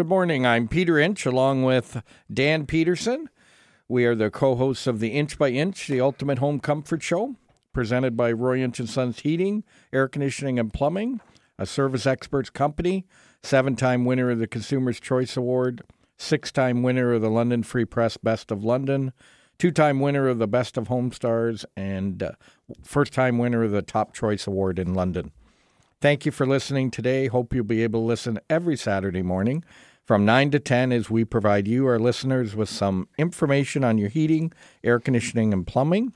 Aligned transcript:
Good 0.00 0.08
morning. 0.08 0.46
I'm 0.46 0.66
Peter 0.66 0.98
Inch 0.98 1.26
along 1.26 1.64
with 1.64 2.02
Dan 2.32 2.64
Peterson. 2.64 3.28
We 3.86 4.06
are 4.06 4.14
the 4.14 4.30
co 4.30 4.54
hosts 4.54 4.86
of 4.86 4.98
the 4.98 5.10
Inch 5.10 5.36
by 5.36 5.50
Inch, 5.50 5.88
the 5.88 6.00
Ultimate 6.00 6.38
Home 6.38 6.58
Comfort 6.58 7.02
Show, 7.02 7.36
presented 7.74 8.16
by 8.16 8.32
Roy 8.32 8.62
Inch 8.62 8.80
and 8.80 8.88
Sons 8.88 9.20
Heating, 9.20 9.62
Air 9.92 10.08
Conditioning, 10.08 10.58
and 10.58 10.72
Plumbing, 10.72 11.20
a 11.58 11.66
service 11.66 12.06
experts 12.06 12.48
company, 12.48 13.04
seven 13.42 13.76
time 13.76 14.06
winner 14.06 14.30
of 14.30 14.38
the 14.38 14.46
Consumer's 14.46 15.00
Choice 15.00 15.36
Award, 15.36 15.82
six 16.16 16.50
time 16.50 16.82
winner 16.82 17.12
of 17.12 17.20
the 17.20 17.28
London 17.28 17.62
Free 17.62 17.84
Press 17.84 18.16
Best 18.16 18.50
of 18.50 18.64
London, 18.64 19.12
two 19.58 19.70
time 19.70 20.00
winner 20.00 20.28
of 20.28 20.38
the 20.38 20.48
Best 20.48 20.78
of 20.78 20.88
Home 20.88 21.12
Stars, 21.12 21.66
and 21.76 22.22
uh, 22.22 22.30
first 22.82 23.12
time 23.12 23.36
winner 23.36 23.64
of 23.64 23.70
the 23.70 23.82
Top 23.82 24.14
Choice 24.14 24.46
Award 24.46 24.78
in 24.78 24.94
London. 24.94 25.32
Thank 26.00 26.24
you 26.24 26.32
for 26.32 26.46
listening 26.46 26.90
today. 26.90 27.26
Hope 27.26 27.52
you'll 27.52 27.64
be 27.64 27.82
able 27.82 28.00
to 28.00 28.06
listen 28.06 28.40
every 28.48 28.78
Saturday 28.78 29.20
morning 29.20 29.62
from 30.10 30.24
9 30.24 30.50
to 30.50 30.58
10 30.58 30.90
as 30.90 31.08
we 31.08 31.24
provide 31.24 31.68
you, 31.68 31.86
our 31.86 32.00
listeners, 32.00 32.56
with 32.56 32.68
some 32.68 33.06
information 33.16 33.84
on 33.84 33.96
your 33.96 34.08
heating, 34.08 34.52
air 34.82 34.98
conditioning, 34.98 35.52
and 35.52 35.64
plumbing. 35.64 36.12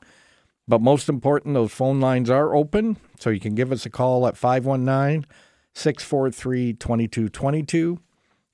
But 0.66 0.80
most 0.80 1.08
important, 1.08 1.54
those 1.54 1.70
phone 1.70 2.00
lines 2.00 2.28
are 2.28 2.56
open, 2.56 2.96
so 3.20 3.30
you 3.30 3.38
can 3.38 3.54
give 3.54 3.70
us 3.70 3.86
a 3.86 3.90
call 3.90 4.26
at 4.26 4.36
519 4.36 5.30
643 5.74 6.72
2222 6.72 8.00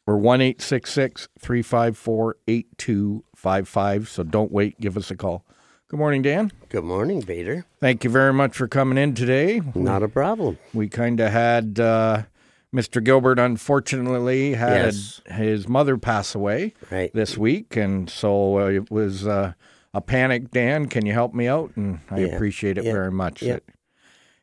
or 0.06 0.18
1 0.18 0.40
354 0.40 2.36
8255. 2.46 4.08
So 4.10 4.22
don't 4.22 4.52
wait, 4.52 4.78
give 4.78 4.98
us 4.98 5.10
a 5.10 5.16
call. 5.16 5.46
Good 5.88 5.98
morning, 5.98 6.20
Dan. 6.20 6.52
Good 6.68 6.84
morning, 6.84 7.22
Peter. 7.22 7.64
Thank 7.80 8.04
you 8.04 8.10
very 8.10 8.34
much 8.34 8.54
for 8.54 8.68
coming 8.68 8.98
in 8.98 9.14
today. 9.14 9.62
Not 9.74 10.02
a 10.02 10.08
problem. 10.08 10.58
We 10.74 10.90
kind 10.90 11.18
of 11.18 11.32
had 11.32 11.80
uh, 11.80 12.24
Mr. 12.74 13.02
Gilbert, 13.02 13.38
unfortunately, 13.38 14.54
had 14.54 14.84
Yes. 14.94 15.20
his 15.26 15.66
mother 15.68 15.96
pass 15.98 16.34
away 16.34 16.72
Right. 16.90 17.12
this 17.12 17.36
week, 17.36 17.76
and 17.76 18.08
so 18.08 18.60
uh, 18.60 18.66
it 18.68 18.90
was 18.90 19.26
uh, 19.26 19.54
a 19.92 20.00
panic. 20.00 20.50
Dan, 20.52 20.86
can 20.86 21.04
you 21.04 21.12
help 21.12 21.34
me 21.34 21.48
out? 21.48 21.72
And 21.74 21.98
I 22.10 22.20
Yeah. 22.20 22.26
appreciate 22.34 22.78
it 22.78 22.84
Yeah. 22.84 22.92
very 22.92 23.10
much. 23.10 23.42
Yeah. 23.42 23.58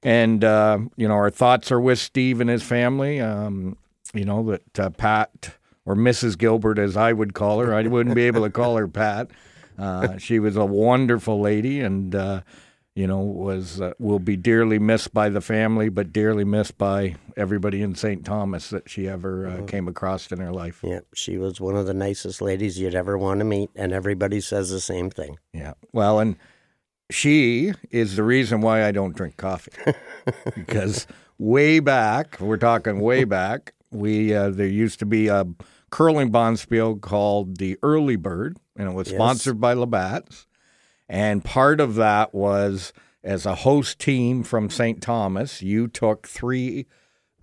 And 0.03 0.43
uh, 0.43 0.79
you 0.97 1.07
know, 1.07 1.13
our 1.15 1.29
thoughts 1.29 1.71
are 1.71 1.79
with 1.79 1.99
Steve 1.99 2.41
and 2.41 2.49
his 2.49 2.63
family. 2.63 3.19
Um, 3.21 3.77
you 4.13 4.25
know 4.25 4.43
that 4.51 4.79
uh, 4.79 4.89
Pat 4.89 5.51
or 5.85 5.95
Mrs. 5.95 6.37
Gilbert, 6.37 6.77
as 6.77 6.97
I 6.97 7.13
would 7.13 7.33
call 7.33 7.59
her, 7.59 7.73
I 7.73 7.83
wouldn't 7.83 8.15
be 8.15 8.23
able 8.23 8.43
to 8.43 8.49
call 8.49 8.75
her 8.77 8.87
Pat. 8.87 9.31
Uh, 9.77 10.17
she 10.17 10.39
was 10.39 10.55
a 10.57 10.65
wonderful 10.65 11.39
lady, 11.39 11.79
and 11.79 12.13
uh, 12.13 12.41
you 12.97 13.05
know 13.05 13.19
was 13.19 13.79
uh, 13.79 13.93
will 13.99 14.17
be 14.17 14.35
dearly 14.35 14.79
missed 14.79 15.13
by 15.13 15.29
the 15.29 15.39
family, 15.39 15.87
but 15.87 16.11
dearly 16.11 16.43
missed 16.43 16.79
by 16.79 17.15
everybody 17.37 17.83
in 17.83 17.93
St. 17.93 18.25
Thomas 18.25 18.71
that 18.71 18.89
she 18.89 19.07
ever 19.07 19.47
uh, 19.47 19.61
came 19.65 19.87
across 19.87 20.31
in 20.31 20.39
her 20.39 20.51
life. 20.51 20.79
Yeah, 20.83 21.01
she 21.13 21.37
was 21.37 21.61
one 21.61 21.75
of 21.75 21.85
the 21.85 21.93
nicest 21.93 22.41
ladies 22.41 22.79
you'd 22.79 22.95
ever 22.95 23.15
want 23.15 23.39
to 23.39 23.45
meet, 23.45 23.69
and 23.75 23.93
everybody 23.93 24.41
says 24.41 24.71
the 24.71 24.79
same 24.79 25.11
thing. 25.11 25.37
Yeah. 25.53 25.73
Well, 25.93 26.19
and 26.19 26.37
she 27.11 27.73
is 27.91 28.15
the 28.15 28.23
reason 28.23 28.61
why 28.61 28.83
I 28.83 28.91
don't 28.91 29.15
drink 29.15 29.37
coffee. 29.37 29.71
because 30.55 31.05
way 31.37 31.79
back, 31.79 32.39
we're 32.39 32.57
talking 32.57 32.99
way 32.99 33.25
back, 33.25 33.75
we 33.91 34.33
uh, 34.33 34.49
there 34.49 34.65
used 34.65 34.97
to 34.99 35.05
be 35.05 35.27
a 35.27 35.45
curling 35.91 36.31
bonspiel 36.31 36.99
called 36.99 37.57
the 37.57 37.77
Early 37.83 38.15
Bird, 38.15 38.57
and 38.75 38.89
it 38.89 38.93
was 38.93 39.09
Yes. 39.09 39.17
sponsored 39.17 39.61
by 39.61 39.73
Labatt's. 39.73 40.46
And 41.09 41.43
part 41.43 41.79
of 41.79 41.95
that 41.95 42.33
was 42.33 42.91
as 43.23 43.45
a 43.45 43.55
host 43.55 43.99
team 43.99 44.43
from 44.43 44.69
St. 44.69 45.01
Thomas, 45.01 45.61
you 45.61 45.87
took 45.87 46.27
three 46.27 46.85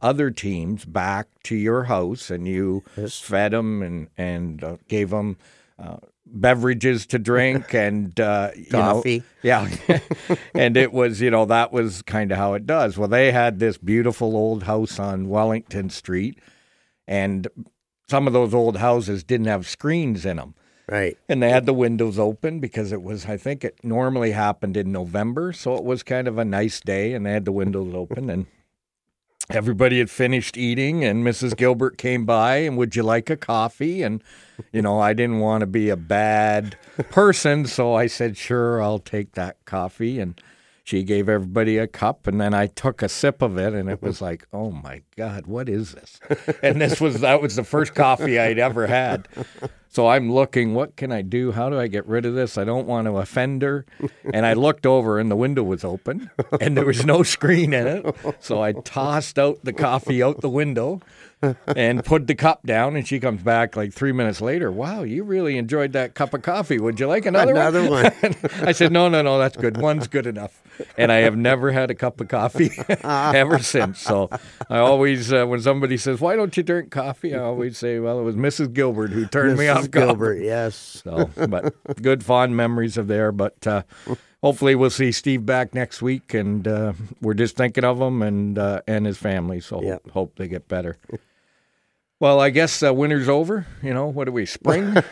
other 0.03 0.31
teams 0.31 0.85
back 0.85 1.29
to 1.45 1.57
your 1.57 1.85
house 1.85 2.31
and 2.31 2.47
you 2.47 2.83
Yes. 2.97 3.21
fed 3.21 3.53
them 3.53 3.83
and 3.83 4.09
and 4.19 4.63
uh, 4.63 4.77
gave 4.89 5.11
them 5.11 5.39
uh, 5.79 5.97
beverages 6.27 7.07
to 7.07 7.19
drink 7.19 7.73
and 7.75 8.19
uh, 8.21 8.51
you 8.55 8.67
know- 8.73 8.95
Coffee. 8.95 9.23
yeah, 9.43 9.69
and 10.55 10.77
it 10.77 10.93
was 10.93 11.21
you 11.23 11.31
know 11.31 11.47
that 11.47 11.73
was 11.73 12.03
kind 12.03 12.33
of 12.33 12.37
how 12.39 12.53
it 12.55 12.67
does. 12.67 12.99
Well, 12.99 13.09
they 13.09 13.33
had 13.33 13.59
this 13.61 13.79
beautiful 13.79 14.37
old 14.37 14.65
house 14.65 14.99
on 14.99 15.29
Wellington 15.31 15.89
Street, 15.91 16.39
and 17.09 17.49
some 18.09 18.27
of 18.27 18.33
those 18.35 18.53
old 18.53 18.77
houses 18.77 19.25
didn't 19.25 19.47
have 19.47 19.67
screens 19.67 20.27
in 20.27 20.37
them. 20.37 20.55
Right. 20.87 21.17
And 21.29 21.43
they 21.43 21.51
had 21.51 21.67
the 21.67 21.73
windows 21.73 22.19
open 22.19 22.61
because 22.61 22.93
it 22.93 23.03
was, 23.03 23.27
I 23.27 23.37
think 23.37 23.65
it 23.65 23.83
normally 23.83 24.33
happened 24.33 24.77
in 24.77 24.93
November. 24.93 25.53
So 25.53 25.77
it 25.77 25.85
was 25.85 26.03
kind 26.03 26.29
of 26.29 26.37
a 26.37 26.45
nice 26.45 26.81
day 26.81 27.15
and 27.15 27.25
they 27.25 27.33
had 27.33 27.47
the 27.47 27.53
windows 27.53 27.95
open 27.95 28.29
and 28.29 28.47
everybody 29.49 29.99
had 29.99 30.11
finished 30.11 30.57
eating 30.59 31.03
and 31.03 31.25
Mrs. 31.25 31.57
Gilbert 31.57 31.97
came 31.97 32.27
by 32.27 32.57
and 32.57 32.77
would 32.77 32.97
you 32.97 33.03
like 33.03 33.31
a 33.31 33.37
coffee? 33.37 34.03
And, 34.03 34.23
you 34.73 34.83
know, 34.83 35.01
I 35.01 35.15
didn't 35.15 35.41
want 35.41 35.63
to 35.63 35.67
be 35.67 35.89
a 35.89 35.97
bad 35.97 36.77
person. 37.11 37.67
So 37.67 37.95
I 37.95 38.07
said, 38.07 38.37
sure, 38.37 38.83
I'll 38.83 38.99
take 38.99 39.33
that 39.33 39.65
coffee. 39.65 40.21
And 40.21 40.39
she 40.85 41.03
gave 41.03 41.31
everybody 41.31 41.79
a 41.79 41.87
cup 41.87 42.27
and 42.27 42.39
then 42.39 42.53
I 42.53 42.67
took 42.67 43.03
a 43.03 43.09
sip 43.09 43.41
of 43.41 43.57
it 43.57 43.73
and 43.73 43.89
it 43.89 44.03
was 44.03 44.21
like, 44.29 44.47
oh 44.53 44.71
my 44.71 45.01
God, 45.17 45.47
what 45.47 45.69
is 45.69 45.93
this? 45.93 46.21
And 46.63 46.81
this 46.81 47.01
was, 47.01 47.21
that 47.21 47.41
was 47.41 47.57
the 47.57 47.65
first 47.65 47.95
coffee 47.95 48.39
I'd 48.39 48.59
ever 48.59 48.87
had. 48.87 49.27
So 49.89 50.09
I'm 50.09 50.31
looking, 50.31 50.75
what 50.75 50.97
can 50.97 51.11
I 51.11 51.23
do? 51.23 51.53
How 51.53 51.71
do 51.71 51.79
I 51.79 51.87
get 51.87 52.07
rid 52.07 52.27
of 52.27 52.35
this? 52.35 52.59
I 52.59 52.65
don't 52.65 52.87
want 52.87 53.07
to 53.07 53.17
offend 53.17 53.63
her. 53.63 53.87
And 54.33 54.45
I 54.45 54.53
looked 54.53 54.85
over 54.87 55.19
and 55.19 55.31
the 55.31 55.37
window 55.37 55.63
was 55.63 55.85
open 55.85 56.31
and 56.61 56.77
there 56.77 56.85
was 56.85 57.07
no 57.07 57.23
screen 57.23 57.73
in 57.73 57.87
it. 57.87 58.17
So 58.41 58.63
I 58.63 58.73
tossed 58.73 59.39
out 59.39 59.61
the 59.65 59.73
coffee 59.73 60.23
out 60.23 60.43
the 60.43 60.51
window 60.51 61.01
and 61.67 62.05
put 62.05 62.27
the 62.27 62.35
cup 62.35 62.63
down. 62.67 62.97
And 62.97 63.07
she 63.07 63.21
comes 63.21 63.43
back 63.43 63.77
like 63.77 63.93
three 63.93 64.13
minutes 64.13 64.41
later. 64.41 64.71
Wow, 64.71 65.03
you 65.03 65.25
really 65.25 65.57
enjoyed 65.59 65.93
that 65.93 66.15
cup 66.15 66.35
of 66.35 66.43
coffee. 66.43 66.79
Would 66.79 66.99
you 67.01 67.07
like 67.07 67.27
another, 67.27 67.53
Another 67.53 67.89
one? 67.89 68.05
one. 68.05 68.35
I 68.63 68.73
said, 68.73 68.93
no, 68.93 69.09
no, 69.09 69.23
no, 69.23 69.39
that's 69.39 69.57
good. 69.57 69.77
One's 69.79 70.09
good 70.09 70.27
enough. 70.27 70.63
And 70.99 71.13
I 71.13 71.19
have 71.19 71.37
never 71.37 71.71
had 71.71 71.91
a 71.91 71.95
cup 71.95 72.21
of 72.21 72.29
coffee 72.29 72.71
ever 73.05 73.59
since. 73.61 74.01
So 74.01 74.29
I 74.69 74.79
always, 74.79 75.33
uh, 75.33 75.45
when 75.47 75.61
somebody 75.61 75.97
says, 75.97 76.21
why 76.21 76.37
don't 76.37 76.57
you 76.57 76.63
drink 76.63 76.91
coffee? 76.91 77.35
I 77.35 77.39
always 77.41 77.79
say, 77.79 77.99
well, 78.01 78.19
it 78.19 78.23
was 78.25 78.35
Mrs. 78.37 78.73
Gilbert 78.73 79.11
who 79.11 79.27
turned 79.27 79.57
me 79.59 79.67
Mrs. 79.67 79.71
off 79.71 79.77
coffee. 79.77 79.89
Gilbert, 80.07 80.43
yes. 80.43 80.75
So, 81.05 81.31
but 81.49 81.75
good 82.03 82.25
fond 82.25 82.57
memories 82.57 82.97
of 82.97 83.07
there. 83.07 83.31
But 83.31 83.65
uh, 83.67 83.83
hopefully 84.43 84.75
we'll 84.75 84.91
see 84.91 85.13
Steve 85.13 85.47
back 85.47 85.75
next 85.75 86.03
week, 86.03 86.35
and 86.35 86.67
uh, 86.67 86.93
we're 87.21 87.35
just 87.35 87.57
thinking 87.57 87.85
of 87.85 88.01
him 88.01 88.21
and 88.23 88.59
uh, 88.59 88.81
and 88.89 89.07
his 89.07 89.17
family. 89.17 89.61
So 89.61 89.81
Yeah. 89.83 89.93
hope, 89.93 90.11
hope 90.11 90.37
they 90.37 90.49
get 90.49 90.67
better. 90.69 90.97
Well, 92.25 92.41
I 92.41 92.49
guess 92.49 92.83
uh, 92.83 92.95
winter's 92.95 93.29
over. 93.29 93.67
You 93.83 93.93
know, 93.93 94.07
what 94.07 94.29
are 94.29 94.33
we? 94.33 94.47
Spring? 94.47 94.97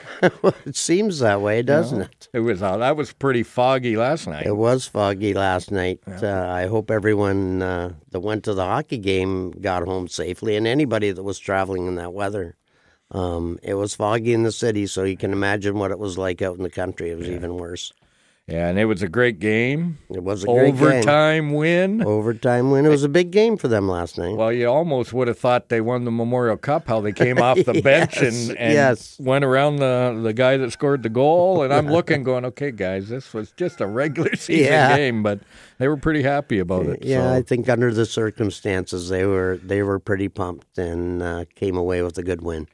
It 0.64 0.76
seems 0.76 1.18
that 1.18 1.42
way, 1.42 1.60
doesn't 1.60 2.00
it? 2.00 2.28
it 2.32 2.40
was. 2.40 2.62
Uh, 2.62 2.78
that 2.78 2.96
was 2.96 3.12
pretty 3.12 3.42
foggy 3.42 3.98
last 3.98 4.26
night. 4.26 4.46
It 4.46 4.56
was 4.56 4.86
foggy 4.86 5.34
last 5.34 5.70
night. 5.70 6.00
Uh, 6.06 6.46
I 6.48 6.68
hope 6.68 6.90
everyone 6.90 7.60
uh, 7.60 7.92
that 8.12 8.20
went 8.20 8.44
to 8.44 8.54
the 8.54 8.64
hockey 8.64 8.96
game 8.96 9.50
got 9.50 9.82
home 9.84 10.08
safely, 10.08 10.56
and 10.56 10.66
anybody 10.66 11.10
that 11.10 11.22
was 11.22 11.38
traveling 11.38 11.86
in 11.86 11.96
that 11.96 12.14
weather. 12.14 12.56
Um, 13.10 13.58
it 13.62 13.74
was 13.74 13.94
foggy 13.94 14.32
in 14.32 14.44
the 14.44 14.52
city, 14.52 14.86
so 14.86 15.02
you 15.02 15.18
can 15.18 15.32
imagine 15.32 15.78
what 15.78 15.90
it 15.90 15.98
was 15.98 16.16
like 16.16 16.40
out 16.40 16.56
in 16.56 16.62
the 16.62 16.70
country. 16.70 17.10
It 17.10 17.18
was 17.18 17.28
even 17.28 17.56
worse. 17.56 17.92
Yeah, 18.48 18.68
and 18.68 18.76
it 18.76 18.86
was 18.86 19.02
a 19.02 19.08
great 19.08 19.38
game. 19.38 19.98
It 20.10 20.22
was 20.22 20.42
a 20.42 20.46
great 20.46 20.74
game. 20.74 20.82
Overtime 20.82 21.52
win. 21.52 22.02
Overtime 22.02 22.72
win. 22.72 22.84
It 22.84 22.88
was 22.88 23.04
a 23.04 23.08
big 23.08 23.30
game 23.30 23.56
for 23.56 23.68
them 23.68 23.88
last 23.88 24.18
night. 24.18 24.34
Well, 24.36 24.52
you 24.52 24.66
almost 24.66 25.12
would 25.12 25.28
have 25.28 25.38
thought 25.38 25.68
they 25.68 25.80
won 25.80 26.04
the 26.04 26.10
Memorial 26.10 26.56
Cup. 26.56 26.88
How 26.88 27.00
they 27.00 27.12
came 27.12 27.38
off 27.38 27.64
the 27.64 27.80
bench 27.84 28.16
and, 28.16 28.34
and 28.58 28.72
yes. 28.74 29.16
went 29.20 29.44
around 29.44 29.76
the 29.76 30.18
the 30.22 30.32
guy 30.32 30.56
that 30.56 30.72
scored 30.72 31.04
the 31.04 31.08
goal. 31.08 31.62
And 31.62 31.72
I'm 31.72 31.86
looking, 31.92 32.24
going, 32.24 32.44
okay, 32.46 32.72
guys, 32.72 33.08
this 33.08 33.32
was 33.32 33.52
just 33.52 33.80
a 33.80 33.86
regular 33.86 34.34
season 34.36 34.64
Yeah. 34.72 34.96
game, 34.96 35.22
but 35.22 35.38
they 35.78 35.86
were 35.86 35.96
pretty 35.96 36.22
happy 36.22 36.58
about 36.58 36.86
it. 36.86 37.04
yeah, 37.04 37.30
so. 37.30 37.34
I 37.38 37.42
think 37.42 37.68
under 37.68 37.94
the 37.94 38.04
circumstances, 38.06 39.08
they 39.08 39.24
were 39.24 39.60
they 39.62 39.82
were 39.84 40.00
pretty 40.00 40.28
pumped 40.28 40.78
and 40.78 41.22
uh, 41.22 41.44
came 41.54 41.76
away 41.76 42.02
with 42.02 42.18
a 42.18 42.24
good 42.24 42.42
win. 42.42 42.66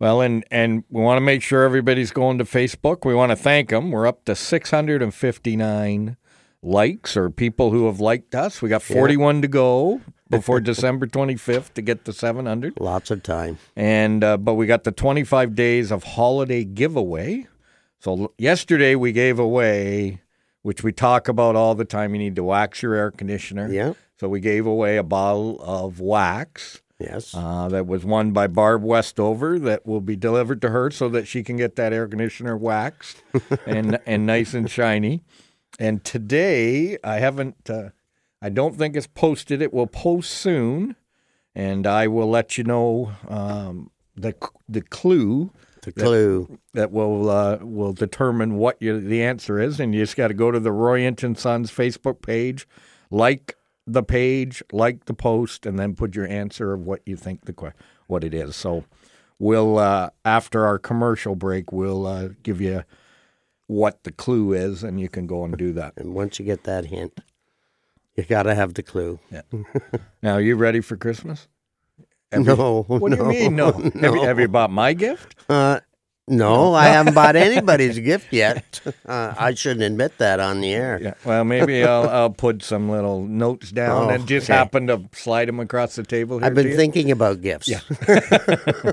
Well, 0.00 0.22
and 0.22 0.44
and 0.50 0.82
we 0.88 1.02
want 1.02 1.18
to 1.18 1.20
make 1.20 1.42
sure 1.42 1.62
everybody's 1.62 2.10
going 2.10 2.38
to 2.38 2.44
Facebook. 2.44 3.04
We 3.04 3.14
want 3.14 3.30
to 3.30 3.36
thank 3.36 3.68
them. 3.68 3.90
We're 3.90 4.06
up 4.06 4.24
to 4.24 4.34
659 4.34 6.16
likes 6.62 7.16
or 7.16 7.30
people 7.30 7.70
who 7.70 7.86
have 7.86 8.00
liked 8.00 8.34
us. 8.34 8.62
We 8.62 8.70
got 8.70 8.82
41 8.82 9.42
to 9.42 9.48
go 9.48 10.00
before 10.30 10.60
December 10.60 11.06
25th 11.06 11.74
to 11.74 11.82
get 11.82 12.04
to 12.06 12.12
700. 12.14 12.80
Lots 12.80 13.10
of 13.10 13.22
time. 13.22 13.58
And 13.76 14.24
uh, 14.24 14.38
but 14.38 14.54
we 14.54 14.66
got 14.66 14.84
the 14.84 14.92
25 14.92 15.54
days 15.54 15.90
of 15.90 16.02
holiday 16.02 16.64
giveaway. 16.64 17.46
So 17.98 18.32
yesterday 18.38 18.94
we 18.94 19.12
gave 19.12 19.38
away, 19.38 20.22
which 20.62 20.82
we 20.82 20.92
talk 20.92 21.28
about 21.28 21.56
all 21.56 21.74
the 21.74 21.84
time. 21.84 22.14
You 22.14 22.20
need 22.20 22.36
to 22.36 22.44
wax 22.44 22.82
your 22.82 22.94
air 22.94 23.10
conditioner. 23.10 23.70
Yeah. 23.70 23.92
So 24.18 24.30
we 24.30 24.40
gave 24.40 24.66
away 24.66 24.96
a 24.96 25.02
bottle 25.02 25.60
of 25.60 26.00
wax. 26.00 26.80
Yes. 27.00 27.34
Uh, 27.34 27.68
that 27.68 27.86
was 27.86 28.04
won 28.04 28.32
by 28.32 28.46
Barb 28.46 28.82
Westover. 28.82 29.58
That 29.58 29.86
will 29.86 30.02
be 30.02 30.16
delivered 30.16 30.60
to 30.62 30.68
her 30.68 30.90
so 30.90 31.08
that 31.08 31.26
she 31.26 31.42
can 31.42 31.56
get 31.56 31.76
that 31.76 31.92
air 31.92 32.06
conditioner 32.06 32.56
waxed 32.56 33.22
and 33.66 33.98
and 34.06 34.26
nice 34.26 34.52
and 34.54 34.70
shiny. 34.70 35.22
And 35.78 36.04
today 36.04 36.98
I 37.02 37.16
haven't. 37.20 37.68
Uh, 37.70 37.90
I 38.42 38.50
don't 38.50 38.76
think 38.76 38.96
it's 38.96 39.06
posted. 39.06 39.62
It 39.62 39.72
will 39.72 39.86
post 39.86 40.30
soon, 40.30 40.96
and 41.54 41.86
I 41.86 42.06
will 42.06 42.28
let 42.28 42.58
you 42.58 42.64
know 42.64 43.12
um, 43.28 43.90
the 44.14 44.34
the 44.68 44.82
clue 44.82 45.50
The 45.82 45.92
clue. 45.92 46.58
that 46.74 46.90
will 46.92 47.30
uh, 47.30 47.58
will 47.62 47.92
determine 47.94 48.56
what 48.56 48.80
your, 48.82 48.98
the 49.00 49.22
answer 49.22 49.58
is, 49.58 49.80
and 49.80 49.94
you 49.94 50.02
just 50.02 50.16
got 50.16 50.28
to 50.28 50.34
go 50.34 50.50
to 50.50 50.60
the 50.60 50.72
Roy 50.72 51.00
Inch 51.00 51.22
and 51.22 51.38
Sons 51.38 51.70
Facebook 51.70 52.20
page, 52.22 52.66
like 53.10 53.56
the 53.92 54.02
page, 54.02 54.62
like 54.72 55.06
the 55.06 55.14
post, 55.14 55.66
and 55.66 55.78
then 55.78 55.94
put 55.94 56.14
your 56.14 56.26
answer 56.26 56.72
of 56.72 56.80
what 56.80 57.00
you 57.06 57.16
think 57.16 57.44
the 57.44 57.52
que- 57.52 57.72
what 58.06 58.24
it 58.24 58.34
is. 58.34 58.56
So 58.56 58.84
we'll 59.38 59.78
uh, 59.78 60.10
after 60.24 60.64
our 60.66 60.78
commercial 60.78 61.34
break, 61.34 61.72
we'll 61.72 62.06
uh, 62.06 62.28
give 62.42 62.60
you 62.60 62.84
what 63.66 64.02
the 64.04 64.12
clue 64.12 64.52
is, 64.52 64.82
and 64.82 65.00
you 65.00 65.08
can 65.08 65.26
go 65.26 65.44
and 65.44 65.56
do 65.56 65.72
that. 65.72 65.94
And 65.96 66.14
once 66.14 66.38
you 66.38 66.44
get 66.44 66.64
that 66.64 66.86
hint, 66.86 67.20
you 68.16 68.24
got 68.24 68.42
to 68.44 68.54
have 68.54 68.74
the 68.74 68.82
clue. 68.82 69.18
Now, 70.22 70.34
are 70.34 70.40
you 70.40 70.56
ready 70.56 70.80
for 70.80 70.96
Christmas? 70.96 71.48
no. 72.32 72.82
What 72.86 73.10
do 73.10 73.16
you 73.16 73.22
no, 73.22 73.28
mean? 73.28 73.56
No. 73.56 73.72
Have, 73.72 74.14
you, 74.14 74.22
have 74.22 74.40
you 74.40 74.48
bought 74.48 74.70
my 74.70 74.92
gift? 74.92 75.34
Uh, 75.48 75.80
no, 76.30 76.72
I 76.72 76.86
haven't 76.86 77.14
bought 77.14 77.36
anybody's 77.36 77.98
gift 77.98 78.32
yet. 78.32 78.80
Uh, 79.04 79.34
I 79.36 79.54
shouldn't 79.54 79.82
admit 79.82 80.18
that 80.18 80.38
on 80.40 80.60
the 80.60 80.72
air. 80.72 80.98
Yeah. 81.02 81.14
Well, 81.24 81.44
maybe 81.44 81.82
I'll 81.84 82.08
I'll 82.08 82.30
put 82.30 82.62
some 82.62 82.88
little 82.88 83.26
notes 83.26 83.70
down 83.72 84.04
Oh, 84.06 84.08
and 84.08 84.26
just 84.26 84.48
okay. 84.48 84.56
happen 84.56 84.86
to 84.86 85.08
slide 85.12 85.48
them 85.48 85.58
across 85.58 85.96
the 85.96 86.04
table. 86.04 86.38
Here 86.38 86.46
I've 86.46 86.54
been 86.54 86.76
thinking 86.76 87.10
about 87.10 87.40
gifts. 87.42 87.68
Yeah. 87.68 87.80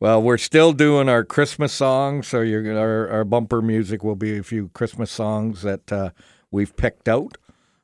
Well, 0.00 0.20
we're 0.22 0.38
still 0.38 0.72
doing 0.72 1.08
our 1.08 1.24
Christmas 1.24 1.72
songs, 1.72 2.26
so 2.26 2.40
you're, 2.42 2.76
our 2.76 3.08
our 3.08 3.24
bumper 3.24 3.62
music 3.62 4.04
will 4.04 4.16
be 4.16 4.36
a 4.38 4.42
few 4.42 4.68
Christmas 4.74 5.10
songs 5.10 5.62
that 5.62 5.90
uh, 5.90 6.10
we've 6.50 6.76
picked 6.76 7.08
out. 7.08 7.38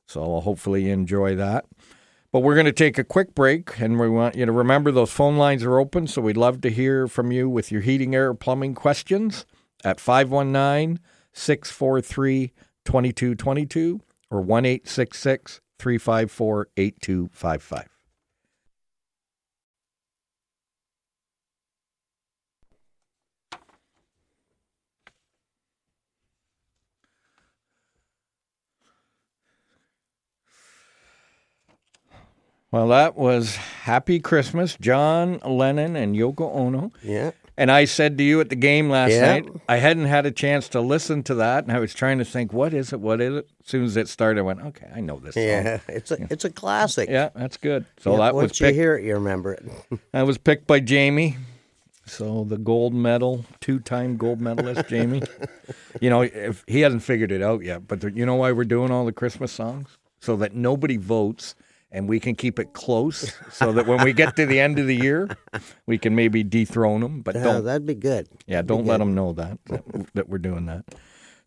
So 0.06 0.40
hopefully 0.40 0.86
you 0.86 0.92
enjoy 0.92 1.36
that. 1.36 1.64
But 2.32 2.40
we're 2.40 2.54
going 2.54 2.66
to 2.66 2.72
take 2.72 2.96
a 2.96 3.04
quick 3.04 3.34
break, 3.34 3.80
and 3.80 3.98
we 3.98 4.08
want 4.08 4.36
you 4.36 4.46
to 4.46 4.52
remember 4.52 4.92
those 4.92 5.10
phone 5.10 5.36
lines 5.36 5.64
are 5.64 5.78
open. 5.78 6.06
So 6.06 6.22
we'd 6.22 6.36
love 6.36 6.60
to 6.60 6.70
hear 6.70 7.08
from 7.08 7.32
you 7.32 7.48
with 7.48 7.72
your 7.72 7.80
heating, 7.80 8.14
air, 8.14 8.34
plumbing 8.34 8.74
questions 8.74 9.46
at 9.82 9.98
519 9.98 11.00
643 11.32 12.52
2222 12.84 14.00
or 14.30 14.40
1 14.40 14.64
354 14.64 16.68
8255. 16.76 17.99
Well, 32.72 32.88
that 32.88 33.16
was 33.16 33.56
Happy 33.56 34.20
Christmas, 34.20 34.76
John 34.80 35.38
Lennon 35.44 35.96
and 35.96 36.14
Yoko 36.14 36.54
Ono. 36.54 36.92
Yeah. 37.02 37.32
And 37.56 37.70
I 37.70 37.84
said 37.84 38.16
to 38.18 38.24
you 38.24 38.40
at 38.40 38.48
the 38.48 38.56
game 38.56 38.88
last 38.88 39.10
Yeah. 39.10 39.26
night, 39.26 39.48
I 39.68 39.76
hadn't 39.76 40.06
had 40.06 40.24
a 40.24 40.30
chance 40.30 40.68
to 40.70 40.80
listen 40.80 41.22
to 41.24 41.34
that, 41.34 41.64
and 41.64 41.72
I 41.76 41.78
was 41.80 41.92
trying 41.92 42.18
to 42.18 42.24
think, 42.24 42.52
what 42.52 42.72
is 42.72 42.92
it? 42.92 43.00
What 43.00 43.20
is 43.20 43.34
it? 43.38 43.48
As 43.64 43.68
soon 43.68 43.84
as 43.84 43.96
it 43.96 44.08
started, 44.08 44.40
I 44.40 44.42
went, 44.44 44.62
okay, 44.62 44.86
I 44.94 45.00
know 45.00 45.18
this. 45.18 45.34
song. 45.34 45.42
Yeah. 45.42 45.80
It's 45.88 46.10
a 46.12 46.26
it's 46.30 46.44
a 46.44 46.50
classic. 46.50 47.10
yeah, 47.10 47.30
that's 47.34 47.56
good. 47.56 47.84
So 47.98 48.12
Yeah, 48.12 48.18
that 48.18 48.34
was 48.34 48.42
once 48.44 48.60
you 48.60 48.66
picked. 48.66 48.76
hear 48.76 48.96
it, 48.96 49.04
you 49.04 49.14
remember 49.14 49.52
it. 49.52 49.64
That 50.12 50.22
was 50.26 50.38
picked 50.38 50.66
by 50.66 50.80
Jamie. 50.80 51.36
So 52.06 52.44
the 52.44 52.56
gold 52.58 52.94
medal, 52.94 53.44
two-time 53.60 54.16
gold 54.16 54.40
medalist, 54.40 54.88
Jamie. 54.88 55.22
you 56.00 56.08
know, 56.08 56.22
if 56.22 56.64
he 56.66 56.80
hasn't 56.80 57.02
figured 57.02 57.30
it 57.30 57.42
out 57.42 57.62
yet, 57.62 57.86
but 57.86 58.00
the, 58.00 58.10
you 58.10 58.24
know 58.24 58.36
why 58.36 58.52
we're 58.52 58.64
doing 58.64 58.90
all 58.90 59.04
the 59.04 59.12
Christmas 59.12 59.52
songs 59.52 59.98
so 60.20 60.34
that 60.36 60.54
nobody 60.54 60.96
votes 60.96 61.54
and 61.92 62.08
we 62.08 62.20
can 62.20 62.34
keep 62.34 62.58
it 62.58 62.72
close, 62.72 63.32
so 63.50 63.72
that 63.72 63.86
when 63.86 64.04
we 64.04 64.12
get 64.12 64.36
to 64.36 64.46
the 64.46 64.60
end 64.60 64.78
of 64.78 64.86
the 64.86 64.96
year, 64.96 65.28
we 65.86 65.98
can 65.98 66.14
maybe 66.14 66.42
dethrone 66.42 67.00
them. 67.00 67.22
But 67.22 67.34
don't 67.34 67.64
that'd 67.64 67.86
be 67.86 67.94
good. 67.94 68.28
yeah, 68.46 68.62
don't 68.62 68.86
let 68.86 68.98
them 68.98 69.14
know 69.14 69.32
that, 69.32 69.58
that 69.66 70.14
that 70.14 70.28
we're 70.28 70.38
doing 70.38 70.66
that. 70.66 70.84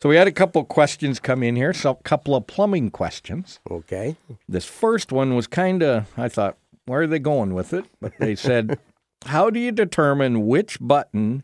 So 0.01 0.10
we 0.10 0.18
had 0.18 0.28
a 0.28 0.34
couple 0.34 0.62
questions 0.66 1.22
come 1.22 1.44
in 1.44 1.56
here, 1.56 1.72
so 1.74 1.92
a 1.92 1.95
couple 1.95 2.36
of 2.36 2.45
plumbing 2.45 2.92
questions. 2.92 3.62
Okay. 3.72 4.18
This 4.50 4.66
first 4.66 5.13
one 5.13 5.34
was 5.34 5.48
kind 5.48 5.81
of, 5.81 6.07
I 6.18 6.28
thought, 6.28 6.57
where 6.86 7.04
are 7.04 7.07
they 7.07 7.19
going 7.19 7.54
with 7.54 7.72
it? 7.72 7.86
But 8.01 8.12
they 8.19 8.36
said, 8.36 8.80
how 9.25 9.50
do 9.50 9.62
you 9.62 9.72
determine 9.72 10.46
which 10.46 10.78
button 10.81 11.44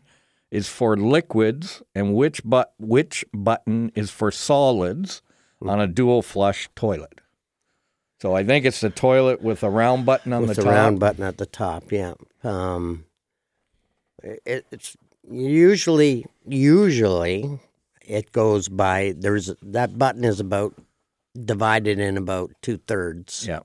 is 0.50 0.68
for 0.68 0.94
liquids 0.94 1.82
and 1.94 2.14
which 2.14 2.42
but 2.44 2.74
which 2.78 3.24
button 3.32 3.92
is 3.94 4.10
for 4.10 4.30
solids 4.30 5.22
on 5.62 5.80
a 5.80 5.86
dual 5.86 6.20
flush 6.20 6.68
toilet? 6.76 7.22
So 8.20 8.34
I 8.34 8.44
think 8.44 8.66
it's 8.66 8.80
the 8.80 8.90
toilet 8.90 9.40
with 9.40 9.62
a 9.62 9.70
round 9.70 10.04
button 10.04 10.32
on 10.32 10.42
With 10.42 10.50
the 10.50 10.56
the 10.56 10.62
top. 10.62 10.72
round 10.72 11.00
button 11.00 11.24
at 11.24 11.38
the 11.38 11.46
top, 11.46 11.90
yeah. 11.90 12.14
Um, 12.44 13.06
it, 14.22 14.66
it's 14.70 14.96
usually 15.30 16.26
usually 16.46 17.60
it 18.06 18.32
goes 18.32 18.68
by 18.68 19.14
there's 19.16 19.54
that 19.62 19.98
button 19.98 20.24
is 20.24 20.40
about 20.40 20.74
divided 21.44 21.98
in 21.98 22.16
about 22.18 22.50
two 22.60 22.76
thirds. 22.86 23.46
Yeah. 23.46 23.60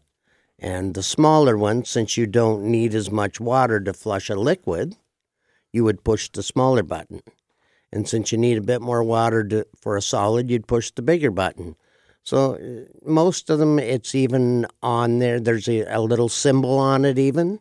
And 0.57 0.93
the 0.93 1.03
smaller 1.03 1.57
one, 1.57 1.83
since 1.83 2.15
you 2.15 2.25
don't 2.25 2.63
need 2.63 2.95
as 2.95 3.11
much 3.11 3.41
water 3.41 3.81
to 3.81 3.91
flush 3.93 4.29
a 4.29 4.35
liquid, 4.35 4.95
you 5.73 5.83
would 5.83 6.05
push 6.05 6.29
the 6.29 6.41
smaller 6.41 6.81
button. 6.81 7.21
And 7.91 8.07
since 8.07 8.31
you 8.31 8.37
need 8.37 8.57
a 8.57 8.61
bit 8.61 8.81
more 8.81 9.03
water 9.03 9.43
to, 9.43 9.67
for 9.81 9.97
a 9.97 10.01
solid, 10.01 10.49
you'd 10.49 10.67
push 10.67 10.91
the 10.91 11.01
bigger 11.01 11.29
button. 11.29 11.75
So 12.25 12.55
uh, 12.55 13.09
most 13.09 13.49
of 13.51 13.59
them, 13.59 13.77
it's 13.77 14.15
even 14.15 14.65
on 14.81 15.19
there. 15.19 15.39
There's 15.39 15.69
a, 15.69 15.83
a 15.83 16.01
little 16.01 16.27
symbol 16.27 16.77
on 16.79 17.05
it, 17.05 17.19
even. 17.19 17.59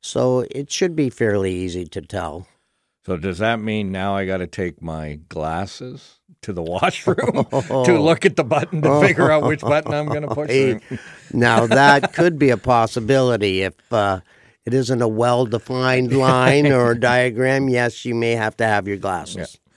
So 0.00 0.46
it 0.50 0.72
should 0.72 0.96
be 0.96 1.10
fairly 1.10 1.54
easy 1.54 1.84
to 1.84 2.00
tell. 2.00 2.48
So 3.04 3.16
does 3.18 3.38
that 3.38 3.60
mean 3.60 3.92
now 3.92 4.16
I 4.16 4.26
got 4.26 4.38
to 4.38 4.46
take 4.46 4.82
my 4.82 5.20
glasses 5.28 6.20
to 6.42 6.54
the 6.54 6.62
washroom 6.74 7.44
to 7.84 8.00
look 8.00 8.24
at 8.24 8.36
the 8.36 8.44
button 8.44 8.80
to 8.82 9.00
figure 9.00 9.30
out 9.30 9.44
which 9.44 9.60
button 9.60 9.92
I'm 9.92 10.06
going 10.06 10.22
to 10.22 10.34
push? 10.34 10.98
Now 11.32 11.66
that 11.66 12.14
could 12.14 12.38
be 12.38 12.48
a 12.48 12.56
possibility 12.56 13.62
if 13.62 13.92
uh, 13.92 14.20
it 14.64 14.72
isn't 14.72 15.02
a 15.02 15.08
well-defined 15.08 16.16
line 16.16 16.72
or 16.72 16.94
diagram. 16.94 17.68
Yes, 17.68 18.06
you 18.06 18.14
may 18.14 18.32
have 18.32 18.56
to 18.58 18.64
have 18.64 18.88
your 18.88 18.96
glasses. 18.96 19.36
Yeah, 19.36 19.67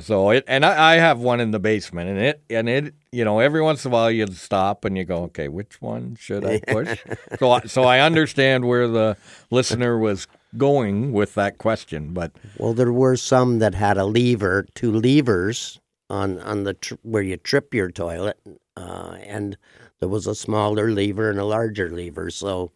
so 0.00 0.30
it 0.30 0.44
and 0.46 0.64
I, 0.64 0.94
I 0.94 0.96
have 0.96 1.20
one 1.20 1.40
in 1.40 1.50
the 1.50 1.58
basement, 1.60 2.10
and 2.10 2.18
it 2.18 2.42
and 2.50 2.68
it 2.68 2.94
you 3.12 3.24
know 3.24 3.38
every 3.38 3.62
once 3.62 3.84
in 3.84 3.90
a 3.90 3.94
while 3.94 4.10
you'd 4.10 4.36
stop 4.36 4.84
and 4.84 4.96
you 4.96 5.04
go, 5.04 5.24
okay, 5.24 5.48
which 5.48 5.80
one 5.80 6.16
should 6.18 6.44
I 6.44 6.60
push? 6.60 6.98
so 7.38 7.50
I, 7.50 7.60
so 7.62 7.82
I 7.84 8.00
understand 8.00 8.66
where 8.66 8.88
the 8.88 9.16
listener 9.50 9.98
was 9.98 10.26
going 10.56 11.12
with 11.12 11.34
that 11.34 11.58
question, 11.58 12.12
but 12.12 12.32
Well, 12.58 12.74
there 12.74 12.92
were 12.92 13.16
some 13.16 13.58
that 13.60 13.74
had 13.74 13.96
a 13.96 14.04
lever, 14.04 14.66
two 14.74 14.92
levers 14.92 15.80
on 16.08 16.40
on 16.40 16.64
the 16.64 16.74
tr- 16.74 16.94
where 17.02 17.22
you 17.22 17.36
trip 17.36 17.72
your 17.72 17.90
toilet, 17.90 18.38
uh, 18.76 19.16
and 19.24 19.56
there 20.00 20.08
was 20.08 20.26
a 20.26 20.34
smaller 20.34 20.90
lever 20.90 21.30
and 21.30 21.38
a 21.38 21.44
larger 21.44 21.90
lever. 21.90 22.30
So 22.30 22.72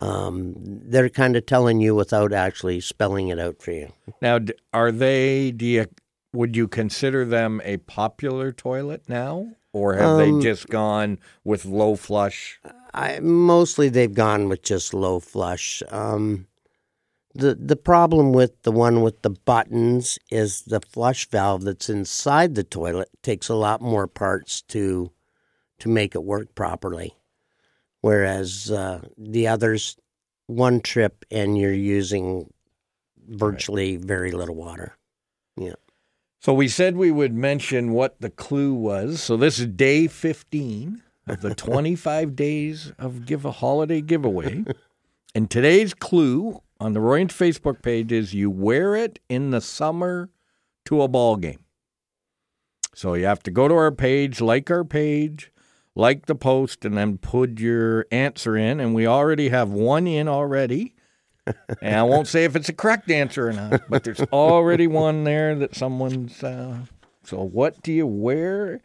um, 0.00 0.54
they're 0.56 1.08
kind 1.08 1.36
of 1.36 1.46
telling 1.46 1.80
you 1.80 1.94
without 1.94 2.32
actually 2.32 2.80
spelling 2.80 3.28
it 3.28 3.38
out 3.38 3.62
for 3.62 3.72
you. 3.72 3.92
now 4.20 4.38
are 4.72 4.90
they? 4.90 5.50
Do 5.50 5.66
you 5.66 5.86
would 6.34 6.56
you 6.56 6.68
consider 6.68 7.24
them 7.24 7.60
a 7.64 7.76
popular 7.78 8.52
toilet 8.52 9.08
now, 9.08 9.54
or 9.72 9.94
have 9.94 10.18
Um, 10.18 10.40
they 10.40 10.44
just 10.44 10.68
gone 10.68 11.18
with 11.44 11.64
low 11.64 11.96
flush? 11.96 12.60
I 12.92 13.20
mostly 13.20 13.88
they've 13.88 14.12
gone 14.12 14.48
with 14.48 14.62
just 14.62 14.92
low 14.92 15.20
flush. 15.20 15.82
Um, 15.90 16.46
the 17.34 17.54
the 17.54 17.76
problem 17.76 18.32
with 18.32 18.62
the 18.62 18.72
one 18.72 19.02
with 19.02 19.22
the 19.22 19.30
buttons 19.30 20.18
is 20.30 20.62
the 20.62 20.80
flush 20.80 21.28
valve 21.30 21.62
that's 21.62 21.88
inside 21.88 22.54
the 22.54 22.62
toilet 22.64 23.08
takes 23.22 23.48
a 23.48 23.54
lot 23.54 23.80
more 23.80 24.06
parts 24.06 24.62
to 24.62 25.10
to 25.78 25.88
make 25.88 26.14
it 26.14 26.22
work 26.22 26.54
properly. 26.54 27.14
Whereas 28.00 28.70
uh, 28.70 29.00
the 29.16 29.48
others, 29.48 29.96
one 30.46 30.80
trip 30.80 31.24
and 31.30 31.58
you're 31.58 31.72
using 31.72 32.52
virtually 33.26 33.96
very 33.96 34.30
little 34.30 34.54
water. 34.54 34.96
So 36.44 36.52
we 36.52 36.68
said 36.68 36.98
we 36.98 37.10
would 37.10 37.32
mention 37.32 37.92
what 37.92 38.20
the 38.20 38.28
clue 38.28 38.74
was. 38.74 39.22
So 39.22 39.34
this 39.34 39.58
is 39.58 39.66
day 39.66 40.06
15 40.06 41.02
of 41.26 41.40
the 41.40 41.54
25 41.54 42.36
days 42.36 42.92
of 42.98 43.24
give 43.24 43.46
a 43.46 43.50
holiday 43.50 44.02
giveaway. 44.02 44.62
And 45.34 45.50
today's 45.50 45.94
clue 45.94 46.60
on 46.78 46.92
the 46.92 47.00
Roy 47.00 47.20
Inch 47.20 47.32
Facebook 47.32 47.80
page 47.80 48.12
is 48.12 48.34
you 48.34 48.50
wear 48.50 48.94
it 48.94 49.20
in 49.30 49.52
the 49.52 49.62
summer 49.62 50.28
to 50.84 51.00
a 51.00 51.08
ball 51.08 51.36
game. 51.36 51.64
So 52.94 53.14
you 53.14 53.24
have 53.24 53.42
to 53.44 53.50
go 53.50 53.66
to 53.66 53.74
our 53.74 53.90
page, 53.90 54.42
like 54.42 54.70
our 54.70 54.84
page, 54.84 55.50
like 55.94 56.26
the 56.26 56.34
post, 56.34 56.84
and 56.84 56.94
then 56.94 57.16
put 57.16 57.58
your 57.58 58.04
answer 58.12 58.54
in. 58.54 58.80
And 58.80 58.94
we 58.94 59.06
already 59.06 59.48
have 59.48 59.70
one 59.70 60.06
in 60.06 60.28
already. 60.28 60.93
And 61.80 61.96
I 61.96 62.02
won't 62.02 62.28
say 62.28 62.44
if 62.44 62.56
it's 62.56 62.68
a 62.68 62.72
correct 62.72 63.10
answer 63.10 63.48
or 63.48 63.52
not, 63.52 63.82
but 63.88 64.04
there's 64.04 64.20
already 64.32 64.86
one 64.86 65.24
there 65.24 65.54
that 65.56 65.74
someone's. 65.74 66.42
Uh, 66.42 66.78
so, 67.22 67.42
what 67.42 67.82
do 67.82 67.92
you 67.92 68.06
wear? 68.06 68.80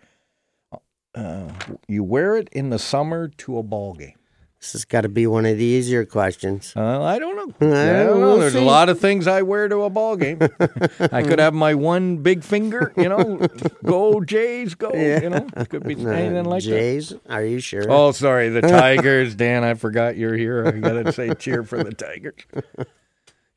Uh, 1.16 1.52
you 1.88 2.04
wear 2.04 2.36
it 2.38 2.50
in 2.52 2.70
the 2.70 2.80
summer 2.80 3.28
to 3.28 3.58
a 3.58 3.64
ball 3.64 3.94
game. 3.94 4.19
This 4.60 4.74
has 4.74 4.84
got 4.84 5.02
to 5.02 5.10
be 5.10 5.26
one 5.26 5.46
of 5.46 5.58
the 5.58 5.64
easier 5.64 6.06
questions. 6.06 6.74
Uh, 6.76 7.02
I 7.02 7.18
don't 7.18 7.36
know. 7.38 7.68
I 7.74 8.04
don't 8.04 8.20
know. 8.20 8.38
There's 8.38 8.56
a 8.56 8.62
lot 8.62 8.90
of 8.90 9.00
things 9.00 9.26
I 9.26 9.42
wear 9.42 9.70
to 9.70 9.84
a 9.84 9.90
ball 9.90 10.18
game. 10.18 10.40
I 11.00 11.24
could 11.24 11.40
have 11.40 11.54
my 11.54 11.76
one 11.76 12.18
big 12.18 12.44
finger, 12.44 12.92
you 12.98 13.08
know, 13.08 13.48
go 13.86 14.20
Jays, 14.22 14.76
go. 14.76 14.92
You 14.94 15.30
know, 15.30 15.48
could 15.70 15.84
be 15.84 15.94
anything 16.06 16.44
like 16.44 16.64
that. 16.64 16.70
Jays, 16.70 17.14
are 17.30 17.44
you 17.44 17.62
sure? 17.62 17.86
Oh, 17.90 18.12
sorry, 18.12 18.50
the 18.50 18.62
Tigers, 18.62 19.34
Dan. 19.34 19.64
I 19.64 19.76
forgot 19.76 20.18
you're 20.18 20.36
here. 20.36 20.68
I 20.68 20.72
gotta 20.72 21.14
say, 21.14 21.34
cheer 21.36 21.64
for 21.64 21.82
the 21.82 21.94
Tigers. 21.94 22.42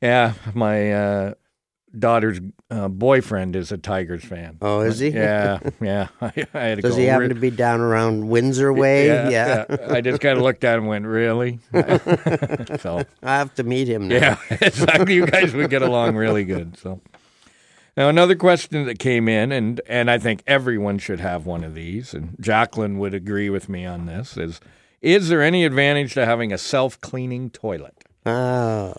Yeah, 0.01 0.33
my 0.53 0.93
uh, 0.93 1.33
daughter's 1.97 2.39
uh, 2.71 2.87
boyfriend 2.87 3.55
is 3.55 3.71
a 3.71 3.77
Tigers 3.77 4.23
fan. 4.23 4.57
Oh, 4.61 4.81
is 4.81 4.99
he? 4.99 5.09
Yeah, 5.09 5.59
yeah. 5.81 6.07
I, 6.21 6.31
I 6.53 6.59
had 6.59 6.75
to 6.77 6.81
Does 6.81 6.95
he 6.95 7.05
happen 7.05 7.29
re- 7.29 7.33
to 7.33 7.39
be 7.39 7.51
down 7.51 7.81
around 7.81 8.27
Windsor 8.27 8.73
Way? 8.73 9.07
Yeah, 9.07 9.29
yeah. 9.29 9.77
I 9.89 10.01
just 10.01 10.21
kind 10.21 10.37
of 10.37 10.43
looked 10.43 10.63
at 10.63 10.77
him 10.77 10.83
and 10.83 10.89
went, 10.89 11.05
"Really?" 11.05 11.59
so 12.79 13.03
I 13.21 13.37
have 13.37 13.53
to 13.55 13.63
meet 13.63 13.87
him 13.87 14.07
now. 14.07 14.15
yeah, 14.15 14.37
exactly. 14.61 15.15
You 15.15 15.25
guys 15.25 15.53
would 15.53 15.69
get 15.69 15.81
along 15.81 16.15
really 16.15 16.43
good. 16.45 16.77
So 16.77 17.01
now 17.95 18.09
another 18.09 18.35
question 18.35 18.85
that 18.85 18.99
came 18.99 19.27
in, 19.27 19.51
and 19.51 19.81
and 19.87 20.09
I 20.09 20.17
think 20.17 20.43
everyone 20.47 20.97
should 20.97 21.19
have 21.19 21.45
one 21.45 21.63
of 21.63 21.75
these, 21.75 22.13
and 22.13 22.35
Jacqueline 22.39 22.97
would 22.99 23.13
agree 23.13 23.49
with 23.49 23.69
me 23.69 23.85
on 23.85 24.05
this: 24.07 24.35
is 24.37 24.59
is 25.01 25.29
there 25.29 25.41
any 25.41 25.65
advantage 25.65 26.13
to 26.13 26.25
having 26.25 26.51
a 26.51 26.57
self 26.57 26.99
cleaning 27.01 27.49
toilet? 27.49 28.03
Uh, 28.25 28.93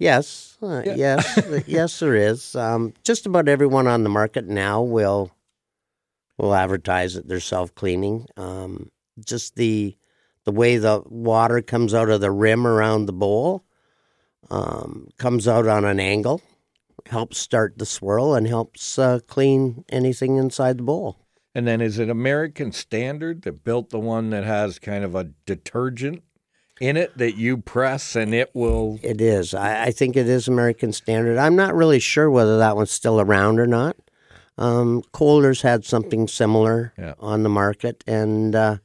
yes, 0.00 0.58
uh, 0.60 0.82
yes, 0.84 1.38
uh, 1.38 1.60
yes. 1.66 2.00
There 2.00 2.16
is. 2.16 2.56
Um, 2.56 2.94
just 3.04 3.26
about 3.26 3.48
everyone 3.48 3.86
on 3.86 4.02
the 4.02 4.10
market 4.10 4.48
now 4.48 4.82
will 4.82 5.30
will 6.36 6.54
advertise 6.54 7.14
that 7.14 7.28
they're 7.28 7.38
self 7.38 7.72
cleaning. 7.74 8.26
Um, 8.36 8.90
just 9.24 9.54
the 9.54 9.96
the 10.44 10.52
way 10.52 10.78
the 10.78 11.02
water 11.06 11.62
comes 11.62 11.94
out 11.94 12.08
of 12.08 12.20
the 12.20 12.30
rim 12.30 12.66
around 12.66 13.06
the 13.06 13.12
bowl 13.12 13.64
um, 14.50 15.08
comes 15.18 15.46
out 15.46 15.66
on 15.66 15.84
an 15.84 16.00
angle, 16.00 16.40
helps 17.06 17.38
start 17.38 17.78
the 17.78 17.86
swirl 17.86 18.34
and 18.34 18.46
helps 18.46 18.98
uh, 18.98 19.20
clean 19.26 19.84
anything 19.90 20.36
inside 20.36 20.78
the 20.78 20.82
bowl. 20.82 21.18
And 21.54 21.66
then 21.66 21.80
is 21.80 21.98
it 21.98 22.08
American 22.08 22.72
Standard 22.72 23.42
that 23.42 23.64
built 23.64 23.90
the 23.90 23.98
one 23.98 24.30
that 24.30 24.44
has 24.44 24.78
kind 24.78 25.04
of 25.04 25.14
a 25.14 25.30
detergent 25.46 26.22
in 26.80 26.96
it 26.96 27.16
that 27.18 27.36
you 27.36 27.58
press 27.58 28.16
and 28.16 28.34
it 28.34 28.50
will? 28.54 28.98
It 29.02 29.20
is. 29.20 29.54
I, 29.54 29.84
I 29.84 29.90
think 29.90 30.16
it 30.16 30.26
is 30.28 30.48
American 30.48 30.92
Standard. 30.92 31.38
I'm 31.38 31.56
not 31.56 31.74
really 31.74 31.98
sure 32.00 32.30
whether 32.30 32.58
that 32.58 32.74
one's 32.76 32.90
still 32.90 33.20
around 33.20 33.60
or 33.60 33.66
not. 33.66 33.96
Um, 34.58 35.02
Kohler's 35.12 35.62
had 35.62 35.84
something 35.84 36.26
similar 36.28 36.92
Yeah. 36.98 37.14
on 37.18 37.42
the 37.42 37.48
market, 37.48 38.04
and 38.06 38.54
uh, 38.54 38.76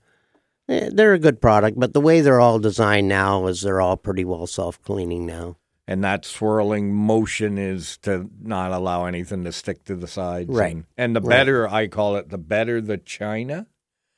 eh, 0.69 0.89
they're 0.93 1.13
a 1.13 1.19
good 1.19 1.41
product. 1.41 1.79
But 1.79 1.93
the 1.93 2.01
way 2.01 2.21
they're 2.21 2.39
all 2.39 2.59
designed 2.59 3.07
now 3.09 3.47
is 3.47 3.61
they're 3.61 3.81
all 3.81 3.97
pretty 3.97 4.23
well 4.25 4.47
self 4.47 4.81
cleaning 4.83 5.25
now. 5.25 5.57
And 5.87 6.03
that 6.03 6.25
swirling 6.25 6.93
motion 6.93 7.57
is 7.59 7.97
to 7.99 8.29
not 8.41 8.71
allow 8.71 9.05
anything 9.05 9.43
to 9.43 9.51
stick 9.51 9.83
to 9.85 9.95
the 9.95 10.07
sides. 10.07 10.49
Right. 10.49 10.73
And, 10.75 10.85
and 10.97 11.15
the 11.15 11.21
Right. 11.21 11.29
better, 11.29 11.67
I 11.67 11.87
call 11.87 12.15
it, 12.15 12.29
the 12.29 12.39
better 12.39 12.81
the 12.81 12.97
china, 12.97 13.67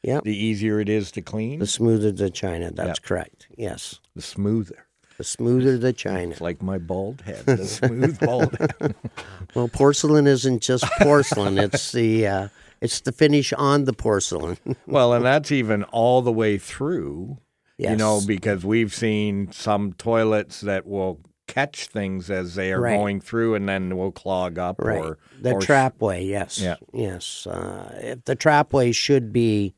Yep. 0.04 0.24
the 0.24 0.36
easier 0.38 0.80
it 0.80 0.90
is 0.90 1.12
to 1.12 1.22
clean, 1.22 1.60
The 1.60 1.68
smoother 1.68 2.12
the 2.12 2.30
china. 2.30 2.72
That's 2.72 3.00
correct. 3.00 3.48
Yes. 3.58 4.00
the 4.16 4.22
smoother. 4.22 4.86
The 5.18 5.24
smoother 5.24 5.78
the 5.78 5.94
china. 5.94 6.32
It's 6.32 6.42
like 6.42 6.62
my 6.62 6.78
bald 6.78 7.22
head, 7.22 7.46
the 7.46 7.66
smooth 7.66 8.20
bald 8.20 8.56
head. 8.58 8.96
Well, 9.56 9.68
porcelain 9.68 10.28
isn't 10.28 10.62
just 10.62 10.84
porcelain. 11.02 11.58
it's 11.58 11.92
the 11.92 12.28
uh, 12.28 12.48
it's 12.82 13.00
the 13.02 13.12
finish 13.12 13.52
on 13.54 13.86
the 13.86 13.94
porcelain. 13.94 14.58
Well, 14.86 15.14
and 15.14 15.26
that's 15.26 15.52
even 15.52 15.84
all 15.86 16.22
the 16.22 16.32
way 16.32 16.58
through, 16.60 17.40
yes. 17.78 17.92
you 17.92 17.98
know, 17.98 18.22
because 18.26 18.64
we've 18.64 18.94
seen 18.94 19.52
some 19.52 19.94
toilets 19.94 20.62
that 20.62 20.86
will 20.86 21.22
catch 21.48 21.88
things 21.88 22.30
as 22.30 22.54
they 22.56 22.72
are 22.74 22.82
Right. 22.82 22.96
going 22.98 23.20
through 23.22 23.56
and 23.56 23.68
then 23.68 23.98
will 23.98 24.12
clog 24.12 24.60
up 24.60 24.80
Right. 24.80 25.00
or 25.00 25.18
the 25.42 25.54
or- 25.54 25.60
trapway, 25.62 26.28
yes. 26.28 26.60
Yeah. 26.62 26.76
Yes. 26.94 27.48
Uh, 27.48 27.98
if 28.04 28.26
the 28.26 28.36
trapway 28.36 28.94
should 28.94 29.32
be 29.34 29.74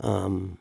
um, 0.00 0.58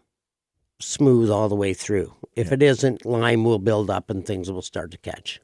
smooth 0.80 1.30
all 1.30 1.50
the 1.50 1.56
way 1.56 1.74
through. 1.74 2.14
If 2.36 2.52
it 2.52 2.62
isn't, 2.64 3.06
lime 3.06 3.44
will 3.44 3.60
build 3.60 3.90
up 3.90 4.10
and 4.10 4.26
things 4.26 4.52
will 4.52 4.62
start 4.62 4.92
to 4.92 4.98
catch. 4.98 5.40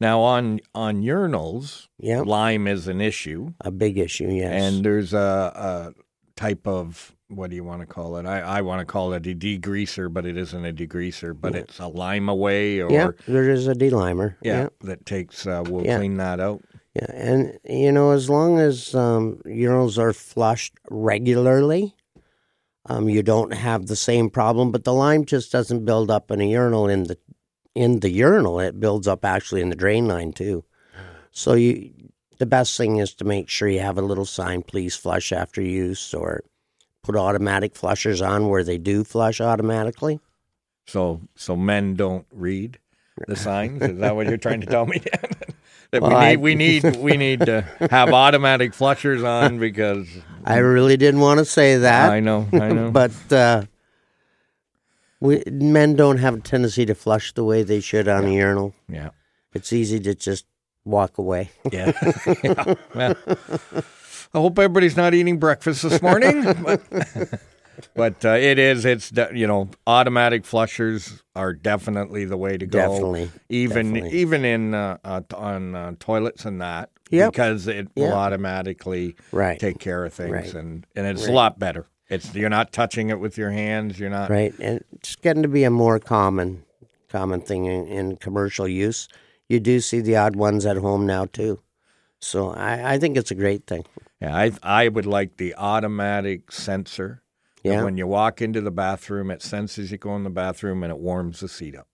Now 0.00 0.20
on 0.20 0.60
on 0.74 1.02
urinals, 1.02 1.86
Yeah. 1.98 2.22
lime 2.22 2.66
is 2.66 2.88
an 2.88 3.00
issue. 3.00 3.54
A 3.60 3.70
big 3.70 3.96
issue, 3.96 4.28
yes. 4.28 4.62
And 4.62 4.84
there's 4.84 5.14
a, 5.14 5.94
a 5.96 6.38
type 6.40 6.66
of 6.66 7.14
what 7.28 7.50
do 7.50 7.56
you 7.56 7.64
want 7.64 7.80
to 7.80 7.86
call 7.86 8.16
it? 8.16 8.26
I, 8.26 8.40
I 8.40 8.60
want 8.60 8.80
to 8.80 8.84
call 8.84 9.12
it 9.14 9.26
a 9.26 9.34
degreaser, 9.34 10.12
but 10.12 10.26
it 10.26 10.36
isn't 10.36 10.64
a 10.64 10.72
degreaser, 10.72 11.34
but 11.40 11.54
it's 11.54 11.78
a 11.78 11.86
lime 11.88 12.28
away 12.28 12.80
or 12.80 12.90
yeah, 12.90 13.10
there 13.26 13.48
is 13.50 13.66
a 13.66 13.74
delimer. 13.74 14.34
yeah, 14.42 14.62
yeah. 14.62 14.68
that 14.82 15.06
takes 15.06 15.46
uh, 15.46 15.62
will 15.66 15.84
Yeah. 15.84 15.96
clean 15.98 16.16
that 16.18 16.38
out. 16.40 16.62
Yeah, 16.94 17.10
and 17.12 17.58
you 17.64 17.90
know, 17.92 18.10
as 18.10 18.28
long 18.28 18.58
as 18.58 18.94
um, 18.94 19.40
urinals 19.46 19.96
are 19.98 20.12
flushed 20.12 20.74
regularly, 20.90 21.94
um, 22.86 23.08
you 23.08 23.22
don't 23.22 23.52
have 23.52 23.86
the 23.86 23.96
same 23.96 24.30
problem. 24.30 24.70
But 24.70 24.84
the 24.84 24.92
lime 24.92 25.24
just 25.24 25.52
doesn't 25.52 25.84
build 25.84 26.10
up 26.10 26.30
in 26.30 26.40
a 26.40 26.48
urinal 26.48 26.88
in 26.88 27.04
the 27.04 27.18
in 27.74 28.00
the 28.00 28.10
urinal. 28.10 28.60
It 28.60 28.78
builds 28.78 29.08
up 29.08 29.24
actually 29.24 29.60
in 29.60 29.70
the 29.70 29.76
drain 29.76 30.06
line 30.06 30.32
too. 30.32 30.64
So 31.30 31.54
you, 31.54 31.92
the 32.38 32.46
best 32.46 32.76
thing 32.76 32.98
is 32.98 33.14
to 33.14 33.24
make 33.24 33.48
sure 33.48 33.68
you 33.68 33.80
have 33.80 33.98
a 33.98 34.02
little 34.02 34.24
sign, 34.24 34.62
please 34.62 34.94
flush 34.94 35.32
after 35.32 35.60
use, 35.60 36.14
or 36.14 36.44
put 37.02 37.16
automatic 37.16 37.74
flushers 37.74 38.22
on 38.22 38.48
where 38.48 38.62
they 38.64 38.78
do 38.78 39.04
flush 39.04 39.40
automatically. 39.40 40.20
So 40.86 41.22
so 41.34 41.56
men 41.56 41.94
don't 41.94 42.26
read 42.30 42.78
the 43.26 43.36
signs. 43.36 43.82
Is 43.82 43.98
that 43.98 44.14
what 44.14 44.26
you're 44.26 44.36
trying 44.36 44.60
to 44.60 44.66
tell 44.66 44.86
me? 44.86 45.00
That 45.94 46.02
Well, 46.02 46.10
we 46.10 46.16
I- 46.16 46.30
need 46.30 46.40
we 46.42 46.54
need 46.56 46.96
we 47.08 47.16
need 47.16 47.40
to 47.46 47.62
have 47.88 48.12
automatic 48.12 48.74
flushers 48.74 49.22
on 49.22 49.60
because 49.60 50.08
I 50.44 50.56
really 50.58 50.96
didn't 50.96 51.20
want 51.20 51.38
to 51.38 51.44
say 51.44 51.76
that. 51.76 52.10
I 52.10 52.18
know 52.18 52.48
I 52.52 52.72
know. 52.72 52.90
but 53.00 53.12
uh, 53.32 53.62
we 55.20 55.44
men 55.46 55.94
don't 55.94 56.18
have 56.18 56.34
a 56.34 56.40
tendency 56.40 56.84
to 56.86 56.96
flush 56.96 57.32
the 57.32 57.44
way 57.44 57.62
they 57.62 57.78
should 57.80 58.08
on 58.08 58.24
a 58.24 58.32
urinal. 58.34 58.74
yeah. 58.88 59.10
It's 59.52 59.72
easy 59.72 60.00
to 60.00 60.16
just 60.16 60.46
walk 60.84 61.16
away. 61.18 61.50
Yeah. 61.70 61.92
yeah. 62.42 62.74
Well, 62.92 63.14
I 64.34 64.38
hope 64.38 64.58
everybody's 64.58 64.96
not 64.96 65.14
eating 65.14 65.38
breakfast 65.38 65.84
this 65.84 66.02
morning. 66.02 66.42
But, 66.64 66.82
but 67.94 68.24
uh, 68.24 68.30
it 68.30 68.58
is. 68.58 68.84
It's 68.84 69.12
you 69.32 69.46
know 69.46 69.68
automatic 69.86 70.44
flushers 70.44 71.22
are 71.34 71.52
definitely 71.52 72.24
the 72.24 72.36
way 72.36 72.56
to 72.56 72.66
go. 72.66 72.78
Definitely, 72.78 73.30
Even 73.48 73.92
definitely. 73.94 74.18
even 74.18 74.44
in 74.44 74.74
uh, 74.74 74.98
uh, 75.04 75.20
on 75.36 75.74
uh, 75.74 75.92
toilets 75.98 76.44
and 76.44 76.60
that. 76.60 76.90
Yep. 77.10 77.32
Because 77.32 77.66
it 77.68 77.88
will 77.96 78.12
automatically 78.12 79.14
Right. 79.30 79.60
take 79.60 79.78
care 79.78 80.04
of 80.04 80.12
things 80.14 80.32
Right. 80.32 80.54
and 80.54 80.86
and 80.96 81.06
it's 81.06 81.26
a 81.26 81.32
lot 81.32 81.58
better. 81.58 81.86
It's 82.08 82.34
you're 82.34 82.50
not 82.50 82.72
touching 82.72 83.10
it 83.10 83.20
with 83.20 83.36
your 83.38 83.50
hands. 83.50 83.98
You're 83.98 84.10
not. 84.10 84.30
Right, 84.30 84.54
and 84.58 84.82
it's 84.92 85.14
getting 85.16 85.42
to 85.42 85.48
be 85.48 85.64
a 85.64 85.70
more 85.70 85.98
common 85.98 86.64
common 87.08 87.40
thing 87.40 87.66
in, 87.66 87.86
in 87.86 88.16
commercial 88.16 88.66
use. 88.66 89.06
You 89.48 89.60
do 89.60 89.80
see 89.80 90.00
the 90.00 90.16
odd 90.16 90.34
ones 90.36 90.64
at 90.66 90.76
home 90.78 91.06
now 91.06 91.26
too. 91.26 91.60
So 92.20 92.50
I, 92.50 92.94
I 92.94 92.98
think 92.98 93.16
it's 93.16 93.30
a 93.30 93.34
great 93.34 93.66
thing. 93.66 93.84
Yeah, 94.20 94.34
I 94.34 94.52
I 94.62 94.88
would 94.88 95.06
like 95.06 95.36
the 95.36 95.54
automatic 95.56 96.50
sensor. 96.50 97.22
Yeah. 97.64 97.82
When 97.82 97.96
you 97.96 98.06
walk 98.06 98.40
into 98.42 98.60
the 98.60 98.70
bathroom, 98.70 99.30
it 99.30 99.42
senses 99.42 99.90
you 99.90 99.98
go 99.98 100.14
in 100.16 100.22
the 100.22 100.30
bathroom 100.30 100.82
and 100.84 100.92
it 100.92 100.98
warms 100.98 101.40
the 101.40 101.48
seat 101.48 101.74
up. 101.74 101.88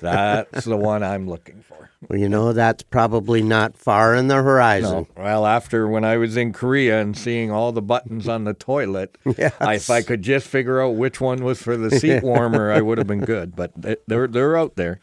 That's 0.00 0.64
the 0.66 0.76
one 0.76 1.02
I'm 1.02 1.28
looking 1.28 1.62
for. 1.62 1.90
Well, 2.08 2.18
you 2.18 2.28
know 2.28 2.52
that's 2.52 2.82
probably 2.82 3.42
not 3.42 3.76
far 3.76 4.12
in 4.16 4.26
the 4.26 4.42
horizon. 4.42 5.06
Well, 5.16 5.46
after 5.46 5.86
when 5.86 6.04
I 6.04 6.16
was 6.16 6.36
in 6.36 6.52
Korea 6.52 7.00
and 7.00 7.16
seeing 7.16 7.52
all 7.52 7.70
the 7.70 7.80
buttons 7.80 8.26
on 8.26 8.42
the 8.42 8.54
toilet, 8.54 9.16
Yes. 9.38 9.54
I, 9.60 9.74
if 9.74 9.88
I 9.88 10.02
could 10.02 10.20
just 10.20 10.48
figure 10.48 10.82
out 10.82 10.96
which 10.96 11.20
one 11.20 11.44
was 11.44 11.62
for 11.62 11.76
the 11.76 11.92
seat 11.92 12.22
warmer, 12.24 12.72
I 12.72 12.80
would 12.80 12.98
have 12.98 13.06
been 13.06 13.20
good. 13.24 13.54
But 13.54 13.70
they- 13.80 13.98
they're 14.08 14.26
they're 14.26 14.56
out 14.56 14.74
there. 14.74 14.98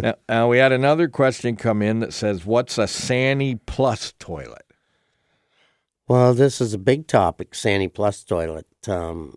Now, 0.00 0.14
now 0.28 0.48
we 0.48 0.58
had 0.58 0.70
another 0.70 1.08
question 1.08 1.56
come 1.56 1.82
in 1.82 1.98
that 1.98 2.12
says, 2.12 2.46
"What's 2.46 2.78
a 2.78 2.86
Sani 2.86 3.56
Plus 3.56 4.12
toilet?" 4.20 4.65
Well, 6.08 6.34
this 6.34 6.60
is 6.60 6.72
a 6.74 6.78
big 6.78 7.06
topic, 7.06 7.54
Sani 7.54 7.88
Plus 7.88 8.22
toilet. 8.22 8.66
Um, 8.86 9.34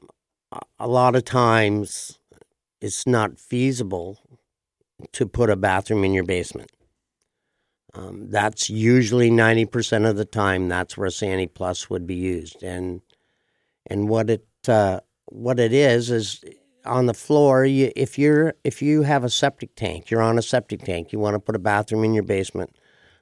a- 0.80 0.88
lot 0.88 1.16
of 1.16 1.26
times, 1.26 2.20
it's 2.82 3.08
not 3.08 3.40
feasible 3.40 4.20
to 5.14 5.28
put 5.28 5.50
a 5.50 5.56
bathroom 5.56 6.04
in 6.04 6.14
your 6.14 6.26
basement. 6.26 6.72
Um, 7.94 8.30
that's 8.30 8.70
usually 8.70 9.32
ninety 9.32 9.66
percent 9.66 10.06
of 10.06 10.16
the 10.16 10.26
time. 10.26 10.68
That's 10.70 10.96
where 10.98 11.10
Sani 11.10 11.48
Plus 11.48 11.90
would 11.90 12.06
be 12.06 12.16
used, 12.16 12.64
and 12.64 13.02
and 13.88 14.10
what 14.10 14.30
it 14.30 14.46
uh, 14.68 15.02
what 15.26 15.60
it 15.60 15.74
is 15.74 16.12
is 16.12 16.44
on 16.86 17.08
the 17.08 17.14
floor. 17.16 17.66
You, 17.66 17.92
if 17.96 18.20
you're 18.20 18.56
if 18.64 18.82
you 18.82 19.04
have 19.04 19.24
a 19.24 19.30
septic 19.30 19.76
tank, 19.76 20.12
you're 20.12 20.22
on 20.22 20.38
a 20.38 20.44
septic 20.44 20.84
tank. 20.84 21.12
You 21.14 21.20
want 21.20 21.36
to 21.36 21.40
put 21.40 21.56
a 21.56 21.60
bathroom 21.60 22.04
in 22.04 22.14
your 22.14 22.24
basement. 22.24 22.78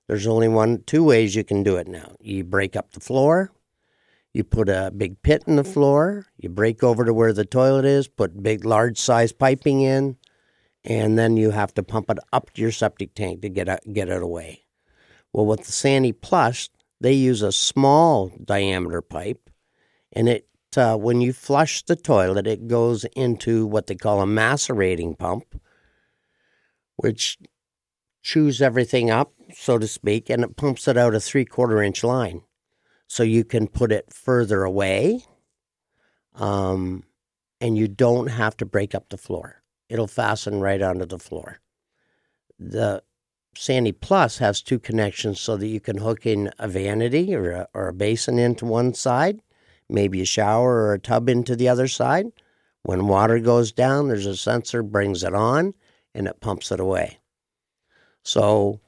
There's 0.08 0.28
only 0.28 0.48
one, 0.48 0.84
two 0.86 1.04
ways 1.04 1.36
you 1.36 1.44
can 1.44 1.64
do 1.64 1.76
it 1.76 1.88
now. 1.88 2.16
You 2.20 2.44
break 2.44 2.76
up 2.76 2.92
the 2.92 3.00
floor, 3.00 3.52
You 4.34 4.44
put 4.44 4.70
a 4.70 4.92
big 4.96 5.22
pit 5.22 5.44
in 5.48 5.56
the 5.56 5.64
floor, 5.64 6.28
you 6.38 6.50
break 6.50 6.84
over 6.84 7.04
to 7.04 7.14
where 7.14 7.34
the 7.34 7.46
toilet 7.46 7.86
is, 7.86 8.08
put 8.08 8.44
big, 8.44 8.66
large 8.66 9.00
size 9.00 9.32
piping 9.32 9.82
in, 9.82 10.18
and 10.84 11.18
then 11.18 11.38
you 11.38 11.52
have 11.52 11.74
to 11.74 11.84
pump 11.84 12.10
it 12.10 12.20
up 12.32 12.52
to 12.54 12.62
your 12.62 12.72
septic 12.72 13.14
tank 13.16 13.42
to 13.42 13.50
get 13.50 13.68
it, 13.68 13.80
get 13.94 14.10
it 14.10 14.22
away. 14.22 14.66
Well, 15.34 15.46
with 15.46 15.66
the 15.66 15.72
Sani 15.72 16.14
Plus, 16.14 16.70
they 17.02 17.14
use 17.14 17.42
a 17.42 17.52
small 17.52 18.32
diameter 18.44 19.02
pipe, 19.02 19.50
and 20.14 20.30
it 20.30 20.48
uh, 20.78 20.96
when 20.96 21.22
you 21.22 21.34
flush 21.34 21.84
the 21.84 21.96
toilet, 21.96 22.46
it 22.46 22.68
goes 22.68 23.06
into 23.16 23.66
what 23.66 23.88
they 23.88 23.96
call 23.96 24.22
a 24.22 24.28
macerating 24.28 25.16
pump, 25.16 25.60
which 26.98 27.40
chews 28.22 28.62
everything 28.62 29.10
up, 29.10 29.34
so 29.54 29.78
to 29.78 29.88
speak, 29.88 30.30
and 30.30 30.44
it 30.44 30.56
pumps 30.56 30.88
it 30.88 30.98
out 30.98 31.16
a 31.16 31.20
three 31.20 31.46
quarter 31.46 31.82
inch 31.82 32.04
line. 32.04 32.42
So 33.08 33.24
you 33.24 33.46
can 33.46 33.68
put 33.68 33.92
it 33.92 34.14
further 34.14 34.64
away, 34.64 35.24
um, 36.36 37.04
and 37.62 37.78
you 37.78 37.88
don't 37.88 38.28
have 38.28 38.58
to 38.58 38.66
break 38.66 38.94
up 38.94 39.10
the 39.10 39.18
floor. 39.18 39.62
It'll 39.90 40.08
fasten 40.08 40.60
right 40.60 40.82
onto 40.82 41.06
the 41.06 41.20
floor. 41.20 41.60
The 42.60 43.04
Sani 43.56 43.92
Plus 43.92 44.38
has 44.38 44.62
two 44.62 44.80
connections 44.80 45.40
so 45.40 45.58
that 45.58 45.68
you 45.68 45.80
can 45.80 45.98
hook 45.98 46.26
in 46.26 46.52
a 46.60 46.68
vanity 46.68 47.34
or 47.34 47.52
a, 47.52 47.68
or 47.74 47.88
a 47.88 47.94
basin 47.94 48.38
into 48.38 48.66
one 48.66 48.94
side, 48.94 49.42
maybe 49.90 50.22
a 50.22 50.26
shower 50.26 50.76
or 50.76 50.94
a 50.94 51.00
tub 51.00 51.30
into 51.30 51.56
the 51.56 51.70
other 51.70 51.88
side. 51.88 52.28
When 52.84 53.08
water 53.08 53.40
goes 53.40 53.72
down, 53.72 54.08
there's 54.08 54.26
a 54.26 54.38
sensor 54.38 54.84
brings 54.84 55.24
it 55.24 55.34
on 55.34 55.74
and 56.14 56.28
it 56.28 56.40
pumps 56.40 56.72
it 56.72 56.80
away. 56.80 57.20
So 58.24 58.80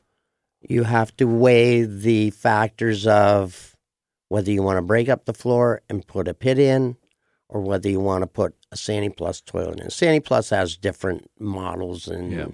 you 0.62 0.84
have 0.84 1.16
to 1.18 1.26
weigh 1.26 1.84
the 1.84 2.30
factors 2.32 3.08
of 3.08 3.76
whether 4.28 4.52
you 4.52 4.62
want 4.62 4.78
to 4.78 4.82
break 4.82 5.10
up 5.10 5.26
the 5.26 5.34
floor 5.34 5.82
and 5.90 6.06
put 6.06 6.28
a 6.28 6.34
pit 6.34 6.60
in 6.60 6.98
or 7.48 7.62
whether 7.62 7.90
you 7.90 8.00
want 8.00 8.22
to 8.22 8.28
put 8.28 8.54
a 8.72 8.78
Sani 8.78 9.10
Plus 9.10 9.42
toilet 9.42 9.80
in. 9.80 9.90
Sani 9.90 10.20
Plus 10.20 10.50
has 10.52 10.78
different 10.78 11.30
models 11.40 12.08
and 12.08 12.32
Yeah. 12.32 12.48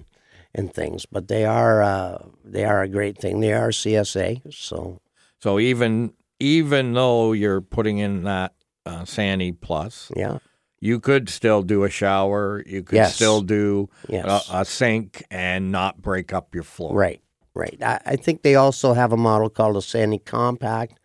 and 0.54 0.72
things, 0.72 1.04
but 1.04 1.28
they 1.28 1.44
are 1.44 1.82
uh, 1.82 2.18
they 2.44 2.64
are 2.64 2.82
a 2.82 2.88
great 2.88 3.18
thing. 3.18 3.40
They 3.40 3.52
are 3.52 3.68
CSA, 3.70 4.40
so 4.54 5.00
So 5.42 5.58
even 5.58 6.14
even 6.40 6.92
though 6.94 7.32
you're 7.32 7.60
putting 7.60 7.98
in 7.98 8.22
that 8.24 8.54
uh, 8.86 9.04
Sani 9.04 9.52
Plus, 9.52 10.10
yeah, 10.16 10.38
you 10.80 10.98
could 11.00 11.28
still 11.28 11.62
do 11.62 11.84
a 11.84 11.90
shower. 11.90 12.62
You 12.66 12.82
could 12.82 12.96
Yes. 12.96 13.14
still 13.16 13.42
do 13.42 13.90
yes, 14.08 14.24
a, 14.50 14.60
a 14.60 14.64
sink 14.64 15.24
and 15.30 15.70
not 15.72 16.00
break 16.00 16.32
up 16.32 16.54
your 16.54 16.64
floor. 16.64 16.94
right, 16.94 17.20
right. 17.56 17.76
I, 17.82 18.00
I 18.06 18.16
think 18.16 18.42
they 18.42 18.54
also 18.54 18.92
have 18.94 19.12
a 19.12 19.16
model 19.16 19.48
called 19.50 19.76
a 19.76 19.82
Sani 19.82 20.18
Compact, 20.18 20.98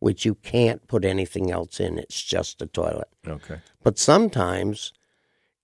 which 0.00 0.24
you 0.24 0.34
can't 0.34 0.86
put 0.88 1.04
anything 1.04 1.50
else 1.50 1.80
in. 1.80 1.98
It's 1.98 2.20
just 2.22 2.60
a 2.60 2.66
toilet. 2.66 3.08
Okay. 3.26 3.58
But 3.82 3.98
sometimes, 3.98 4.92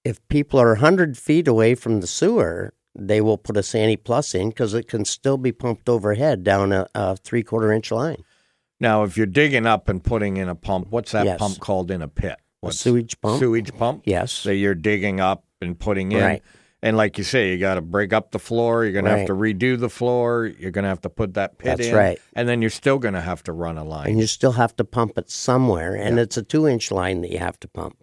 if 0.05 0.27
people 0.29 0.61
are 0.61 0.69
100 0.69 1.19
feet 1.19 1.49
away 1.49 1.75
from 1.75 2.01
the 2.01 2.07
sewer, 2.07 2.73
they 2.95 3.21
will 3.21 3.39
put 3.39 3.57
a 3.57 3.63
Sani 3.63 3.97
Plus 3.97 4.35
in 4.35 4.49
because 4.51 4.75
it 4.75 4.89
can 4.89 5.05
still 5.05 5.37
be 5.37 5.53
pumped 5.53 5.89
overhead 5.89 6.43
down 6.45 6.73
a, 6.73 6.89
a 6.95 7.17
three 7.17 7.43
quarter 7.43 7.73
inch 7.73 7.91
line. 7.91 8.23
Now, 8.81 9.03
if 9.03 9.17
you're 9.17 9.27
digging 9.27 9.67
up 9.67 9.89
and 9.89 10.03
putting 10.03 10.37
in 10.37 10.49
a 10.49 10.55
pump, 10.55 10.89
what's 10.91 11.11
that 11.13 11.27
Yes. 11.27 11.39
pump 11.39 11.59
called 11.59 11.91
in 11.91 12.01
a 12.01 12.09
pit? 12.09 12.37
A 12.63 12.67
What's 12.67 12.79
sewage 12.81 13.21
pump? 13.21 13.39
Sewage 13.41 13.75
pump. 13.77 14.03
Yes. 14.05 14.43
that 14.45 14.55
you're 14.57 14.75
digging 14.75 15.21
up 15.21 15.45
and 15.61 15.79
putting 15.79 16.13
in. 16.13 16.23
Right. 16.23 16.43
And 16.81 16.97
like 16.97 17.19
you 17.19 17.25
say, 17.25 17.51
you 17.51 17.59
got 17.59 17.75
to 17.75 17.81
break 17.81 18.13
up 18.13 18.31
the 18.31 18.39
floor. 18.39 18.85
You're 18.85 18.93
going 18.93 19.05
to 19.05 19.17
have 19.17 19.27
to 19.27 19.33
redo 19.33 19.79
the 19.79 19.89
floor. 19.89 20.47
You're 20.47 20.71
going 20.71 20.85
to 20.85 20.89
have 20.89 21.01
to 21.01 21.11
put 21.11 21.35
that 21.35 21.59
pit 21.59 21.79
That's 21.79 21.89
in. 21.89 21.95
right. 21.97 22.21
And 22.35 22.49
then 22.49 22.61
you're 22.63 22.71
still 22.71 22.99
going 22.99 23.15
to 23.15 23.21
have 23.21 23.43
to 23.45 23.53
run 23.53 23.79
a 23.79 23.85
line. 23.85 24.07
and 24.09 24.21
you 24.21 24.29
still 24.29 24.53
have 24.53 24.77
to 24.77 24.85
pump 24.85 25.19
it 25.19 25.29
somewhere, 25.29 25.97
and 25.97 26.21
it's 26.21 26.37
a 26.37 26.43
two 26.43 26.69
inch 26.69 26.93
line 26.93 27.21
that 27.23 27.33
you 27.33 27.39
have 27.39 27.59
to 27.61 27.69
pump. 27.69 27.97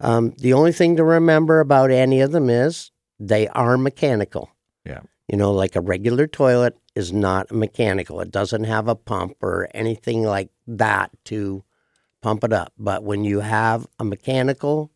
Um, 0.00 0.34
the 0.38 0.52
only 0.52 0.70
thing 0.72 0.96
to 0.96 1.04
remember 1.04 1.58
about 1.58 1.90
any 1.90 2.20
of 2.20 2.30
them 2.30 2.48
is 2.48 2.92
they 3.18 3.48
are 3.48 3.76
mechanical. 3.76 4.50
Yeah. 4.84 5.00
You 5.26 5.36
know, 5.36 5.52
like 5.52 5.74
a 5.74 5.80
regular 5.80 6.28
toilet 6.28 6.78
is 6.94 7.12
not 7.12 7.50
mechanical. 7.50 8.20
It 8.20 8.30
doesn't 8.30 8.64
have 8.64 8.86
a 8.86 8.94
pump 8.94 9.36
or 9.42 9.68
anything 9.74 10.22
like 10.22 10.50
that 10.68 11.10
to 11.24 11.64
pump 12.22 12.44
it 12.44 12.52
up. 12.52 12.72
But 12.78 13.02
when 13.02 13.24
you 13.24 13.40
have 13.40 13.86
a 13.98 14.04
mechanical 14.04 14.92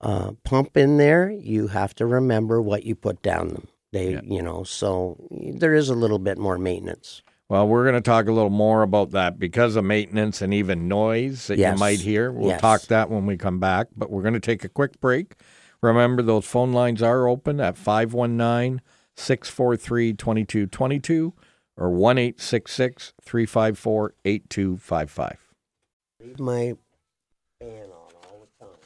uh, 0.00 0.32
pump 0.44 0.76
in 0.76 0.96
there, 0.96 1.30
you 1.30 1.68
have 1.68 1.94
to 1.96 2.06
remember 2.06 2.60
what 2.62 2.84
you 2.84 2.94
put 2.94 3.22
down 3.22 3.48
them. 3.48 3.68
They, 3.92 4.12
Yeah. 4.12 4.20
you 4.22 4.42
know, 4.42 4.62
so 4.62 5.16
there 5.30 5.74
is 5.74 5.88
a 5.88 5.94
little 5.94 6.18
bit 6.18 6.38
more 6.38 6.58
maintenance. 6.58 7.22
Well, 7.48 7.66
we're 7.66 7.82
going 7.82 7.96
to 7.96 8.00
talk 8.00 8.28
a 8.28 8.32
little 8.32 8.48
more 8.50 8.82
about 8.82 9.10
that 9.10 9.38
because 9.38 9.74
of 9.74 9.84
maintenance 9.84 10.40
and 10.40 10.54
even 10.54 10.86
noise 10.86 11.48
that 11.48 11.58
you 11.58 11.78
might 11.80 11.98
hear. 12.00 12.30
We'll 12.30 12.50
Yes. 12.50 12.60
talk 12.60 12.82
that 12.82 13.10
when 13.10 13.26
we 13.26 13.36
come 13.36 13.58
back, 13.58 13.88
but 13.96 14.08
we're 14.10 14.22
going 14.22 14.34
to 14.34 14.40
take 14.40 14.62
a 14.62 14.68
quick 14.68 15.00
break. 15.00 15.34
Remember, 15.82 16.22
those 16.22 16.44
phone 16.44 16.72
lines 16.72 17.02
are 17.02 17.26
open 17.26 17.58
at 17.58 17.76
519 17.76 18.80
643 19.16 20.14
2222 20.14 21.34
or 21.76 21.90
1 21.90 22.16
354 22.16 24.14
8255. 24.24 25.38
My 26.38 26.74
on 27.60 27.90
all 27.90 28.46
the 28.58 28.64
time. 28.64 28.76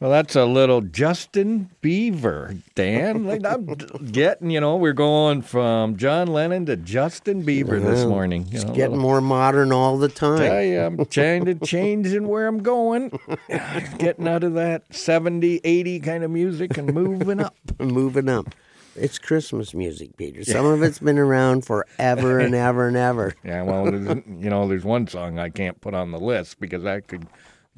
Well, 0.00 0.10
that's 0.12 0.36
a 0.36 0.44
little 0.44 0.80
Justin 0.80 1.70
Bieber, 1.82 2.62
Dan. 2.76 3.24
Like 3.28 3.44
I'm 3.44 3.66
getting, 4.12 4.50
you 4.50 4.60
know, 4.60 4.76
we're 4.76 4.92
going 4.92 5.42
from 5.42 5.96
John 5.96 6.28
Lennon 6.28 6.66
to 6.66 6.76
Justin 6.76 7.42
Bieber 7.44 7.82
this 7.84 8.04
morning. 8.04 8.46
You 8.48 8.56
It's 8.56 8.64
know, 8.64 8.72
getting 8.74 8.92
little- 8.92 9.02
more 9.02 9.20
modern 9.20 9.72
all 9.72 9.98
the 9.98 10.08
time. 10.08 10.68
You, 10.68 10.80
I'm 10.82 11.04
trying 11.10 11.46
to 11.46 11.54
changing 11.56 12.28
where 12.28 12.46
I'm 12.46 12.62
going, 12.62 13.18
getting 13.98 14.28
out 14.28 14.44
of 14.44 14.54
that 14.54 14.82
70, 14.94 15.60
80 15.64 16.00
kind 16.00 16.22
of 16.22 16.30
music 16.30 16.78
and 16.78 16.94
moving 16.94 17.40
up. 17.40 17.56
Moving 17.80 18.28
up. 18.28 18.54
It's 18.94 19.18
Christmas 19.18 19.74
music, 19.74 20.16
Peter. 20.16 20.44
Some 20.44 20.64
of 20.66 20.82
it's 20.82 20.98
been 21.00 21.18
around 21.18 21.64
forever 21.64 22.38
and 22.40 22.54
ever 22.54 22.88
and 22.88 22.96
ever. 22.96 23.34
Yeah, 23.44 23.62
well, 23.62 23.92
you 23.94 24.50
know, 24.50 24.66
there's 24.68 24.84
one 24.84 25.06
song 25.06 25.38
I 25.38 25.50
can't 25.50 25.80
put 25.80 25.94
on 25.94 26.10
the 26.12 26.18
list 26.18 26.58
because 26.60 26.84
I 26.84 27.00
could 27.00 27.26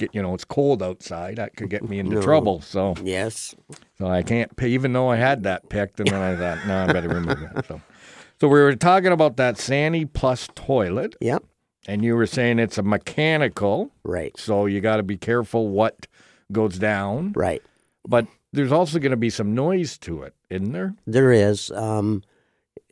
get, 0.01 0.15
you 0.15 0.21
know, 0.23 0.35
it's 0.35 0.45
cold 0.45 0.83
outside. 0.83 1.37
That 1.37 1.55
could 1.57 1.71
get 1.71 1.89
me 1.89 1.99
into 2.01 2.17
No. 2.17 2.23
trouble. 2.23 2.61
So, 2.61 2.95
Yes. 3.05 3.55
so 3.99 4.07
I 4.09 4.23
can't 4.23 4.55
pay, 4.57 4.69
even 4.71 4.93
though 4.93 5.09
I 5.09 5.17
had 5.17 5.45
that 5.45 5.69
picked, 5.69 6.01
and 6.01 6.11
then 6.11 6.21
I 6.21 6.37
thought, 6.37 6.67
no, 6.67 6.77
I 6.85 6.93
better 6.93 7.09
remove 7.09 7.39
that. 7.41 7.67
So, 7.67 7.81
so 8.41 8.49
we 8.49 8.59
were 8.61 8.75
talking 8.75 9.13
about 9.13 9.37
that 9.37 9.59
Sani 9.59 10.05
Plus 10.07 10.49
toilet, 10.55 11.15
Yep. 11.21 11.45
and 11.87 12.05
you 12.05 12.17
were 12.17 12.27
saying 12.27 12.59
it's 12.59 12.79
a 12.79 12.83
mechanical, 12.83 13.93
Right. 14.03 14.37
so 14.39 14.67
you 14.67 14.81
got 14.81 14.97
to 14.97 15.03
be 15.05 15.17
careful 15.17 15.69
what 15.69 16.07
goes 16.51 16.79
down. 16.79 17.33
Right. 17.37 17.63
But 18.09 18.27
there's 18.53 18.73
also 18.73 18.99
going 18.99 19.11
to 19.13 19.17
be 19.17 19.31
some 19.31 19.55
noise 19.55 19.97
to 19.99 20.23
it, 20.23 20.35
isn't 20.49 20.73
there? 20.73 20.95
There 21.07 21.31
is. 21.33 21.71
Um, 21.71 22.23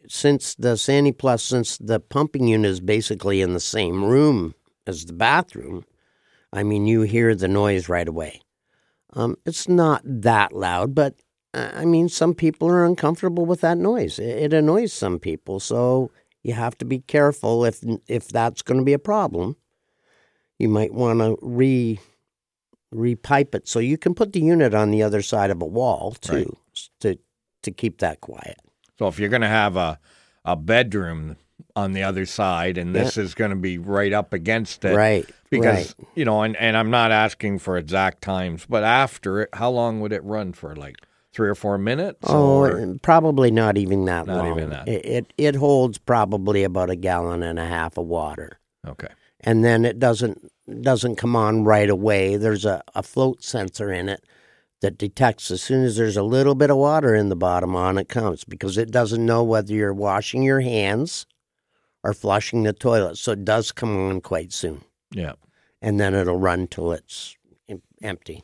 since 0.06 0.54
the 0.54 0.76
Sani 0.76 1.12
Plus, 1.12 1.42
since 1.42 1.76
the 1.78 1.98
pumping 2.00 2.46
unit 2.48 2.70
is 2.70 2.80
basically 2.80 3.40
in 3.40 3.52
the 3.54 3.60
same 3.60 4.04
room 4.04 4.54
as 4.86 5.04
the 5.06 5.12
bathroom, 5.12 5.84
I 6.52 6.62
mean, 6.62 6.86
you 6.86 7.02
hear 7.02 7.34
the 7.34 7.48
noise 7.48 7.88
right 7.88 8.08
away. 8.08 8.40
Um, 9.12 9.36
it's 9.46 9.68
not 9.68 10.02
that 10.04 10.52
loud, 10.52 10.94
but 10.94 11.14
uh, 11.54 11.70
I 11.74 11.84
mean, 11.84 12.08
some 12.08 12.34
people 12.34 12.68
are 12.68 12.84
uncomfortable 12.84 13.46
with 13.46 13.60
that 13.62 13.78
noise. 13.78 14.18
It, 14.18 14.28
it 14.28 14.52
annoys 14.52 14.92
some 14.92 15.18
people, 15.18 15.60
so 15.60 16.10
you 16.42 16.52
have 16.54 16.76
to 16.78 16.84
be 16.84 17.00
careful 17.00 17.64
if 17.64 17.82
if 18.06 18.28
that's 18.28 18.62
going 18.62 18.78
to 18.78 18.84
be 18.84 18.92
a 18.92 18.98
problem. 18.98 19.56
You 20.58 20.68
might 20.68 20.92
want 20.92 21.20
to 21.20 21.38
re 21.42 21.98
repipe 22.94 23.54
it 23.54 23.68
so 23.68 23.78
you 23.78 23.98
can 23.98 24.14
put 24.14 24.32
the 24.32 24.40
unit 24.40 24.74
on 24.74 24.90
the 24.90 25.02
other 25.02 25.20
side 25.20 25.50
of 25.50 25.60
a 25.60 25.66
wall 25.66 26.12
too 26.12 26.32
Right. 26.34 26.88
to 27.00 27.18
to 27.62 27.70
keep 27.70 27.98
that 27.98 28.20
quiet. 28.20 28.56
So 28.98 29.08
if 29.08 29.18
you're 29.18 29.28
going 29.28 29.42
to 29.42 29.48
have 29.48 29.76
a 29.76 29.98
a 30.44 30.56
bedroom 30.56 31.36
on 31.78 31.92
the 31.92 32.02
other 32.02 32.26
side, 32.26 32.76
and 32.76 32.94
this 32.94 33.16
is 33.16 33.34
going 33.34 33.50
to 33.50 33.56
be 33.56 33.78
right 33.78 34.12
up 34.12 34.32
against 34.32 34.84
it, 34.84 34.96
right. 34.96 35.28
Because 35.48 35.94
right. 35.98 36.08
you 36.14 36.24
know, 36.24 36.42
and 36.42 36.56
and 36.56 36.76
I'm 36.76 36.90
not 36.90 37.12
asking 37.12 37.60
for 37.60 37.78
exact 37.78 38.20
times, 38.22 38.66
but 38.68 38.82
after 38.82 39.42
it, 39.42 39.50
how 39.52 39.70
long 39.70 40.00
would 40.00 40.12
it 40.12 40.22
run 40.24 40.52
for? 40.52 40.74
Like 40.74 40.96
three 41.32 41.48
or 41.48 41.54
four 41.54 41.78
minutes? 41.78 42.18
Oh, 42.24 42.64
or- 42.64 42.96
probably 43.00 43.50
not 43.50 43.78
even 43.78 44.04
that 44.06 44.26
Not 44.26 44.44
long. 44.44 44.58
even 44.58 44.70
that. 44.70 44.88
It, 44.88 45.06
it 45.06 45.32
it 45.38 45.54
holds 45.54 45.98
probably 45.98 46.64
about 46.64 46.90
a 46.90 46.96
gallon 46.96 47.42
and 47.42 47.58
a 47.58 47.66
half 47.66 47.96
of 47.96 48.06
water, 48.06 48.58
okay. 48.86 49.08
and 49.40 49.64
then 49.64 49.84
it 49.84 49.98
doesn't 49.98 50.50
doesn't 50.82 51.16
come 51.16 51.36
on 51.36 51.64
right 51.64 51.88
away. 51.88 52.36
There's 52.36 52.64
a, 52.64 52.82
a 52.94 53.02
float 53.02 53.42
sensor 53.42 53.92
in 53.92 54.08
it 54.08 54.24
that 54.80 54.98
detects 54.98 55.50
as 55.50 55.62
soon 55.62 55.84
as 55.84 55.96
there's 55.96 56.16
a 56.16 56.22
little 56.22 56.54
bit 56.54 56.70
of 56.70 56.76
water 56.76 57.14
in 57.14 57.30
the 57.30 57.36
bottom 57.36 57.74
on 57.74 57.98
it 57.98 58.08
comes 58.08 58.44
because 58.44 58.76
it 58.78 58.90
doesn't 58.90 59.24
know 59.24 59.42
whether 59.42 59.72
you're 59.72 59.94
washing 59.94 60.42
your 60.42 60.60
hands 60.60 61.26
or 62.08 62.14
flushing 62.14 62.62
the 62.62 62.72
toilet. 62.72 63.18
So 63.18 63.32
it 63.32 63.44
does 63.44 63.70
come 63.72 63.96
on 64.08 64.20
quite 64.22 64.52
soon, 64.52 64.82
Yeah. 65.12 65.32
and 65.82 66.00
then 66.00 66.14
it'll 66.14 66.38
run 66.38 66.66
till 66.66 66.92
it's 66.92 67.36
empty. 68.02 68.42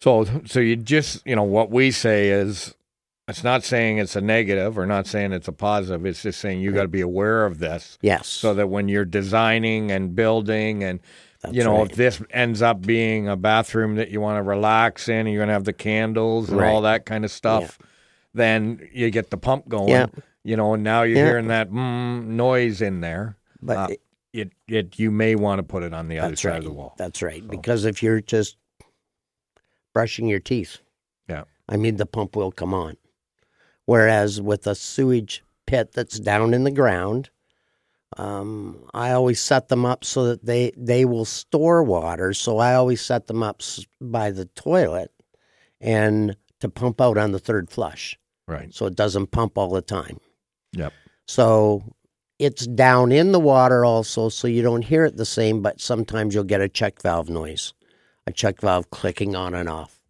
So 0.00 0.24
so 0.46 0.60
you 0.60 0.76
just 0.76 1.26
you 1.26 1.34
know 1.34 1.42
what 1.42 1.70
we 1.70 1.90
say 1.90 2.28
is 2.28 2.74
it's 3.26 3.42
not 3.44 3.64
saying 3.64 3.98
it's 3.98 4.16
a 4.16 4.20
negative 4.20 4.78
or 4.78 4.86
not 4.86 5.06
saying 5.06 5.32
it's 5.32 5.48
a 5.48 5.52
positive. 5.52 6.04
It's 6.06 6.22
just 6.22 6.40
saying 6.40 6.60
you 6.60 6.72
got 6.72 6.82
to 6.82 6.88
be 6.88 7.00
aware 7.00 7.44
of 7.46 7.58
this 7.58 7.98
Yes. 8.00 8.26
so 8.26 8.54
that 8.54 8.68
when 8.68 8.88
you're 8.88 9.04
designing 9.04 9.90
and 9.90 10.14
building 10.14 10.84
and 10.84 11.00
That's 11.42 11.54
you 11.54 11.64
know 11.64 11.78
right. 11.78 11.90
if 11.90 11.96
this 11.96 12.22
ends 12.30 12.62
up 12.62 12.80
being 12.82 13.28
a 13.28 13.36
bathroom 13.36 13.96
that 13.96 14.10
you 14.10 14.20
want 14.20 14.38
to 14.38 14.42
relax 14.42 15.08
in 15.08 15.20
and 15.26 15.28
you're 15.30 15.40
going 15.40 15.48
to 15.48 15.52
have 15.54 15.64
the 15.64 15.72
candles 15.72 16.48
and 16.50 16.60
all 16.60 16.82
that 16.82 17.04
kind 17.06 17.24
of 17.24 17.30
stuff 17.30 17.78
then 18.34 18.88
you 18.92 19.10
get 19.10 19.30
the 19.30 19.36
pump 19.36 19.68
going 19.68 19.88
Yeah. 19.88 20.06
You 20.48 20.56
know 20.56 20.74
and 20.74 20.82
now 20.82 21.02
you're 21.02 21.18
Yeah. 21.18 21.26
hearing 21.26 21.48
that 21.48 21.70
mm, 21.70 22.24
noise 22.26 22.80
in 22.82 23.00
there 23.00 23.36
But 23.62 23.76
uh, 23.76 23.86
it- 23.92 24.02
it, 24.34 24.52
it 24.68 24.98
you 24.98 25.10
may 25.10 25.34
want 25.34 25.58
to 25.58 25.62
put 25.62 25.82
it 25.82 25.94
on 25.94 26.08
the 26.08 26.18
other 26.18 26.36
side 26.36 26.50
right. 26.50 26.58
of 26.58 26.64
the 26.64 26.72
wall 26.72 26.94
That's 26.98 27.22
right. 27.22 27.42
Because 27.48 27.84
if 27.86 28.02
you're 28.02 28.20
just 28.20 28.56
brushing 29.94 30.28
your 30.28 30.38
teeth, 30.40 30.78
Yeah. 31.28 31.44
I 31.68 31.76
mean, 31.76 31.96
the 31.96 32.06
pump 32.06 32.36
will 32.36 32.52
come 32.52 32.74
on. 32.74 32.96
Whereas 33.86 34.40
with 34.40 34.66
a 34.66 34.74
sewage 34.74 35.42
pit 35.66 35.92
that's 35.92 36.18
down 36.20 36.52
in 36.54 36.64
the 36.64 36.70
ground, 36.70 37.30
um, 38.16 38.84
I 38.94 39.10
always 39.12 39.40
set 39.40 39.68
them 39.68 39.84
up 39.86 40.04
so 40.04 40.26
that 40.26 40.44
they 40.44 40.72
they 40.76 41.04
will 41.04 41.24
store 41.24 41.82
water. 41.82 42.32
So 42.34 42.58
I 42.58 42.74
always 42.74 43.00
set 43.00 43.26
them 43.26 43.42
up 43.42 43.60
by 44.00 44.30
the 44.30 44.44
toilet 44.46 45.10
and 45.80 46.36
to 46.60 46.68
pump 46.68 47.00
out 47.00 47.16
on 47.18 47.32
the 47.32 47.38
third 47.38 47.70
flush, 47.70 48.18
right 48.46 48.72
so 48.74 48.86
it 48.86 48.94
doesn't 48.94 49.30
pump 49.30 49.56
all 49.58 49.70
the 49.70 49.82
time. 49.82 50.18
Yep 50.72 50.92
So 51.26 51.82
it's 52.38 52.66
down 52.66 53.10
in 53.10 53.32
the 53.32 53.40
water 53.40 53.84
also, 53.84 54.28
so 54.28 54.46
you 54.46 54.62
don't 54.62 54.82
hear 54.82 55.04
it 55.04 55.16
the 55.16 55.24
same, 55.24 55.60
but 55.60 55.80
sometimes 55.80 56.34
you'll 56.34 56.44
get 56.44 56.60
a 56.60 56.68
check 56.68 57.02
valve 57.02 57.28
noise, 57.28 57.74
a 58.26 58.32
check 58.32 58.60
valve 58.60 58.90
clicking 58.90 59.34
on 59.34 59.54
and 59.54 59.68
off, 59.68 60.00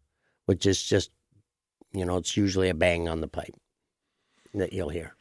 which 0.46 0.66
is 0.66 0.82
just, 0.82 1.10
you 1.92 2.04
know, 2.04 2.18
it's 2.18 2.36
usually 2.36 2.68
a 2.68 2.74
bang 2.74 3.08
on 3.08 3.20
the 3.20 3.28
pipe 3.28 3.54
that 4.54 4.72
you'll 4.72 4.90
hear. 4.90 5.14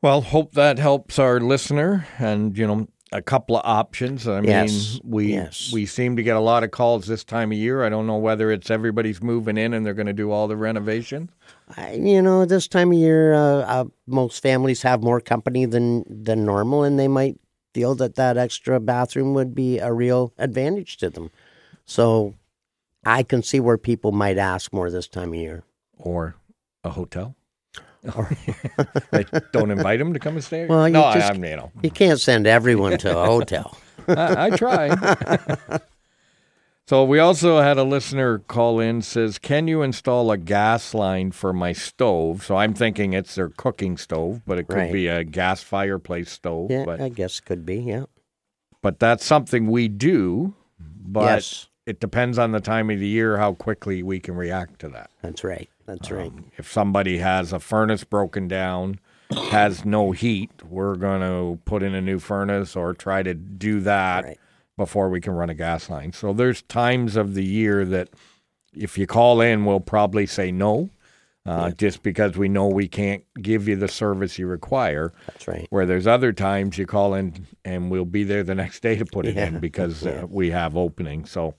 Well, 0.00 0.22
hope 0.22 0.52
that 0.52 0.78
helps 0.78 1.18
our 1.18 1.40
listener, 1.40 2.06
and 2.18 2.56
you 2.56 2.66
know, 2.66 2.88
a 3.14 3.22
couple 3.22 3.56
of 3.56 3.62
options. 3.64 4.26
I 4.28 4.40
mean, 4.40 4.50
Yes, 4.50 5.00
we 5.04 5.32
yes. 5.32 5.70
we 5.72 5.86
seem 5.86 6.16
to 6.16 6.22
get 6.22 6.36
a 6.36 6.40
lot 6.40 6.64
of 6.64 6.70
calls 6.72 7.06
this 7.06 7.24
time 7.24 7.52
of 7.52 7.58
year. 7.58 7.84
I 7.84 7.88
don't 7.88 8.06
know 8.06 8.18
whether 8.18 8.50
it's 8.50 8.70
everybody's 8.70 9.22
moving 9.22 9.56
in 9.56 9.72
and 9.72 9.86
they're 9.86 9.94
going 9.94 10.06
to 10.08 10.12
do 10.12 10.30
all 10.32 10.48
the 10.48 10.56
renovations. 10.56 11.30
I, 11.76 11.92
you 11.94 12.20
know, 12.20 12.44
this 12.44 12.66
time 12.68 12.90
of 12.92 12.98
year, 12.98 13.32
uh, 13.32 13.38
uh, 13.62 13.84
most 14.06 14.42
families 14.42 14.82
have 14.82 15.02
more 15.02 15.20
company 15.20 15.64
than 15.64 16.04
than 16.08 16.44
normal, 16.44 16.82
and 16.82 16.98
they 16.98 17.08
might 17.08 17.38
feel 17.72 17.94
that 17.94 18.16
that 18.16 18.36
extra 18.36 18.78
bathroom 18.80 19.32
would 19.34 19.54
be 19.54 19.78
a 19.78 19.92
real 19.92 20.32
advantage 20.38 20.96
to 20.98 21.08
them. 21.10 21.30
So, 21.86 22.34
I 23.04 23.22
can 23.22 23.42
see 23.42 23.60
where 23.60 23.78
people 23.78 24.12
might 24.12 24.38
ask 24.38 24.72
more 24.72 24.90
this 24.90 25.08
time 25.08 25.30
of 25.30 25.34
year. 25.36 25.64
or 25.98 26.34
a 26.82 26.90
hotel. 26.90 27.34
They 29.10 29.24
don't 29.52 29.70
invite 29.70 29.98
them 29.98 30.12
to 30.12 30.18
come 30.18 30.34
and 30.34 30.44
stay. 30.44 30.66
Well, 30.66 30.86
you 30.88 30.92
no, 30.94 31.12
just- 31.14 31.30
I, 31.30 31.34
I'm 31.34 31.44
you 31.44 31.56
know, 31.56 31.72
You 31.82 31.90
can't 31.90 32.20
send 32.20 32.46
everyone 32.46 32.98
to 32.98 33.16
a 33.18 33.24
hotel. 33.26 33.76
I, 34.08 34.46
I 34.46 34.50
try. 34.50 35.78
so 36.86 37.04
we 37.04 37.18
also 37.18 37.60
had 37.60 37.78
a 37.78 37.82
listener 37.84 38.40
call 38.40 38.78
in 38.80 39.00
says, 39.02 39.38
"Can 39.38 39.66
you 39.68 39.80
install 39.82 40.30
a 40.30 40.36
gas 40.36 40.92
line 40.92 41.32
for 41.32 41.52
my 41.52 41.72
stove?" 41.72 42.44
So 42.44 42.56
I'm 42.56 42.74
thinking 42.74 43.14
it's 43.14 43.34
their 43.36 43.48
cooking 43.48 43.96
stove, 43.96 44.42
but 44.46 44.58
it 44.58 44.68
could 44.68 44.76
Right. 44.76 44.92
be 44.92 45.06
a 45.08 45.24
gas 45.24 45.62
fireplace 45.62 46.30
stove. 46.30 46.70
Yeah, 46.70 46.84
but 46.84 47.00
I 47.00 47.08
guess 47.08 47.40
could 47.40 47.64
be. 47.64 47.76
Yeah. 47.76 48.04
but 48.82 48.98
that's 49.00 49.24
something 49.24 49.70
we 49.70 49.88
do. 49.88 50.54
But 51.06 51.24
yes, 51.36 51.68
it 51.86 52.00
depends 52.00 52.38
on 52.38 52.52
the 52.52 52.60
time 52.60 52.90
of 52.90 52.98
the 53.00 53.06
year 53.08 53.38
how 53.38 53.54
quickly 53.54 54.02
we 54.02 54.20
can 54.20 54.34
react 54.36 54.80
to 54.80 54.88
that. 54.90 55.10
that's 55.22 55.42
right. 55.44 55.70
That's 55.86 56.10
right. 56.10 56.28
Um, 56.30 56.50
if 56.56 56.70
somebody 56.70 57.18
has 57.18 57.52
a 57.52 57.60
furnace 57.60 58.04
broken 58.04 58.48
down, 58.48 59.00
has 59.50 59.84
no 59.84 60.12
heat, 60.12 60.50
we're 60.68 60.96
going 60.96 61.20
to 61.20 61.58
put 61.64 61.82
in 61.82 61.94
a 61.94 62.00
new 62.00 62.18
furnace 62.18 62.76
or 62.76 62.94
try 62.94 63.22
to 63.22 63.34
do 63.34 63.80
that 63.80 64.24
Right. 64.24 64.38
before 64.76 65.08
we 65.10 65.20
can 65.20 65.32
run 65.34 65.50
a 65.50 65.54
gas 65.54 65.90
line. 65.90 66.12
So 66.12 66.32
there's 66.32 66.62
times 66.62 67.16
of 67.16 67.34
the 67.34 67.44
year 67.44 67.84
that 67.86 68.08
if 68.74 68.96
you 68.98 69.06
call 69.06 69.40
in, 69.40 69.64
we'll 69.64 69.80
probably 69.80 70.26
say 70.26 70.50
no. 70.52 70.90
Uh, 71.46 71.70
Just 71.72 72.02
because 72.02 72.38
we 72.38 72.48
know 72.48 72.66
we 72.68 72.88
can't 72.88 73.22
give 73.42 73.68
you 73.68 73.76
the 73.76 73.86
service 73.88 74.38
you 74.38 74.46
require, 74.46 75.12
That's 75.26 75.46
right. 75.46 75.66
where 75.68 75.84
there's 75.84 76.06
other 76.06 76.32
times 76.32 76.78
you 76.78 76.86
call 76.86 77.12
in 77.12 77.46
and 77.66 77.90
we'll 77.90 78.06
be 78.06 78.24
there 78.24 78.42
the 78.42 78.54
next 78.64 78.80
day 78.80 78.96
to 78.96 79.04
put 79.04 79.26
it 79.26 79.36
in 79.36 79.52
Yeah. 79.54 79.58
because 79.58 80.06
uh, 80.06 80.26
we 80.30 80.50
have 80.52 80.74
openings. 80.74 81.30
So 81.30 81.54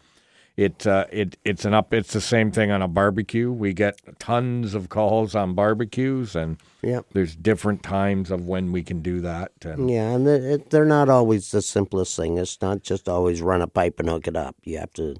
it 0.58 0.88
uh, 0.88 1.06
it 1.12 1.38
it's 1.44 1.66
an 1.66 1.74
up. 1.74 1.94
It's 1.94 2.14
the 2.14 2.22
same 2.22 2.52
thing 2.52 2.72
on 2.72 2.82
a 2.82 2.88
barbecue. 2.88 3.52
We 3.52 3.74
get 3.74 4.00
tons 4.20 4.74
of 4.74 4.90
calls 4.90 5.36
on 5.36 5.54
barbecues, 5.54 6.36
and 6.36 6.58
Yeah. 6.82 7.02
there's 7.12 7.36
different 7.36 7.84
times 7.84 8.32
of 8.32 8.48
when 8.48 8.72
we 8.72 8.82
can 8.84 9.02
do 9.02 9.20
that. 9.22 9.52
And 9.64 9.90
Yeah, 9.90 10.12
and 10.12 10.28
it, 10.28 10.44
it, 10.44 10.70
they're 10.70 10.86
not 10.86 11.10
always 11.10 11.52
the 11.52 11.62
simplest 11.62 12.16
thing. 12.16 12.38
It's 12.38 12.62
not 12.62 12.84
just 12.84 13.10
always 13.10 13.42
run 13.42 13.62
a 13.62 13.68
pipe 13.68 14.00
and 14.00 14.10
hook 14.10 14.28
it 14.28 14.38
up. 14.38 14.56
You 14.64 14.78
have 14.78 14.94
to 14.94 15.16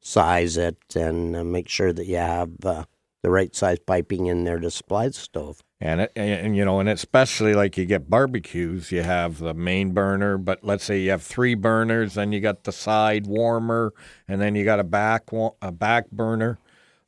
size 0.00 0.56
it 0.56 0.78
and 0.96 1.36
uh, 1.36 1.44
make 1.44 1.68
sure 1.68 1.92
that 1.92 2.06
you 2.06 2.16
have 2.16 2.50
uh, 2.64 2.84
the 3.22 3.30
right 3.30 3.54
size 3.54 3.78
piping 3.78 4.26
in 4.26 4.42
there 4.44 4.58
to 4.58 4.70
supply 4.70 5.06
the 5.06 5.14
stove. 5.14 5.62
And, 5.84 6.02
it, 6.02 6.12
and 6.14 6.30
and, 6.46 6.56
you 6.56 6.64
know, 6.64 6.78
and 6.78 6.88
especially 6.88 7.54
like 7.54 7.76
you 7.76 7.84
get 7.86 8.08
barbecues, 8.08 8.92
you 8.92 9.02
have 9.02 9.38
the 9.38 9.52
main 9.52 9.90
burner, 9.92 10.38
but 10.38 10.62
let's 10.62 10.84
say 10.84 11.00
you 11.00 11.10
have 11.10 11.22
three 11.22 11.56
burners, 11.56 12.14
then 12.14 12.30
you 12.30 12.38
got 12.40 12.62
the 12.62 12.70
side 12.70 13.26
warmer, 13.26 13.92
and 14.28 14.40
then 14.40 14.54
you 14.54 14.64
got 14.64 14.78
a 14.78 14.84
back 14.84 15.30
a 15.60 15.72
back 15.72 16.08
burner. 16.12 16.58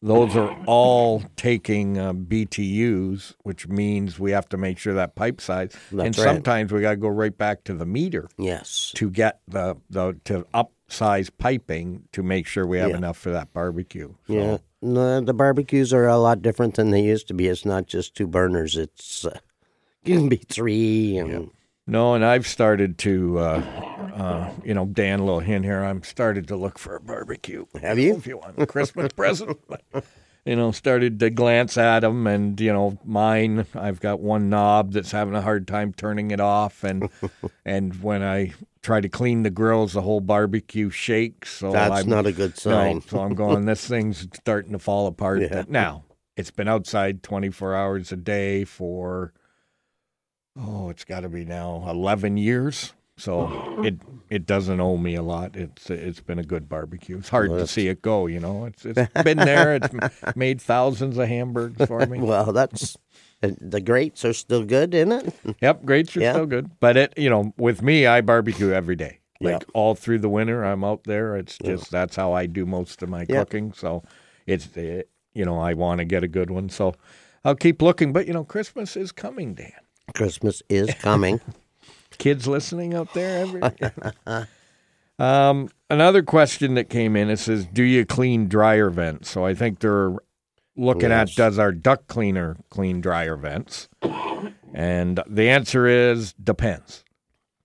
Those 0.03 0.37
are 0.37 0.55
all 0.67 1.23
taking 1.37 1.99
uh, 1.99 2.13
BTUs, 2.13 3.35
which 3.45 3.69
means 3.69 4.19
we 4.19 4.33
have 4.33 4.49
to 4.51 4.57
make 4.57 4.77
sure 4.77 4.93
that 4.95 5.15
pipe 5.15 5.41
size. 5.41 5.75
and 5.91 6.01
That's 6.01 6.19
right. 6.19 6.25
sometimes 6.25 6.73
we 6.73 6.81
got 6.81 6.91
to 6.91 6.97
go 6.97 7.09
right 7.09 7.37
back 7.37 7.65
to 7.65 7.75
the 7.75 7.87
meter 7.87 8.29
Yes. 8.37 8.91
to 8.97 9.09
get 9.09 9.41
the, 9.49 9.77
the 9.89 10.19
to 10.25 10.47
upsize 10.89 11.31
piping 11.39 12.05
to 12.13 12.23
make 12.23 12.47
sure 12.47 12.67
we 12.67 12.79
have 12.79 12.91
Yeah. 12.91 12.97
enough 12.99 13.17
for 13.19 13.31
that 13.31 13.53
barbecue. 13.53 14.15
So, 14.27 14.33
Yeah. 14.33 14.57
No, 14.83 15.21
the 15.21 15.33
barbecues 15.33 15.95
are 15.95 16.07
a 16.07 16.19
lot 16.19 16.43
different 16.43 16.75
than 16.75 16.91
they 16.91 17.03
used 17.03 17.27
to 17.29 17.35
be. 17.35 17.49
It's 17.49 17.65
not 17.65 17.87
just 17.87 18.15
two 18.15 18.27
burners. 18.27 18.77
It's 18.77 19.25
uh, 19.25 19.39
it 20.03 20.11
can 20.13 20.29
be 20.29 20.37
three 20.37 21.17
and 21.17 21.51
No, 21.87 22.15
and 22.15 22.23
I've 22.25 22.47
started 22.47 22.99
to, 22.99 23.39
uh, 23.39 23.63
uh, 24.15 24.51
you 24.63 24.75
know, 24.75 24.85
Dan, 24.87 25.21
a 25.21 25.25
little 25.25 25.41
hint 25.41 25.65
here. 25.65 25.83
I'm 25.83 26.03
started 26.03 26.49
to 26.49 26.57
look 26.57 26.79
for 26.79 26.97
a 26.97 27.01
barbecue. 27.01 27.65
Have 27.81 27.99
you? 27.99 28.15
If 28.17 28.27
you 28.27 28.37
want 28.39 28.59
a 28.61 28.67
Christmas 28.67 29.13
present, 29.17 29.59
you 30.45 30.57
know, 30.57 30.71
started 30.71 31.19
to 31.21 31.31
glance 31.31 31.79
at 31.79 32.01
them, 32.01 32.27
and 32.27 32.61
you 32.61 32.73
know, 32.73 32.99
mine. 33.05 33.65
I've 33.75 34.01
got 34.01 34.21
one 34.21 34.51
knob 34.51 34.93
that's 34.93 35.13
having 35.13 35.35
a 35.35 35.41
hard 35.43 35.67
time 35.67 35.95
turning 35.95 36.31
it 36.31 36.41
off, 36.41 36.85
and 36.85 37.09
and 37.65 38.03
when 38.03 38.23
I 38.23 38.53
try 38.85 39.01
to 39.01 39.09
clean 39.09 39.43
the 39.43 39.51
grills, 39.51 39.95
the 39.95 40.03
whole 40.03 40.21
barbecue 40.21 40.91
shakes. 40.91 41.51
So 41.51 41.73
that's 41.73 42.03
I'm, 42.03 42.09
not 42.09 42.27
a 42.27 42.33
good 42.33 42.57
sign. 42.59 42.97
no, 42.97 43.01
so 43.01 43.21
I'm 43.21 43.35
going. 43.35 43.65
This 43.65 43.87
thing's 43.87 44.29
starting 44.35 44.73
to 44.73 44.79
fall 44.79 45.07
apart. 45.07 45.41
Yeah. 45.41 45.49
But 45.51 45.71
now 45.71 46.05
it's 46.37 46.51
been 46.51 46.69
outside 46.69 47.23
24 47.23 47.75
hours 47.75 48.13
a 48.13 48.17
day 48.17 48.65
for 48.65 49.33
oh, 50.57 50.91
it's 50.91 51.05
got 51.05 51.21
to 51.21 51.29
be 51.29 51.45
now 51.45 51.85
11 51.89 52.37
years. 52.37 52.93
So 53.17 53.81
it 53.85 53.97
it 54.29 54.45
doesn't 54.45 54.81
owe 54.81 54.97
me 54.97 55.15
a 55.15 55.23
lot. 55.23 55.55
It's 55.55 55.89
it's 55.89 56.21
been 56.21 56.41
a 56.41 56.45
good 56.45 56.69
barbecue. 56.69 57.19
It's 57.19 57.29
hard 57.29 57.51
Well, 57.51 57.61
to 57.61 57.67
see 57.67 57.87
it 57.87 58.03
go. 58.03 58.27
You 58.27 58.41
know, 58.41 58.65
it's 58.65 58.85
it's 58.85 59.09
been 59.25 59.37
there. 59.37 59.77
It's 59.77 59.89
made 60.35 60.61
thousands 60.61 61.17
of 61.17 61.29
hamburgers 61.29 61.87
for 61.87 62.05
me. 62.07 62.19
Well, 62.25 62.53
that's 62.53 62.97
the 63.61 63.81
grates 63.81 64.25
are 64.25 64.33
still 64.33 64.65
good, 64.65 64.95
isn't 64.95 65.13
it? 65.13 65.57
Yep, 65.61 65.85
grates 65.85 66.17
are 66.17 66.21
Yeah. 66.21 66.33
still 66.33 66.47
good. 66.47 66.71
But 66.81 66.97
it, 66.97 67.15
you 67.17 67.29
know, 67.31 67.53
with 67.57 67.83
me, 67.83 68.07
I 68.07 68.21
barbecue 68.21 68.71
every 68.73 68.97
day. 68.97 69.19
Like 69.41 69.63
Yeah. 69.63 69.71
all 69.75 69.95
through 69.95 70.21
the 70.21 70.29
winter, 70.29 70.65
I'm 70.65 70.85
out 70.85 71.05
there. 71.05 71.37
It's 71.37 71.59
just 71.59 71.91
that's 71.91 72.17
how 72.17 72.33
I 72.33 72.47
do 72.47 72.65
most 72.67 73.03
of 73.03 73.09
my 73.09 73.27
Yeah. 73.29 73.41
cooking. 73.41 73.73
So 73.73 74.03
it's 74.47 74.69
it, 74.77 75.09
you 75.35 75.45
know, 75.45 75.59
I 75.59 75.75
want 75.75 75.99
to 75.99 76.05
get 76.05 76.23
a 76.25 76.29
good 76.29 76.51
one. 76.51 76.69
So 76.69 76.95
I'll 77.45 77.57
keep 77.57 77.83
looking. 77.83 78.13
But 78.13 78.27
you 78.27 78.33
know, 78.33 78.45
Christmas 78.45 78.97
is 78.97 79.13
coming, 79.13 79.55
Dan. 79.55 79.73
Christmas 80.15 80.63
is 80.69 80.95
coming. 80.95 81.41
Kids 82.19 82.47
listening 82.47 82.95
out 82.95 83.13
there, 83.13 83.39
every. 83.41 83.63
um, 85.19 85.69
another 85.91 86.23
question 86.23 86.75
that 86.75 86.89
came 86.89 87.17
in 87.17 87.29
it 87.31 87.39
says, 87.39 87.67
"Do 87.67 87.83
you 87.83 88.05
clean 88.07 88.49
dryer 88.49 88.91
vents?" 88.91 89.31
So 89.31 89.45
I 89.45 89.55
think 89.55 89.81
they're 89.81 90.15
looking 90.77 91.13
at 91.13 91.31
does 91.35 91.59
our 91.59 91.73
duct 91.73 92.07
cleaner 92.09 92.57
clean 92.71 93.01
dryer 93.01 93.37
vents, 93.37 93.89
and 94.73 95.21
the 95.27 95.49
answer 95.51 95.87
is 95.87 96.33
depends. 96.35 97.05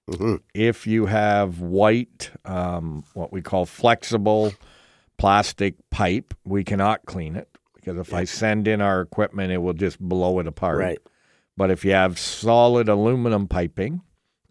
Mhm. 0.10 0.40
If 0.54 0.88
you 0.88 1.06
have 1.06 1.60
white, 1.62 2.32
um, 2.46 3.04
what 3.14 3.32
we 3.32 3.42
call 3.42 3.66
flexible 3.66 4.54
plastic 5.18 5.76
pipe, 5.92 6.34
we 6.46 6.64
cannot 6.64 7.06
clean 7.06 7.36
it 7.36 7.48
because 7.76 7.98
if 7.98 8.14
I 8.14 8.24
send 8.24 8.68
in 8.68 8.82
our 8.82 9.02
equipment, 9.02 9.52
it 9.52 9.58
will 9.60 9.74
just 9.74 10.00
blow 10.00 10.40
it 10.40 10.48
apart. 10.48 10.78
Right. 10.80 11.00
But 11.58 11.70
if 11.72 11.84
you 11.86 11.92
have 11.92 12.18
solid 12.18 12.88
aluminum 12.90 13.48
piping, 13.48 14.02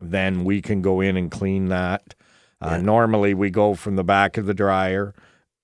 then 0.01 0.45
we 0.45 0.61
can 0.63 0.81
go 0.83 1.01
in 1.01 1.17
and 1.17 1.31
clean 1.31 1.67
that. 1.71 2.15
Uh, 2.61 2.69
Yeah. 2.73 2.81
Normally, 2.83 3.35
we 3.35 3.51
go 3.51 3.75
from 3.75 3.97
the 3.97 4.05
back 4.05 4.37
of 4.37 4.47
the 4.47 4.55
dryer 4.55 5.15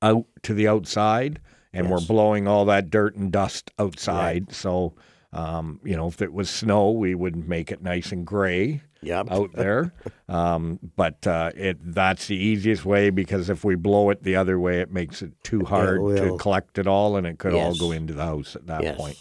out 0.03 0.25
to 0.43 0.55
the 0.55 0.67
outside, 0.67 1.41
and 1.75 1.91
we're 1.91 2.01
blowing 2.01 2.47
all 2.49 2.65
that 2.67 2.89
dirt 2.91 3.17
and 3.17 3.31
dust 3.33 3.71
outside. 3.79 4.53
So 4.53 4.95
Um, 5.33 5.81
you 5.83 5.97
know, 5.97 6.07
if 6.07 6.23
it 6.23 6.33
was 6.33 6.49
snow, 6.49 6.93
we 6.93 7.13
would 7.17 7.35
make 7.49 7.73
it 7.73 7.83
nice 7.83 8.13
and 8.13 8.25
gray 8.25 8.83
Yep. 9.03 9.27
out 9.33 9.51
there. 9.57 9.93
um, 10.29 10.79
but 10.95 11.27
uh, 11.27 11.51
it 11.57 11.77
that's 11.93 12.29
the 12.29 12.37
easiest 12.37 12.85
way 12.85 13.11
because 13.11 13.51
if 13.51 13.65
we 13.65 13.75
blow 13.75 14.11
it 14.11 14.23
the 14.23 14.37
other 14.37 14.61
way, 14.61 14.81
it 14.81 14.93
makes 14.93 15.23
it 15.23 15.33
too 15.43 15.65
hard 15.65 15.99
to 16.19 16.37
collect 16.39 16.79
it 16.79 16.87
all, 16.87 17.17
and 17.17 17.27
it 17.27 17.39
could 17.39 17.53
all 17.53 17.75
go 17.75 17.91
into 17.91 18.15
the 18.15 18.23
house 18.25 18.55
at 18.55 18.69
that 18.69 18.83
Yes. 18.85 18.97
point. 18.97 19.19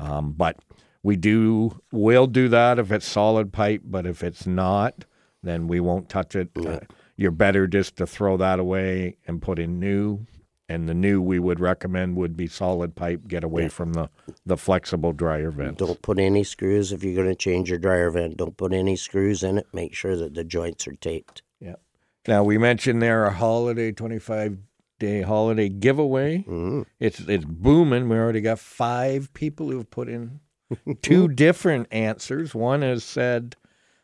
Um, 0.00 0.32
but 0.32 0.56
we 1.02 1.16
do 1.16 1.78
will 1.92 2.26
do 2.26 2.48
that 2.48 2.78
if 2.78 2.90
it's 2.90 3.06
solid 3.06 3.52
pipe, 3.52 3.82
but 3.84 4.06
if 4.06 4.22
it's 4.22 4.46
not, 4.46 5.04
then 5.42 5.68
we 5.68 5.80
won't 5.80 6.08
touch 6.08 6.34
it. 6.34 6.48
Uh, 6.66 6.78
you're 7.16 7.30
better 7.30 7.66
just 7.66 7.96
to 7.98 8.06
throw 8.06 8.38
that 8.38 8.58
away 8.58 9.16
and 9.26 9.42
put 9.42 9.58
in 9.58 9.78
new. 9.78 10.24
And 10.72 10.88
the 10.88 10.94
new 10.94 11.20
we 11.20 11.38
would 11.38 11.60
recommend 11.60 12.16
would 12.16 12.34
be 12.36 12.46
solid 12.46 12.94
pipe. 12.94 13.28
Get 13.28 13.44
away 13.44 13.68
from 13.68 13.92
the 13.92 14.08
the 14.46 14.56
flexible 14.56 15.12
dryer 15.12 15.50
vents. 15.50 15.78
Don't 15.78 16.00
put 16.00 16.18
any 16.18 16.44
screws 16.44 16.92
if 16.92 17.04
you're 17.04 17.14
going 17.14 17.28
to 17.28 17.34
change 17.34 17.68
your 17.68 17.78
dryer 17.78 18.10
vent. 18.10 18.38
Don't 18.38 18.56
put 18.56 18.72
any 18.72 18.96
screws 18.96 19.42
in 19.42 19.58
it. 19.58 19.66
Make 19.72 19.94
sure 19.94 20.16
that 20.16 20.34
the 20.34 20.44
joints 20.44 20.88
are 20.88 20.94
taped. 20.94 21.42
Yeah. 21.60 21.76
Now 22.26 22.42
we 22.42 22.56
mentioned 22.56 23.02
there 23.02 23.26
a 23.26 23.32
holiday 23.32 23.92
twenty 23.92 24.18
five 24.18 24.56
day 24.98 25.20
holiday 25.20 25.68
giveaway. 25.68 26.44
Mm. 26.48 26.86
It's 26.98 27.20
it's 27.20 27.44
booming. 27.44 28.08
We 28.08 28.16
already 28.16 28.40
got 28.40 28.58
five 28.58 29.34
people 29.34 29.70
who've 29.70 29.90
put 29.90 30.08
in 30.08 30.40
two 31.02 31.28
different 31.28 31.88
answers. 31.90 32.54
One 32.54 32.80
has 32.80 33.04
said 33.04 33.56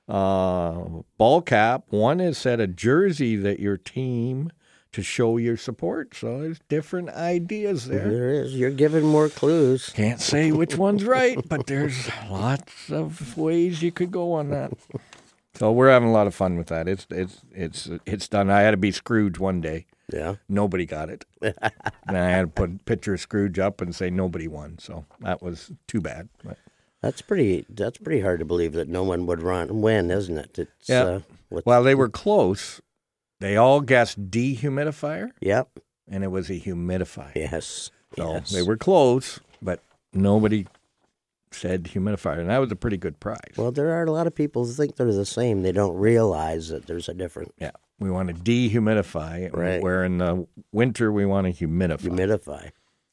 uh, 0.07 0.85
ball 1.17 1.41
cap. 1.41 1.85
One 1.89 2.19
has 2.19 2.37
said 2.37 2.61
a 2.61 2.67
jersey 2.67 3.37
that 3.37 3.61
your 3.61 3.77
team 3.77 4.51
to 4.93 5.03
show 5.03 5.37
your 5.37 5.57
support. 5.57 6.15
So 6.15 6.41
there's 6.41 6.61
different 6.69 7.11
ideas 7.11 7.87
there. 7.87 8.11
There 8.11 8.31
is. 8.31 8.55
You're 8.55 8.71
giving 8.71 9.05
more 9.05 9.29
clues. 9.29 9.91
Can't 9.91 10.21
say 10.21 10.53
which 10.53 10.77
one's 10.77 11.05
right, 11.05 11.39
but 11.49 11.67
there's 11.67 12.09
lots 12.31 12.91
of 12.91 13.37
ways 13.37 13.83
you 13.83 13.93
could 13.93 14.11
go 14.11 14.33
on 14.33 14.51
that. 14.51 14.73
So 15.55 15.73
we're 15.73 15.91
having 15.91 16.09
a 16.09 16.13
lot 16.13 16.27
of 16.27 16.35
fun 16.35 16.57
with 16.57 16.69
that. 16.69 16.87
It's 16.89 17.07
it's 17.11 17.41
it's 17.53 17.91
it's 18.07 18.29
done. 18.29 18.49
I 18.51 18.61
had 18.61 18.71
to 18.73 18.77
be 18.77 18.93
Scrooge 18.93 19.39
one 19.39 19.61
day. 19.61 19.87
Yeah. 20.13 20.37
Nobody 20.49 20.87
got 20.87 21.11
it, 21.11 21.25
and 21.43 22.17
I 22.17 22.31
had 22.31 22.43
to 22.43 22.47
put 22.47 22.71
a 22.71 22.85
picture 22.85 23.15
of 23.15 23.21
Scrooge 23.21 23.59
up 23.59 23.81
and 23.81 23.95
say 23.95 24.09
nobody 24.09 24.49
won. 24.49 24.79
So 24.79 25.05
that 25.21 25.43
was 25.43 25.73
too 25.87 26.01
bad. 26.01 26.29
But 26.45 26.57
That's 27.03 27.21
pretty. 27.23 27.67
That's 27.69 27.99
pretty 27.99 28.21
hard 28.21 28.39
to 28.39 28.45
believe 28.47 28.73
that 28.75 28.89
no 28.89 29.03
one 29.03 29.27
would 29.27 29.43
run 29.43 29.81
win, 29.83 30.11
isn't 30.11 30.39
it? 30.39 30.59
It's, 30.59 30.89
Yeah. 30.89 31.21
Uh, 31.51 31.61
well, 31.65 31.83
they 31.83 31.95
were 31.95 32.09
close. 32.09 32.81
They 33.41 33.57
all 33.57 33.81
guessed 33.81 34.31
dehumidifier, 34.31 35.31
Yep. 35.41 35.79
and 36.09 36.25
it 36.25 36.29
was 36.29 36.51
a 36.51 36.55
humidifier. 36.59 37.35
Yes. 37.37 37.91
So 38.17 38.33
yes. 38.35 38.51
they 38.51 38.63
were 38.63 38.77
close, 38.77 39.39
but 39.63 39.83
nobody 40.13 40.67
said 41.51 41.85
humidifier, 41.85 42.41
and 42.41 42.51
that 42.51 42.59
was 42.59 42.73
a 42.73 42.77
pretty 42.77 42.97
good 42.97 43.21
prize. 43.21 43.55
Well, 43.57 43.71
there 43.73 43.91
are 43.93 44.05
a 44.05 44.11
lot 44.11 44.27
of 44.27 44.35
people 44.35 44.65
who 44.67 44.73
think 44.73 44.97
they're 44.97 45.13
the 45.13 45.25
same. 45.25 45.63
They 45.63 45.73
don't 45.73 45.97
realize 45.97 46.69
that 46.71 46.87
there's 46.87 47.09
a 47.09 47.15
difference. 47.15 47.53
Yeah, 47.59 47.71
we 47.99 48.11
want 48.11 48.29
to 48.29 48.35
dehumidify, 48.35 49.55
Right. 49.57 49.81
where 49.83 50.05
in 50.05 50.19
the 50.19 50.47
winter 50.73 51.13
we 51.13 51.25
want 51.27 51.47
to 51.47 51.67
humidify. 51.67 52.01
Humidify. 52.09 52.71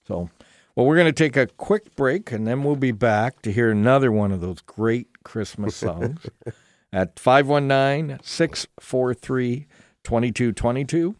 so, 0.08 0.30
well, 0.76 0.86
we're 0.86 0.96
going 0.96 1.06
to 1.08 1.12
take 1.14 1.38
a 1.38 1.48
quick 1.48 1.96
break, 1.96 2.32
and 2.32 2.46
then 2.48 2.64
we'll 2.64 2.76
be 2.76 2.92
back 2.92 3.42
to 3.44 3.52
hear 3.52 3.70
another 3.72 4.12
one 4.12 4.32
of 4.32 4.42
those 4.42 4.60
great 4.62 5.24
Christmas 5.24 5.76
songs 5.76 6.20
at 6.94 7.18
519 7.20 8.20
643 8.24 9.68
2222 10.06 11.16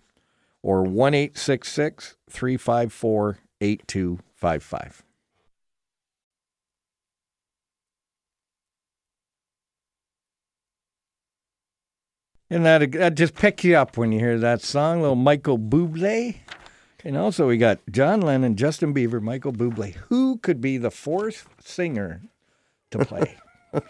or 0.64 0.84
1 0.84 1.14
354 1.14 3.40
8255. 3.62 5.04
And 12.50 12.66
that, 12.66 12.92
that 12.92 13.16
just 13.16 13.34
picks 13.34 13.64
you 13.64 13.76
up 13.76 13.98
when 13.98 14.12
you 14.12 14.20
hear 14.20 14.38
that 14.38 14.62
song, 14.62 15.02
little 15.02 15.16
Michael 15.16 15.58
Bublé. 15.58 16.38
And 17.04 17.18
also, 17.18 17.48
we 17.48 17.58
got 17.58 17.80
John 17.92 18.22
Lennon, 18.22 18.56
Justin 18.56 18.94
Bieber, 18.94 19.22
Michael 19.22 19.54
Bublé. 19.54 19.96
Who 20.10 20.38
could 20.38 20.62
be 20.62 20.78
the 20.78 20.92
fourth 20.92 21.48
singer 21.60 22.22
to 22.92 23.00
play? 23.00 23.38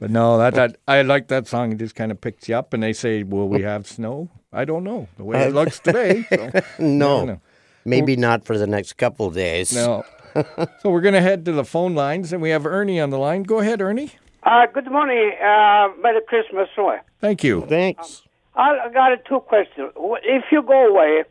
but 0.00 0.10
no, 0.10 0.38
that, 0.38 0.54
that 0.54 0.76
I 0.86 1.02
like 1.02 1.28
that 1.28 1.46
song. 1.46 1.72
It 1.72 1.78
just 1.78 1.94
kind 1.94 2.10
of 2.12 2.20
picks 2.20 2.48
you 2.48 2.56
up. 2.56 2.72
And 2.74 2.82
they 2.82 2.92
say, 2.92 3.22
"Will 3.22 3.48
we 3.48 3.62
have 3.62 3.86
snow?" 3.86 4.28
I 4.52 4.64
don't 4.64 4.84
know 4.84 5.08
the 5.16 5.24
way 5.24 5.42
it 5.44 5.52
looks 5.54 5.78
today. 5.78 6.24
So, 6.30 6.50
No. 6.78 7.24
no. 7.24 7.40
Maybe 7.84 8.16
not 8.16 8.44
for 8.44 8.56
the 8.58 8.66
next 8.66 8.94
couple 8.94 9.26
of 9.26 9.34
days. 9.34 9.74
no. 9.74 10.04
so 10.34 10.90
we're 10.90 11.00
gonna 11.00 11.20
head 11.22 11.44
to 11.46 11.52
the 11.52 11.64
phone 11.64 11.94
lines, 11.94 12.32
and 12.32 12.40
we 12.42 12.50
have 12.50 12.66
Ernie 12.66 13.00
on 13.00 13.10
the 13.10 13.18
line. 13.18 13.42
Go 13.42 13.58
ahead, 13.60 13.80
Ernie. 13.80 14.12
Uh, 14.42 14.66
good 14.72 14.90
morning. 14.90 15.32
Uh, 15.42 15.88
Merry 16.02 16.20
Christmas. 16.26 16.68
Roy. 16.76 16.98
Thank 17.20 17.42
you. 17.44 17.66
Thanks. 17.66 18.22
I 18.54 18.78
I 18.86 18.88
got 18.92 19.24
two 19.24 19.40
questions. 19.40 19.90
If 19.96 20.44
you 20.52 20.62
go 20.62 20.86
away, 20.88 21.24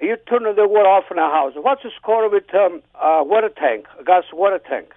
you 0.00 0.16
turn 0.28 0.42
the 0.44 0.68
water 0.68 0.88
off 0.88 1.04
in 1.10 1.16
the 1.16 1.22
house. 1.22 1.52
What's 1.56 1.82
the 1.82 1.90
score 1.96 2.28
with 2.28 2.54
um, 2.54 2.82
uh, 2.94 3.22
water 3.24 3.48
tank, 3.48 3.86
gas 4.06 4.24
water 4.32 4.58
tank? 4.58 4.92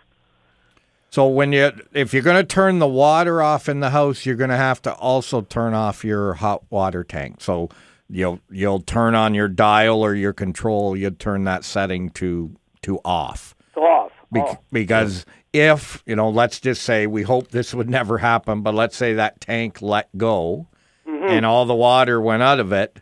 So 1.15 1.27
when 1.27 1.53
you 1.53 1.71
if 1.93 2.13
you're 2.13 2.23
going 2.23 2.35
to 2.35 2.43
turn 2.43 2.79
the 2.79 2.89
water 2.89 3.41
off 3.41 3.69
in 3.69 3.79
the 3.79 3.91
house, 3.91 4.25
you're 4.25 4.35
going 4.35 4.49
to 4.49 4.57
have 4.57 4.81
to 4.81 4.93
also 4.95 5.39
turn 5.39 5.73
off 5.73 6.03
your 6.03 6.33
hot 6.33 6.63
water 6.69 7.05
tank. 7.05 7.37
So 7.39 7.69
you'll 8.09 8.41
you'll 8.51 8.81
turn 8.81 9.15
on 9.15 9.33
your 9.33 9.47
dial 9.47 10.01
or 10.01 10.13
your 10.13 10.33
control, 10.33 10.97
you 10.97 11.11
turn 11.11 11.45
that 11.45 11.63
setting 11.63 12.09
to 12.19 12.53
to 12.81 12.99
off. 13.05 13.55
So 13.75 13.85
off. 13.85 14.11
Oh. 14.35 14.57
Because 14.73 15.25
if, 15.53 16.03
you 16.05 16.17
know, 16.17 16.29
let's 16.29 16.59
just 16.59 16.81
say 16.81 17.07
we 17.07 17.23
hope 17.23 17.51
this 17.51 17.73
would 17.73 17.89
never 17.89 18.17
happen, 18.17 18.61
but 18.61 18.75
let's 18.75 18.97
say 18.97 19.13
that 19.13 19.39
tank 19.39 19.81
let 19.81 20.09
go 20.17 20.67
Mm-hmm. 21.07 21.29
and 21.29 21.45
all 21.45 21.65
the 21.65 21.75
water 21.75 22.19
went 22.19 22.43
out 22.43 22.59
of 22.59 22.73
it, 22.73 22.99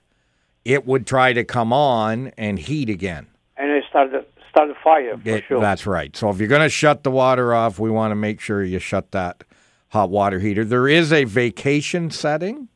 it 0.66 0.86
would 0.86 1.08
try 1.08 1.34
to 1.34 1.44
come 1.44 1.74
on 1.74 2.34
and 2.38 2.60
heat 2.60 2.90
again. 2.90 3.28
And 3.94 4.14
it 4.14 4.20
started 4.20 4.26
started 4.50 4.76
fire 4.84 5.18
for 5.18 5.30
It- 5.30 5.44
sure. 5.48 5.60
That's 5.62 5.88
right. 5.88 6.16
So 6.16 6.30
if 6.30 6.40
you're 6.40 6.48
going 6.48 6.62
to 6.62 6.70
shut 6.70 7.04
the 7.04 7.12
water 7.12 7.54
off, 7.54 7.80
we 7.80 7.90
want 7.90 8.12
to 8.12 8.16
make 8.16 8.40
sure 8.40 8.64
you 8.64 8.80
shut 8.80 9.12
that 9.12 9.44
hot 9.90 10.10
water 10.10 10.40
heater. 10.40 10.64
There 10.64 10.88
is 10.88 11.12
a 11.12 11.24
vacation 11.24 12.12
setting. 12.12 12.70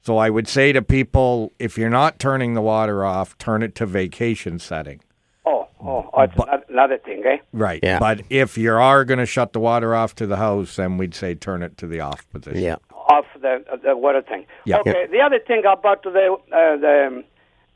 So 0.00 0.16
I 0.16 0.30
would 0.30 0.48
say 0.48 0.72
to 0.72 0.80
people, 0.80 1.52
if 1.58 1.76
you're 1.76 1.90
not 1.90 2.18
turning 2.18 2.54
the 2.54 2.62
water 2.62 3.04
off, 3.04 3.36
turn 3.38 3.62
it 3.62 3.74
to 3.76 3.86
vacation 3.86 4.58
setting. 4.58 5.00
Oh, 5.44 5.68
oh, 5.80 6.08
oh 6.12 6.22
it's 6.22 6.34
another, 6.34 6.64
another 6.68 6.98
thing, 6.98 7.22
eh? 7.26 7.38
Right. 7.52 7.80
Yeah. 7.82 7.98
But 7.98 8.22
if 8.30 8.56
you 8.56 8.72
are 8.72 9.04
going 9.04 9.18
to 9.18 9.26
shut 9.26 9.52
the 9.52 9.60
water 9.60 9.94
off 9.94 10.14
to 10.16 10.26
the 10.26 10.36
house, 10.36 10.76
then 10.76 10.98
we'd 10.98 11.14
say 11.14 11.34
turn 11.34 11.62
it 11.62 11.76
to 11.78 11.86
the 11.86 12.00
off 12.00 12.28
position. 12.30 12.62
Yeah. 12.62 12.76
Off 13.08 13.26
the 13.40 13.64
the 13.82 13.96
water 13.96 14.22
thing. 14.22 14.46
Yeah. 14.64 14.78
Okay. 14.78 15.06
The 15.10 15.20
other 15.20 15.40
thing 15.40 15.60
about 15.60 16.02
the 16.02 16.08
uh, 16.10 16.76
the 16.76 17.06
um, 17.06 17.24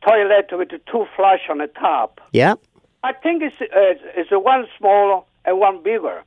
toilet 0.07 0.47
with 0.53 0.71
the 0.71 0.81
two 0.91 1.07
flush 1.17 1.41
on 1.51 1.59
the 1.59 1.69
top. 1.69 2.21
Yep. 2.33 2.61
I 3.05 3.13
think 3.13 3.43
it's 3.43 3.61
uh, 3.61 3.67
it's 4.17 4.31
one 4.31 4.67
small 4.79 5.27
and 5.45 5.59
one 5.59 5.83
bigger. 5.83 6.23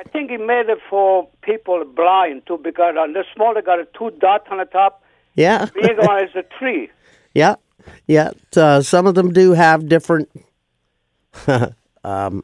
I 0.00 0.02
think 0.02 0.32
it 0.32 0.40
made 0.40 0.68
it 0.68 0.78
for 0.90 1.28
people 1.42 1.84
blind 1.84 2.46
too 2.46 2.58
because 2.58 2.96
on 2.98 3.12
the 3.12 3.24
smaller 3.34 3.62
got 3.62 3.78
a 3.78 3.86
two 3.96 4.10
dot 4.18 4.46
on 4.50 4.58
the 4.58 4.64
top. 4.64 5.04
Yeah. 5.34 5.66
The 5.66 5.80
Big 5.80 5.98
one 5.98 6.24
is 6.24 6.34
a 6.34 6.42
tree. 6.58 6.90
Yeah, 7.34 7.56
yeah. 8.08 8.32
Uh, 8.56 8.80
some 8.80 9.06
of 9.06 9.14
them 9.14 9.32
do 9.32 9.52
have 9.52 9.86
different 9.86 10.28
um, 12.02 12.42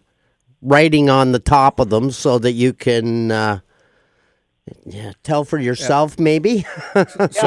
writing 0.62 1.10
on 1.10 1.32
the 1.32 1.40
top 1.40 1.80
of 1.80 1.90
them, 1.90 2.12
so 2.12 2.38
that 2.38 2.52
you 2.52 2.72
can 2.74 3.32
uh, 3.32 3.58
yeah 4.86 5.12
tell 5.22 5.44
for 5.44 5.58
yourself. 5.58 6.18
Maybe. 6.18 6.64
yeah, 6.96 7.04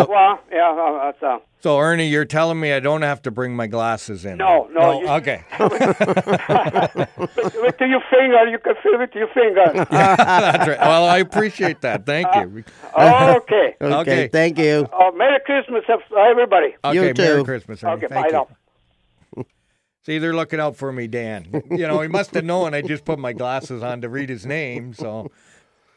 well, 0.08 0.39
yeah, 0.51 0.69
uh, 0.71 1.06
that's, 1.06 1.23
uh, 1.23 1.39
So 1.62 1.80
Ernie, 1.80 2.08
you're 2.08 2.25
telling 2.25 2.60
me 2.60 2.71
I 2.73 2.80
don't 2.80 3.01
have 3.01 3.21
to 3.23 3.32
bring 3.32 3.56
my 3.56 3.67
glasses 3.67 4.23
in? 4.25 4.38
No, 4.38 4.67
no, 4.71 5.01
you- 5.01 5.08
okay. 5.10 5.43
with, 5.60 7.56
with 7.56 7.80
your 7.80 8.01
finger, 8.10 8.47
you 8.49 8.60
can 8.63 8.75
feel 8.84 8.99
with 8.99 9.15
your 9.15 9.27
finger. 9.34 9.71
That's 9.89 10.67
right. 10.67 10.80
Well, 10.80 11.06
I 11.06 11.17
appreciate 11.19 11.82
that. 11.82 12.06
Thank 12.06 12.27
you. 12.36 12.63
okay. 12.97 13.75
okay, 13.82 13.86
Okay. 13.86 14.27
Thank 14.27 14.58
you. 14.60 14.88
Oh, 14.93 15.12
Merry 15.13 15.39
Christmas, 15.45 15.84
everybody. 16.15 16.75
Okay, 16.84 16.95
You 17.08 17.13
Merry. 17.17 17.43
Christmas, 17.43 17.84
Ernie. 17.84 17.93
Okay, 17.95 18.08
Thank 18.08 18.32
bye 18.32 18.38
you. 18.38 18.45
now. 18.45 18.47
See, 20.03 20.19
they're 20.19 20.34
looking 20.36 20.62
out 20.62 20.77
for 20.77 20.93
me, 20.93 21.08
Dan. 21.08 21.63
You 21.69 21.86
know, 21.86 21.99
he 21.99 22.08
must 22.08 22.34
have 22.34 22.45
known 22.45 22.73
I 22.73 22.82
just 22.82 23.03
put 23.03 23.19
my 23.19 23.34
glasses 23.34 23.84
on 23.84 23.99
to 24.01 24.08
read 24.10 24.30
his 24.30 24.45
name. 24.45 24.93
So, 24.93 25.32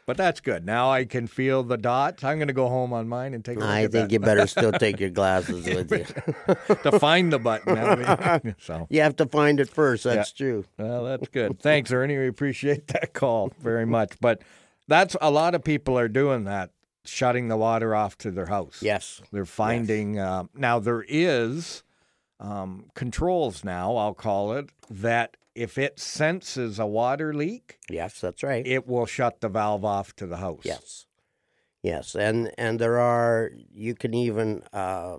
but 0.05 0.17
that's 0.17 0.39
good. 0.39 0.65
Now 0.65 0.91
I 0.91 1.05
can 1.05 1.27
feel 1.27 1.63
the 1.63 1.77
dots. 1.77 2.23
I'm 2.23 2.37
going 2.37 2.47
to 2.47 2.53
go 2.53 2.67
home 2.67 2.93
on 2.93 3.07
mine 3.07 3.33
and 3.33 3.43
take 3.43 3.57
a 3.57 3.59
look 3.59 3.69
I 3.69 3.81
think 3.81 3.91
that 3.91 4.11
you 4.11 4.19
better 4.19 4.47
still 4.47 4.71
take 4.79 4.99
your 4.99 5.09
glasses 5.09 5.65
with 5.65 5.91
you. 5.91 6.75
to 6.75 6.99
find 6.99 7.31
the 7.31 7.39
button. 7.39 7.77
I 7.77 8.41
mean, 8.43 8.55
so, 8.59 8.87
You 8.89 9.01
have 9.01 9.15
to 9.17 9.25
find 9.25 9.59
it 9.59 9.69
first. 9.69 10.03
That's 10.03 10.31
true. 10.31 10.65
well, 10.77 11.03
that's 11.03 11.27
good. 11.27 11.59
Thanks, 11.59 11.91
Ernie. 11.91 12.17
We 12.17 12.27
appreciate 12.27 12.87
that 12.87 13.13
call 13.13 13.51
very 13.59 13.85
much. 13.85 14.13
But 14.19 14.41
that's 14.87 15.15
a 15.21 15.31
lot 15.31 15.55
of 15.55 15.63
people 15.63 15.97
are 15.97 16.09
doing 16.09 16.45
that, 16.45 16.71
shutting 17.05 17.47
the 17.47 17.57
water 17.57 17.95
off 17.95 18.17
to 18.19 18.31
their 18.31 18.47
house. 18.47 18.79
Yes. 18.81 19.21
They're 19.31 19.45
finding 19.45 20.19
uh, 20.19 20.45
now 20.55 20.79
there 20.79 21.05
is 21.07 21.83
um, 22.39 22.85
controls 22.95 23.63
now, 23.63 23.95
I'll 23.95 24.13
call 24.13 24.53
it, 24.53 24.69
that 24.89 25.37
if 25.55 25.77
it 25.77 25.99
senses 25.99 26.79
a 26.79 26.85
water 26.85 27.33
leak, 27.33 27.77
Yes, 27.89 28.19
that's 28.21 28.43
right. 28.43 28.65
it 28.65 28.87
will 28.87 29.05
shut 29.05 29.41
the 29.41 29.49
valve 29.49 29.83
off 29.85 30.15
to 30.17 30.25
the 30.27 30.37
house. 30.37 30.61
Yes, 30.63 31.05
yes, 31.83 32.15
and 32.15 32.51
and 32.57 32.79
there 32.79 32.99
are 32.99 33.51
you 33.73 33.93
can 33.95 34.13
even 34.13 34.63
uh, 34.73 35.17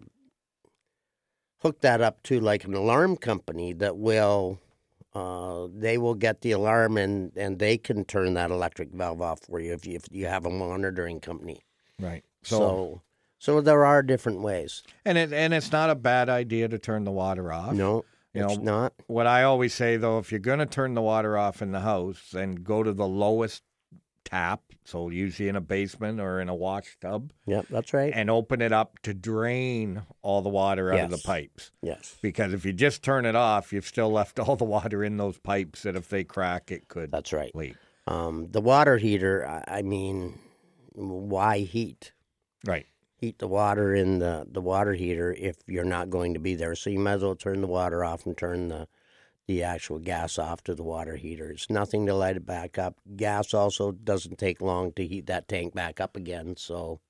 hook 1.59 1.81
that 1.81 2.01
up 2.01 2.23
to 2.25 2.41
like 2.41 2.65
an 2.65 2.75
alarm 2.75 3.17
company 3.17 3.73
that 3.75 3.97
will 3.97 4.59
uh, 5.15 5.67
they 5.75 5.99
will 5.99 6.15
get 6.15 6.41
the 6.41 6.53
alarm 6.53 6.97
and 6.97 7.33
and 7.37 7.59
they 7.59 7.77
can 7.77 8.05
turn 8.05 8.35
that 8.35 8.51
electric 8.51 8.91
valve 8.93 9.21
off 9.21 9.41
for 9.41 9.61
you 9.61 9.73
if 9.73 9.87
you 9.87 9.97
if 9.97 10.05
you 10.11 10.27
have 10.27 10.47
a 10.47 10.51
monitoring 10.51 11.21
company. 11.21 11.61
Right. 12.01 12.25
So 12.43 12.59
So, 12.59 13.03
so, 13.39 13.61
there 13.61 13.85
are 13.85 14.03
different 14.03 14.41
ways. 14.41 14.83
and 15.05 15.19
it 15.19 15.33
and 15.33 15.53
it's 15.53 15.71
not 15.73 15.91
a 15.91 15.95
bad 15.95 16.29
idea 16.29 16.69
to 16.69 16.79
turn 16.79 17.05
the 17.05 17.11
water 17.13 17.53
off. 17.53 17.73
No, 17.75 18.05
You 18.35 18.45
it's 18.47 18.57
know, 18.59 18.63
not. 18.63 18.95
What 19.07 19.27
I 19.27 19.43
always 19.43 19.75
say 19.75 19.97
though, 19.97 20.19
if 20.19 20.31
you're 20.31 20.41
going 20.41 20.59
to 20.61 20.67
turn 20.67 20.95
the 20.95 21.03
water 21.03 21.37
off 21.37 21.61
in 21.63 21.73
the 21.73 21.81
house, 21.81 22.31
then 22.33 22.55
go 22.57 22.83
to 22.83 22.93
the 22.93 23.07
lowest 23.07 23.63
tap, 24.25 24.63
so 24.85 25.11
usually 25.11 25.49
in 25.49 25.57
a 25.57 25.61
basement 25.61 26.19
or 26.21 26.41
in 26.41 26.49
a 26.49 26.55
wash 26.55 26.97
tub, 27.01 27.33
Yep, 27.47 27.67
that's 27.69 27.93
right. 27.93 28.13
and 28.15 28.31
open 28.31 28.63
it 28.63 28.73
up 28.73 28.99
to 29.01 29.13
drain 29.13 30.03
all 30.23 30.41
the 30.41 30.49
water 30.49 30.93
out 30.93 31.01
of 31.01 31.11
the 31.11 31.19
pipes. 31.19 31.71
yes, 31.83 32.17
Because 32.23 32.55
if 32.55 32.65
you 32.65 32.73
just 32.73 33.03
turn 33.03 33.27
it 33.27 33.35
off, 33.37 33.73
you've 33.73 33.87
still 33.87 34.11
left 34.11 34.39
all 34.39 34.57
the 34.57 34.65
water 34.65 35.05
in 35.05 35.19
those 35.19 35.39
pipes 35.39 35.83
that 35.83 35.97
if 35.97 36.09
they 36.09 36.25
crack, 36.25 36.71
it 36.71 36.89
could 36.89 37.11
that's 37.11 37.33
right. 37.33 37.55
leak. 37.55 37.77
Um, 38.07 38.49
the 38.51 38.61
water 38.61 38.97
heater. 38.97 39.47
I, 39.47 39.79
I 39.79 39.83
mean, 39.83 40.39
why 40.95 41.59
heat? 41.59 42.13
Right. 42.67 42.87
Heat 43.23 43.39
the 43.39 43.47
water 43.47 43.95
in 43.95 44.19
the, 44.19 44.45
the 44.51 44.61
water 44.61 44.95
heater 44.95 45.33
if 45.39 45.57
you're 45.69 45.85
not 45.85 46.11
going 46.11 46.35
to 46.35 46.41
be 46.41 46.57
there. 46.57 46.75
So 46.75 46.91
you 46.91 46.99
might 46.99 47.13
as 47.13 47.23
well 47.23 47.37
turn 47.37 47.61
the 47.61 47.69
water 47.69 48.05
off 48.05 48.27
and 48.27 48.37
turn 48.37 48.69
the 48.69 48.89
the 49.49 49.63
actual 49.65 49.99
gas 49.99 50.39
off 50.39 50.63
to 50.63 50.75
the 50.75 50.85
water 50.85 51.17
heater. 51.17 51.51
It's 51.51 51.69
nothing 51.69 52.07
to 52.07 52.15
light 52.15 52.37
it 52.37 52.47
back 52.47 52.79
up. 52.79 52.97
Gas 53.17 53.53
also 53.53 53.91
doesn't 53.91 54.39
take 54.39 54.61
long 54.61 54.93
to 54.93 55.07
heat 55.07 55.27
that 55.27 55.49
tank 55.49 55.75
back 55.75 56.01
up 56.01 56.17
again. 56.17 56.55
So 56.57 57.01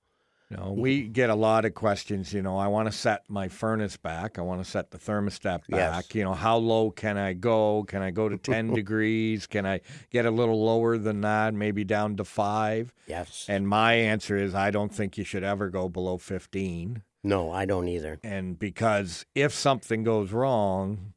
You 0.53 0.59
know, 0.59 0.73
we 0.73 1.05
get 1.09 1.31
a 1.31 1.35
lot 1.35 1.65
of 1.65 1.75
questions. 1.75 2.33
You 2.35 2.43
know, 2.43 2.59
I 2.59 2.67
want 2.67 2.87
to 2.87 2.93
set 2.93 3.25
my 3.31 3.49
furnace 3.49 3.97
back. 3.97 4.39
I 4.39 4.43
want 4.43 4.63
to 4.63 4.71
set 4.71 4.91
the 4.91 4.99
thermostat 4.99 5.63
Yes. 5.69 5.79
back. 5.97 6.15
You 6.15 6.25
know, 6.25 6.35
how 6.35 6.59
low 6.59 6.91
can 6.91 7.17
I 7.17 7.33
go? 7.33 7.85
Can 7.89 8.03
I 8.03 8.11
go 8.11 8.29
to 8.29 8.37
10 8.37 8.71
degrees? 8.75 9.47
Can 9.47 9.65
I 9.65 9.81
get 10.11 10.27
a 10.27 10.31
little 10.31 10.63
lower 10.63 10.99
than 10.99 11.23
that, 11.23 11.55
maybe 11.55 11.85
down 11.85 12.17
to 12.17 12.25
five? 12.25 12.93
yes, 13.07 13.47
And 13.49 13.67
my 13.67 13.95
answer 13.95 14.37
is 14.37 14.55
I 14.55 14.71
don't 14.71 14.95
think 14.95 15.17
you 15.17 15.25
should 15.25 15.43
ever 15.45 15.71
go 15.71 15.89
below 15.89 16.19
15. 16.19 17.03
no, 17.25 17.51
I 17.51 17.65
don't 17.65 17.89
either. 17.89 18.19
And 18.23 18.59
because 18.59 19.25
if 19.35 19.55
something 19.55 20.03
goes 20.05 20.33
wrong 20.33 21.15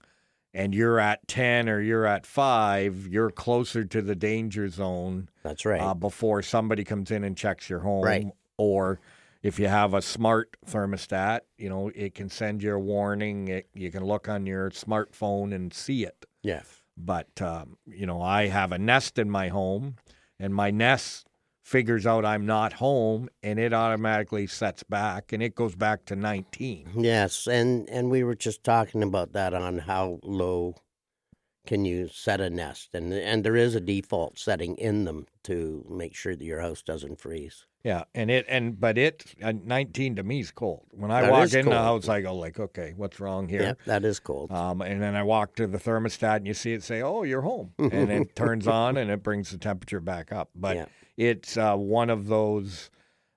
and 0.54 0.74
you're 0.74 1.00
at 1.00 1.28
10 1.28 1.68
or 1.68 1.82
you're 1.82 2.06
at 2.06 2.26
five, 2.26 3.06
you're 3.08 3.32
closer 3.32 3.84
to 3.84 4.02
the 4.02 4.16
danger 4.16 4.70
zone 4.70 5.28
That's 5.44 5.66
right. 5.66 5.82
uh, 5.82 5.94
before 5.94 6.42
somebody 6.42 6.86
comes 6.86 7.12
in 7.12 7.26
and 7.26 7.36
checks 7.36 7.70
your 7.70 7.80
home. 7.80 8.06
Right. 8.06 8.28
Or 8.58 9.02
if 9.46 9.60
you 9.60 9.68
have 9.68 9.94
a 9.94 10.02
smart 10.02 10.58
thermostat, 10.66 11.42
you 11.56 11.70
know, 11.70 11.92
it 11.94 12.16
can 12.16 12.30
send 12.30 12.64
you 12.64 12.74
a 12.74 12.80
warning. 12.80 13.48
It, 13.48 13.70
you 13.76 13.92
can 13.92 14.04
look 14.04 14.28
on 14.28 14.48
your 14.48 14.72
smartphone 14.72 15.54
and 15.54 15.72
see 15.72 16.04
it. 16.04 16.26
yes. 16.42 16.82
But, 16.98 17.42
um, 17.42 17.78
you 17.86 18.06
know, 18.06 18.22
I 18.22 18.48
have 18.48 18.72
a 18.72 18.80
Nest 18.80 19.20
in 19.20 19.30
my 19.30 19.50
home, 19.50 19.98
and 20.40 20.56
my 20.56 20.72
Nest 20.72 21.28
figures 21.62 22.08
out 22.08 22.24
I'm 22.26 22.46
not 22.46 22.74
home, 22.74 23.30
and 23.44 23.60
it 23.60 23.74
automatically 23.74 24.48
sets 24.48 24.82
back, 24.82 25.34
and 25.34 25.44
it 25.44 25.56
goes 25.56 25.76
back 25.76 26.06
to 26.06 26.16
19. 26.16 26.92
Yes, 26.96 27.48
and 27.48 27.90
and 27.90 28.10
we 28.10 28.24
were 28.24 28.36
just 28.36 28.64
talking 28.64 29.04
about 29.04 29.34
that 29.34 29.54
on 29.54 29.80
how 29.80 30.20
low 30.24 30.76
can 31.68 31.84
you 31.84 32.08
set 32.08 32.40
a 32.40 32.50
nest, 32.50 32.92
and 32.94 33.12
and 33.14 33.44
there 33.44 33.58
is 33.58 33.76
a 33.76 33.82
default 33.82 34.40
setting 34.40 34.76
in 34.78 35.04
them 35.04 35.28
to 35.44 35.86
make 35.90 36.16
sure 36.16 36.36
that 36.36 36.46
your 36.46 36.62
house 36.62 36.82
doesn't 36.82 37.20
freeze. 37.20 37.66
Yeah, 37.86 38.06
and 38.16 38.32
it 38.32 38.48
and 38.50 38.80
but 38.80 38.98
it 38.98 39.36
uh, 39.44 39.54
19 39.64 40.16
to 40.16 40.24
me 40.24 40.40
is 40.40 40.50
cold. 40.50 40.88
When 40.90 41.12
I 41.12 41.22
That 41.22 41.32
walk 41.32 41.54
in 41.54 41.66
the 41.70 41.76
house, 41.76 42.10
I 42.10 42.22
go 42.22 42.34
like, 42.36 42.60
okay, 42.60 42.96
what's 42.98 43.20
wrong 43.20 43.48
here? 43.48 43.62
Yeah, 43.62 43.74
that 43.86 44.04
is 44.04 44.20
cold. 44.20 44.52
Um, 44.52 44.82
and 44.82 45.00
then 45.00 45.16
I 45.16 45.22
walk 45.22 45.56
to 45.58 45.68
the 45.68 45.78
thermostat 45.78 46.38
and 46.38 46.48
you 46.48 46.56
see 46.56 46.74
it 46.74 46.82
say, 46.82 47.04
"Oh, 47.04 47.22
you're 47.22 47.44
home," 47.44 47.74
and 47.78 48.12
it 48.12 48.36
turns 48.36 48.68
on 48.68 48.98
and 48.98 49.12
it 49.12 49.22
brings 49.22 49.52
the 49.52 49.60
temperature 49.60 50.00
back 50.00 50.32
up. 50.32 50.50
But 50.56 50.78
Yeah. 50.78 50.86
it's 51.16 51.58
uh, 51.58 51.76
one 51.76 52.10
of 52.10 52.26
those 52.26 52.90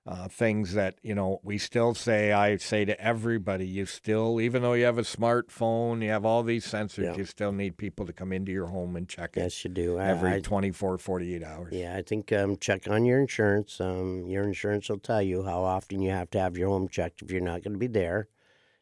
uh, 0.09 0.27
things 0.27 0.73
that 0.73 0.95
you 1.03 1.13
know 1.13 1.39
we 1.43 1.57
still 1.59 1.93
say. 1.93 2.31
I 2.31 2.57
say 2.57 2.83
to 2.83 2.99
everybody, 2.99 3.67
you 3.67 3.85
still, 3.85 4.41
even 4.41 4.63
though 4.63 4.73
you 4.73 4.85
have 4.85 4.97
a 4.97 5.03
smartphone, 5.03 6.01
you 6.03 6.09
have 6.09 6.25
all 6.25 6.41
these 6.41 6.65
sensors, 6.65 7.03
Yeah. 7.03 7.15
you 7.15 7.25
still 7.25 7.51
need 7.51 7.77
people 7.77 8.07
to 8.07 8.13
come 8.13 8.33
into 8.33 8.51
your 8.51 8.65
home 8.65 8.95
and 8.95 9.07
check 9.07 9.37
it 9.37 9.41
yes, 9.41 9.63
you 9.63 9.69
do. 9.69 9.97
I- 9.99 10.07
every 10.07 10.33
I- 10.33 10.39
24, 10.39 10.97
48 10.97 11.43
hours. 11.43 11.71
Yeah, 11.73 11.95
I 11.95 12.01
think 12.01 12.33
um, 12.33 12.57
check 12.57 12.89
on 12.89 13.05
your 13.05 13.19
insurance. 13.19 13.79
Um, 13.79 14.25
your 14.27 14.43
insurance 14.43 14.89
will 14.89 14.97
tell 14.97 15.21
you 15.21 15.43
how 15.43 15.61
often 15.61 16.01
you 16.01 16.09
have 16.09 16.31
to 16.31 16.39
have 16.39 16.57
your 16.57 16.69
home 16.69 16.87
checked 16.87 17.21
if 17.21 17.29
you're 17.31 17.41
not 17.41 17.61
going 17.63 17.73
to 17.73 17.79
be 17.79 17.85
there, 17.87 18.27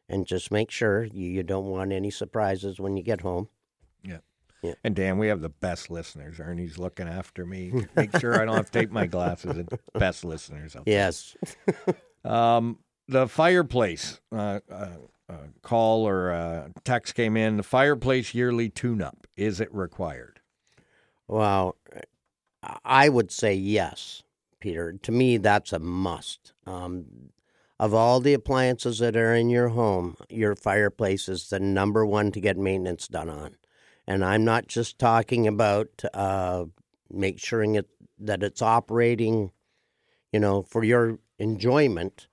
and 0.08 0.26
just 0.26 0.50
make 0.50 0.70
sure 0.70 1.04
you, 1.04 1.28
you 1.30 1.42
don't 1.42 1.66
want 1.66 1.92
any 1.92 2.10
surprises 2.10 2.80
when 2.80 2.96
you 2.96 3.02
get 3.02 3.20
home. 3.20 3.48
And 4.84 4.94
Dan, 4.96 5.18
we 5.18 5.28
have 5.28 5.40
the 5.40 5.48
best 5.48 5.90
listeners. 5.90 6.40
Ernie's 6.40 6.78
looking 6.78 7.06
after 7.08 7.46
me. 7.46 7.72
Make 7.96 8.18
sure 8.18 8.40
I 8.40 8.44
don't 8.44 8.56
have 8.56 8.70
to 8.70 8.78
take 8.80 8.90
my 8.90 9.06
glasses. 9.06 9.56
And 9.56 9.68
best 9.94 10.24
listeners. 10.24 10.74
out 10.76 10.84
there. 10.84 10.94
Yes, 10.94 11.36
Um, 12.24 12.78
the 13.06 13.28
fireplace 13.28 14.20
uh, 14.32 14.58
uh, 14.70 14.88
uh, 15.28 15.34
call 15.62 16.06
or 16.06 16.32
uh, 16.32 16.68
text 16.84 17.14
came 17.14 17.36
in. 17.36 17.56
The 17.56 17.62
fireplace 17.62 18.34
yearly 18.34 18.68
tune-up 18.68 19.26
is 19.36 19.60
it 19.60 19.72
required? 19.72 20.40
well, 21.28 21.76
I 22.84 23.08
would 23.08 23.30
say 23.30 23.54
yes, 23.54 24.22
Peter. 24.60 24.92
To 24.94 25.12
me, 25.12 25.36
that's 25.36 25.72
a 25.72 25.78
must. 25.78 26.52
Um, 26.66 27.30
of 27.78 27.94
all 27.94 28.18
the 28.20 28.34
appliances 28.34 28.98
that 28.98 29.16
are 29.16 29.34
in 29.34 29.48
your 29.50 29.68
home, 29.68 30.16
your 30.28 30.56
fireplace 30.56 31.28
is 31.28 31.48
the 31.50 31.60
number 31.60 32.04
one 32.04 32.32
to 32.32 32.40
get 32.40 32.56
maintenance 32.56 33.06
done 33.06 33.28
on. 33.30 33.56
And 34.08 34.24
I'm 34.24 34.42
not 34.42 34.66
just 34.68 34.98
talking 34.98 35.46
about 35.46 36.02
uh, 36.14 36.64
make 37.10 37.38
sure 37.38 37.62
it, 37.62 37.86
that 38.18 38.42
it's 38.42 38.62
operating, 38.62 39.52
you 40.32 40.40
know, 40.40 40.62
for 40.62 40.82
your 40.82 41.18
enjoyment, 41.38 42.26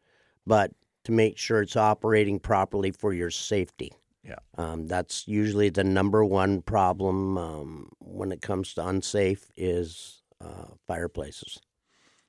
but 0.47 0.71
to 1.03 1.11
make 1.11 1.37
sure 1.37 1.61
it's 1.61 1.75
operating 1.75 2.39
properly 2.39 2.91
for 2.91 3.11
your 3.11 3.29
safety. 3.29 3.91
Yeah. 4.23 4.39
Um, 4.57 4.87
that's 4.87 5.27
usually 5.27 5.69
the 5.69 5.83
number 5.83 6.23
one 6.23 6.61
problem 6.61 7.37
um, 7.37 7.89
when 7.99 8.31
it 8.31 8.41
comes 8.41 8.73
to 8.75 8.87
unsafe 8.87 9.51
is 9.57 10.23
uh, 10.39 10.75
fireplaces. 10.87 11.59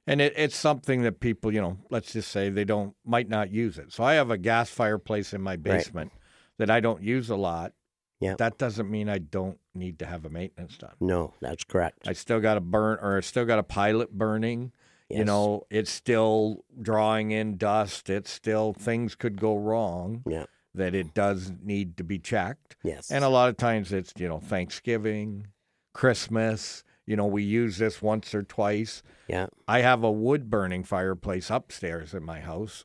And 0.08 0.20
it, 0.20 0.34
it's 0.36 0.56
something 0.56 1.02
that 1.02 1.20
people, 1.20 1.54
you 1.54 1.60
know, 1.60 1.78
let's 1.88 2.12
just 2.12 2.32
say 2.32 2.50
they 2.50 2.64
don't 2.64 2.96
might 3.04 3.28
not 3.28 3.52
use 3.52 3.78
it. 3.78 3.92
So 3.92 4.02
I 4.02 4.14
have 4.14 4.30
a 4.30 4.38
gas 4.38 4.70
fireplace 4.70 5.32
in 5.32 5.40
my 5.40 5.54
basement 5.54 6.10
that 6.58 6.68
I 6.68 6.80
don't 6.80 7.02
use 7.02 7.30
a 7.30 7.36
lot. 7.36 7.72
Yeah. 8.20 8.34
That 8.38 8.56
doesn't 8.58 8.90
mean 8.90 9.08
I 9.08 9.18
don't 9.18 9.58
need 9.74 9.98
to 9.98 10.06
have 10.06 10.24
a 10.24 10.30
maintenance 10.30 10.78
done. 10.78 10.94
No, 11.00 11.34
that's 11.40 11.64
correct. 11.64 12.08
I 12.08 12.12
still 12.14 12.40
got 12.40 12.56
a 12.56 12.60
burn 12.60 12.98
or 13.02 13.18
I 13.18 13.20
still 13.20 13.44
got 13.44 13.58
a 13.58 13.62
pilot 13.62 14.12
burning. 14.12 14.72
You 15.08 15.24
know, 15.24 15.62
it's 15.70 15.90
still 15.92 16.64
drawing 16.82 17.30
in 17.30 17.58
dust. 17.58 18.10
It's 18.10 18.28
still 18.30 18.72
things 18.72 19.14
could 19.14 19.40
go 19.40 19.56
wrong 19.56 20.24
Yeah. 20.26 20.46
that 20.74 20.96
it 20.96 21.14
does 21.14 21.52
need 21.62 21.96
to 21.98 22.04
be 22.04 22.18
checked. 22.18 22.74
Yes. 22.82 23.12
And 23.12 23.22
a 23.22 23.28
lot 23.28 23.48
of 23.48 23.56
times 23.56 23.92
it's, 23.92 24.12
you 24.16 24.28
know, 24.28 24.40
Thanksgiving, 24.40 25.46
Christmas, 25.94 26.84
you 27.06 27.14
know, 27.16 27.26
we 27.26 27.42
use 27.42 27.78
this 27.78 28.02
once 28.02 28.34
or 28.34 28.42
twice. 28.42 29.02
yeah. 29.28 29.46
I 29.68 29.80
have 29.80 30.02
a 30.02 30.10
wood 30.10 30.50
burning 30.50 30.82
fireplace 30.84 31.50
upstairs 31.50 32.12
in 32.12 32.24
my 32.24 32.40
house. 32.40 32.84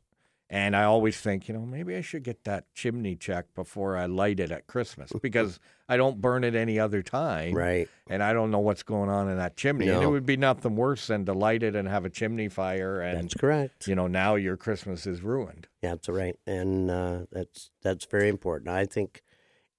And 0.54 0.76
I 0.76 0.84
always 0.84 1.18
think, 1.18 1.48
you 1.48 1.54
know, 1.54 1.66
maybe 1.66 1.96
I 1.96 2.02
should 2.02 2.24
get 2.24 2.44
that 2.44 2.66
chimney 2.74 3.16
checked 3.16 3.56
before 3.56 3.96
I 3.96 4.08
light 4.08 4.38
it 4.42 4.52
at 4.52 4.68
Christmas 4.68 5.10
because 5.22 5.62
I 5.88 5.96
don't 5.96 6.20
burn 6.20 6.44
it 6.44 6.56
any 6.56 6.78
other 6.78 7.02
time. 7.02 7.54
Right. 7.54 7.88
And 8.10 8.22
I 8.22 8.34
don't 8.34 8.52
know 8.52 8.60
what's 8.60 8.84
going 8.84 9.10
on 9.10 9.30
in 9.30 9.38
that 9.38 9.56
chimney. 9.56 9.88
And 9.88 10.04
it 10.04 10.08
would 10.08 10.26
be 10.26 10.36
nothing 10.36 10.76
worse 10.76 11.08
than 11.08 11.26
to 11.28 11.34
light 11.34 11.64
it 11.64 11.74
and 11.74 11.88
have 11.88 12.04
a 12.04 12.10
chimney 12.10 12.50
fire. 12.50 13.00
And, 13.00 13.24
That's 13.24 13.34
correct. 13.34 13.88
you 13.88 13.96
know, 13.96 14.08
now 14.08 14.36
your 14.36 14.58
Christmas 14.58 15.08
is 15.08 15.22
ruined. 15.22 15.68
Yeah, 15.82 15.92
that's 15.92 16.10
right, 16.10 16.36
and 16.46 16.92
uh, 16.92 17.20
that's 17.32 17.72
that's 17.82 18.06
very 18.06 18.30
important. 18.30 18.70
I 18.70 18.86
think 18.86 19.24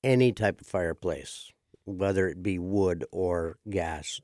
any 0.02 0.32
type 0.32 0.60
of 0.60 0.66
fireplace, 0.66 1.52
whether 1.84 2.26
it 2.26 2.42
be 2.42 2.58
wood 2.58 3.04
or 3.12 3.58
gas, 3.70 4.20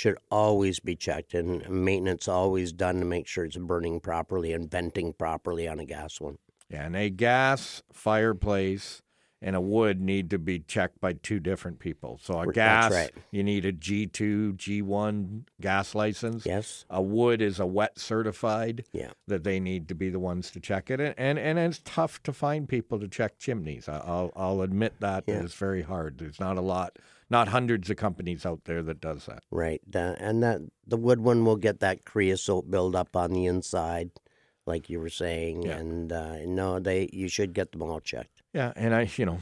should 0.00 0.16
always 0.30 0.80
be 0.80 0.96
checked 0.96 1.34
and 1.34 1.68
maintenance 1.68 2.26
always 2.26 2.72
done 2.72 2.98
to 3.00 3.04
make 3.04 3.26
sure 3.26 3.44
it's 3.44 3.58
burning 3.58 4.00
properly 4.00 4.50
and 4.54 4.70
venting 4.70 5.12
properly 5.12 5.68
on 5.68 5.78
a 5.78 5.84
gas 5.84 6.18
one. 6.18 6.38
Yeah, 6.70 6.86
and 6.86 6.96
a 6.96 7.10
gas 7.10 7.82
fireplace 7.92 9.02
and 9.42 9.54
a 9.54 9.60
wood 9.60 10.00
need 10.00 10.30
to 10.30 10.38
be 10.38 10.58
checked 10.60 11.02
by 11.02 11.12
two 11.12 11.38
different 11.38 11.80
people. 11.80 12.18
So 12.22 12.40
a 12.40 12.50
gas, 12.50 12.92
right. 12.92 13.10
you 13.30 13.42
need 13.42 13.66
a 13.66 13.72
G2, 13.74 14.56
G1 14.56 15.42
gas 15.60 15.94
license. 15.94 16.46
Yes. 16.46 16.86
A 16.88 17.02
wood 17.02 17.42
is 17.42 17.60
a 17.60 17.66
WETT 17.66 17.98
certified 17.98 18.84
Yeah. 18.92 19.10
that 19.26 19.44
they 19.44 19.60
need 19.60 19.86
to 19.88 19.94
be 19.94 20.08
the 20.08 20.18
ones 20.18 20.50
to 20.52 20.60
check 20.60 20.90
it. 20.90 20.98
And 20.98 21.14
and, 21.18 21.38
and 21.38 21.58
it's 21.58 21.82
tough 21.84 22.22
to 22.22 22.32
find 22.32 22.66
people 22.66 22.98
to 23.00 23.08
check 23.08 23.38
chimneys. 23.38 23.86
I'll 23.86 24.32
I'll 24.34 24.62
admit 24.62 24.94
that 25.00 25.24
Yeah. 25.26 25.42
it's 25.42 25.54
very 25.54 25.82
hard. 25.82 26.16
There's 26.16 26.40
not 26.40 26.56
a 26.56 26.62
lot, 26.62 26.98
not 27.30 27.48
hundreds 27.48 27.88
of 27.88 27.96
companies 27.96 28.44
out 28.44 28.64
there 28.64 28.82
that 28.82 29.00
does 29.00 29.26
that. 29.26 29.44
Right. 29.50 29.80
Uh, 29.94 30.14
and 30.18 30.42
that 30.42 30.60
the 30.86 30.96
wood 30.96 31.20
one 31.20 31.44
will 31.44 31.56
get 31.56 31.80
that 31.80 32.04
creosote 32.04 32.70
buildup 32.70 33.14
on 33.16 33.30
the 33.32 33.46
inside, 33.46 34.10
like 34.66 34.90
you 34.90 35.00
were 35.00 35.08
saying. 35.08 35.62
Yeah. 35.62 35.76
And 35.76 36.12
uh, 36.12 36.38
no, 36.44 36.80
they 36.80 37.08
you 37.12 37.28
should 37.28 37.54
get 37.54 37.72
them 37.72 37.82
all 37.82 38.00
checked. 38.00 38.42
Yeah, 38.52 38.72
and 38.74 38.92
I, 38.92 39.08
you 39.16 39.26
know, 39.26 39.38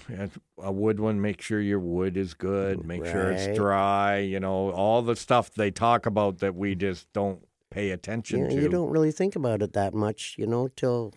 a 0.59 0.71
wood 0.71 1.01
one, 1.01 1.23
make 1.23 1.41
sure 1.41 1.63
your 1.63 1.81
wood 1.81 2.19
is 2.19 2.35
good, 2.35 2.85
make 2.85 3.07
sure 3.07 3.31
it's 3.33 3.57
dry, 3.57 4.19
you 4.19 4.39
know, 4.39 4.71
all 4.71 5.01
the 5.01 5.17
stuff 5.17 5.51
they 5.55 5.71
talk 5.71 6.05
about 6.05 6.41
that 6.41 6.55
we 6.55 6.75
just 6.75 7.11
don't 7.15 7.41
pay 7.71 7.91
attention 7.91 8.41
You, 8.41 8.49
to. 8.49 8.55
you 8.65 8.69
don't 8.69 8.91
really 8.91 9.11
think 9.13 9.35
about 9.35 9.63
it 9.63 9.73
that 9.73 9.95
much, 9.95 10.35
you 10.37 10.47
know, 10.47 10.69
till 10.69 11.15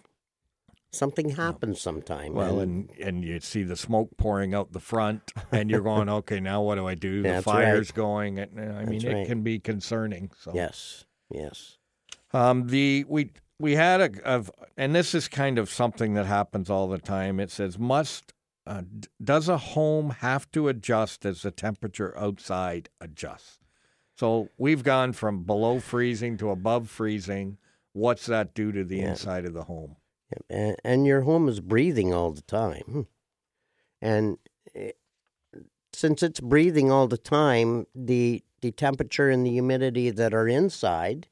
something 0.91 1.29
happens 1.31 1.81
sometime. 1.81 2.33
Well, 2.33 2.59
and, 2.59 2.89
and 2.91 3.07
and 3.07 3.23
you 3.23 3.39
see 3.39 3.63
the 3.63 3.75
smoke 3.75 4.09
pouring 4.17 4.53
out 4.53 4.71
the 4.73 4.79
front, 4.79 5.31
and 5.51 5.69
you're 5.69 5.81
going, 5.81 6.09
okay, 6.19 6.39
now 6.39 6.61
what 6.61 6.75
do 6.75 6.87
I 6.87 6.95
do? 6.95 7.21
The 7.21 7.29
That's 7.29 7.45
fire's 7.45 7.89
right. 7.89 7.95
going, 7.95 8.39
and 8.39 8.59
uh, 8.59 8.73
I 8.77 8.85
mean, 8.85 8.99
That's 8.99 9.03
it 9.05 9.13
right. 9.13 9.27
can 9.27 9.41
be 9.41 9.59
concerning. 9.59 10.31
So 10.39 10.51
yes, 10.53 11.05
yes. 11.29 11.77
Um, 12.33 12.67
the 12.67 13.05
we 13.09 13.31
we 13.59 13.75
had 13.75 14.01
a, 14.01 14.23
of, 14.25 14.49
and 14.77 14.95
this 14.95 15.13
is 15.13 15.27
kind 15.27 15.57
of 15.59 15.69
something 15.69 16.13
that 16.15 16.25
happens 16.25 16.69
all 16.69 16.87
the 16.87 16.97
time. 16.99 17.39
It 17.39 17.51
says 17.51 17.77
must 17.77 18.33
uh, 18.67 18.81
d- 18.81 19.07
does 19.23 19.49
a 19.49 19.57
home 19.57 20.11
have 20.19 20.49
to 20.51 20.67
adjust 20.67 21.25
as 21.25 21.41
the 21.41 21.51
temperature 21.51 22.17
outside 22.17 22.89
adjusts? 22.99 23.59
So 24.15 24.49
we've 24.57 24.83
gone 24.83 25.13
from 25.13 25.43
below 25.43 25.79
freezing 25.79 26.37
to 26.37 26.51
above 26.51 26.89
freezing. 26.89 27.57
What's 27.93 28.27
that 28.27 28.53
do 28.53 28.71
to 28.71 28.83
the 28.83 28.97
Yeah. 28.97 29.09
inside 29.11 29.45
of 29.45 29.53
the 29.53 29.63
home? 29.63 29.95
And, 30.49 31.05
your 31.05 31.21
home 31.21 31.49
is 31.49 31.59
breathing 31.59 32.13
all 32.13 32.31
the 32.31 32.41
time. 32.43 32.83
Hmm. 32.83 33.01
And 34.01 34.37
eh, 34.75 34.91
since 35.93 36.23
it's 36.23 36.39
breathing 36.39 36.91
all 36.91 37.07
the 37.07 37.17
time, 37.17 37.87
the 37.93 38.43
the 38.61 38.71
temperature 38.71 39.29
and 39.29 39.45
the 39.45 39.51
humidity 39.51 40.11
that 40.11 40.33
are 40.33 40.47
inside, 40.47 41.27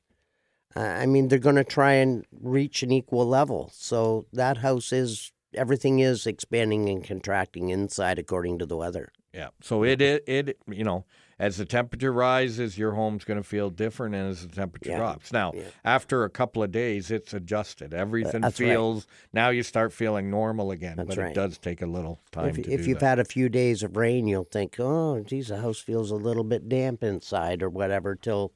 I 0.75 1.05
mean, 1.05 1.27
they're 1.27 1.39
going 1.39 1.55
to 1.55 1.63
try 1.63 1.93
and 1.93 2.25
reach 2.31 2.83
an 2.83 2.91
equal 2.91 3.27
level. 3.27 3.71
So 3.73 4.25
that 4.33 4.57
house 4.57 4.91
is 4.91 5.31
everything 5.53 5.99
is 5.99 6.27
expanding 6.27 6.89
and 6.89 7.03
contracting 7.03 7.69
inside 7.69 8.19
according 8.19 8.59
to 8.59 8.65
the 8.65 8.77
weather. 8.77 9.11
Yeah. 9.33 9.49
So 9.61 9.83
it, 9.83 10.01
it 10.01 10.23
it 10.27 10.57
you 10.67 10.83
know 10.83 11.05
as 11.39 11.55
the 11.57 11.65
temperature 11.65 12.11
rises, 12.11 12.77
your 12.77 12.91
home's 12.91 13.23
going 13.23 13.39
to 13.39 13.43
feel 13.47 13.69
different, 13.69 14.13
and 14.13 14.29
as 14.29 14.45
the 14.45 14.53
temperature 14.53 14.89
Yeah. 14.91 14.97
drops. 14.97 15.31
Now, 15.31 15.53
Yeah. 15.55 15.63
after 15.85 16.25
a 16.25 16.29
couple 16.29 16.61
of 16.61 16.71
days, 16.71 17.09
it's 17.11 17.33
adjusted. 17.33 17.93
Everything 17.93 18.41
That's 18.41 18.59
right. 18.59 18.67
feels 18.69 19.07
now 19.31 19.49
you 19.49 19.63
start 19.63 19.93
feeling 19.93 20.29
normal 20.29 20.71
again, 20.71 20.97
That's 20.97 21.07
but 21.15 21.17
right. 21.17 21.31
it 21.31 21.35
does 21.35 21.57
take 21.57 21.81
a 21.81 21.85
little 21.87 22.19
time 22.31 22.49
If, 22.49 22.55
to 22.63 22.71
if 22.71 22.85
you've 22.87 22.99
that. 22.99 23.05
had 23.05 23.19
a 23.19 23.25
few 23.25 23.47
days 23.47 23.83
of 23.83 23.95
rain, 23.95 24.27
you'll 24.27 24.43
think, 24.43 24.75
oh, 24.79 25.21
geez, 25.21 25.47
the 25.47 25.61
house 25.61 25.79
feels 25.79 26.11
a 26.11 26.15
little 26.15 26.43
bit 26.43 26.67
damp 26.67 27.03
inside 27.03 27.63
or 27.63 27.69
whatever 27.69 28.15
till 28.15 28.51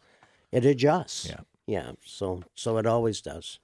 it 0.52 0.66
adjusts. 0.66 1.28
Yeah. 1.30 1.40
Yeah. 1.66 1.92
So 2.06 2.44
so 2.56 2.78
it 2.78 2.86
always 2.86 3.22
does. 3.22 3.60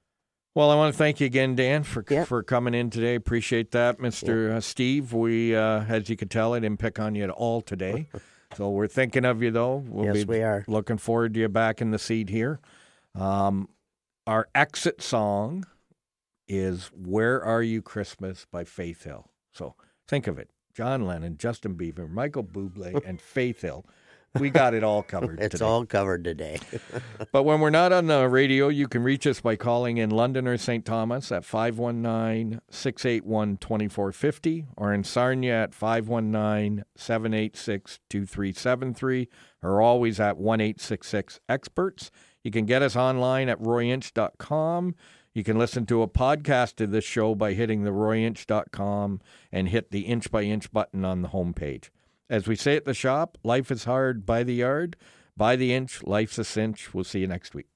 Well, 0.55 0.71
I 0.71 0.75
want 0.75 0.93
to 0.93 0.97
thank 0.97 1.19
you 1.19 1.25
again, 1.27 1.55
Dan, 1.55 1.83
for 1.83 2.03
for 2.25 2.41
coming 2.43 2.73
in 2.73 2.89
today. 2.89 3.15
Appreciate 3.15 3.71
that, 3.71 3.99
Mister 3.99 4.53
uh, 4.53 4.59
Steve. 4.61 5.13
We, 5.13 5.55
uh, 5.55 5.83
as 5.83 6.09
you 6.09 6.15
can 6.15 6.27
tell, 6.27 6.53
I 6.53 6.59
didn't 6.59 6.79
pick 6.79 6.99
on 6.99 7.15
you 7.15 7.23
at 7.25 7.29
all 7.29 7.61
today. 7.61 8.07
so 8.55 8.69
we're 8.69 8.87
thinking 8.87 9.25
of 9.25 9.41
you, 9.43 9.51
though. 9.51 9.83
We'll 9.87 10.05
yes, 10.05 10.25
be 10.25 10.37
we 10.37 10.41
are. 10.41 10.63
looking 10.67 10.97
forward 10.97 11.33
to 11.35 11.39
you 11.39 11.49
back 11.49 11.81
in 11.81 11.91
the 11.91 11.99
seat 11.99 12.29
here. 12.29 12.59
Um, 13.15 13.69
our 14.25 14.47
exit 14.55 15.01
song 15.01 15.65
is 16.47 16.91
"Where 16.93 17.43
Are 17.43 17.61
You 17.61 17.81
Christmas" 17.81 18.45
by 18.51 18.63
Faith 18.63 19.03
Hill. 19.03 19.29
So 19.53 19.75
think 20.07 20.27
of 20.27 20.39
it: 20.39 20.49
John 20.73 21.05
Lennon, 21.05 21.37
Justin 21.37 21.75
Bieber, 21.75 22.09
Michael 22.09 22.43
Bublé, 22.43 23.03
and 23.05 23.21
Faith 23.21 23.61
Hill. 23.61 23.85
We 24.37 24.49
got 24.49 24.73
it 24.73 24.83
all 24.83 25.01
covered. 25.03 25.39
It's 25.41 25.53
today. 25.53 25.65
all 25.65 25.85
covered 25.85 26.23
today. 26.23 26.59
But 27.31 27.43
when 27.43 27.59
we're 27.59 27.69
not 27.69 27.91
on 27.91 28.07
the 28.07 28.27
radio, 28.27 28.69
you 28.69 28.87
can 28.87 29.03
reach 29.03 29.27
us 29.27 29.41
by 29.41 29.55
calling 29.55 29.97
in 29.97 30.09
London 30.09 30.47
or 30.47 30.57
St. 30.57 30.83
Thomas 30.85 31.31
at 31.31 31.45
519 31.45 32.61
681 32.69 33.57
2450 33.57 34.65
or 34.77 34.93
in 34.93 35.03
Sarnia 35.03 35.63
at 35.63 35.73
519 35.73 36.83
786 36.95 37.99
2373 38.09 39.27
or 39.61 39.81
always 39.81 40.19
at 40.19 40.37
1866 40.37 41.39
Experts. 41.47 42.11
You 42.43 42.51
can 42.51 42.65
get 42.65 42.81
us 42.81 42.95
online 42.95 43.49
at 43.49 43.59
royinch.com. 43.59 44.95
You 45.33 45.43
can 45.43 45.59
listen 45.59 45.85
to 45.87 46.01
a 46.01 46.07
podcast 46.07 46.81
of 46.81 46.91
this 46.91 47.05
show 47.05 47.35
by 47.35 47.53
hitting 47.53 47.83
the 47.83 47.91
royinch.com 47.91 49.21
and 49.51 49.69
hit 49.69 49.91
the 49.91 50.01
inch 50.01 50.31
by 50.31 50.43
inch 50.43 50.71
button 50.71 51.05
on 51.05 51.21
the 51.21 51.29
homepage. 51.29 51.89
As 52.29 52.47
we 52.47 52.55
say 52.55 52.75
at 52.75 52.85
the 52.85 52.93
shop, 52.93 53.37
life 53.43 53.71
is 53.71 53.85
hard 53.85 54.25
by 54.25 54.43
the 54.43 54.53
yard. 54.53 54.95
By 55.35 55.55
the 55.55 55.73
inch, 55.73 56.03
life's 56.03 56.37
a 56.37 56.43
cinch. 56.43 56.93
We'll 56.93 57.03
see 57.03 57.19
you 57.21 57.27
next 57.27 57.55
week. 57.55 57.67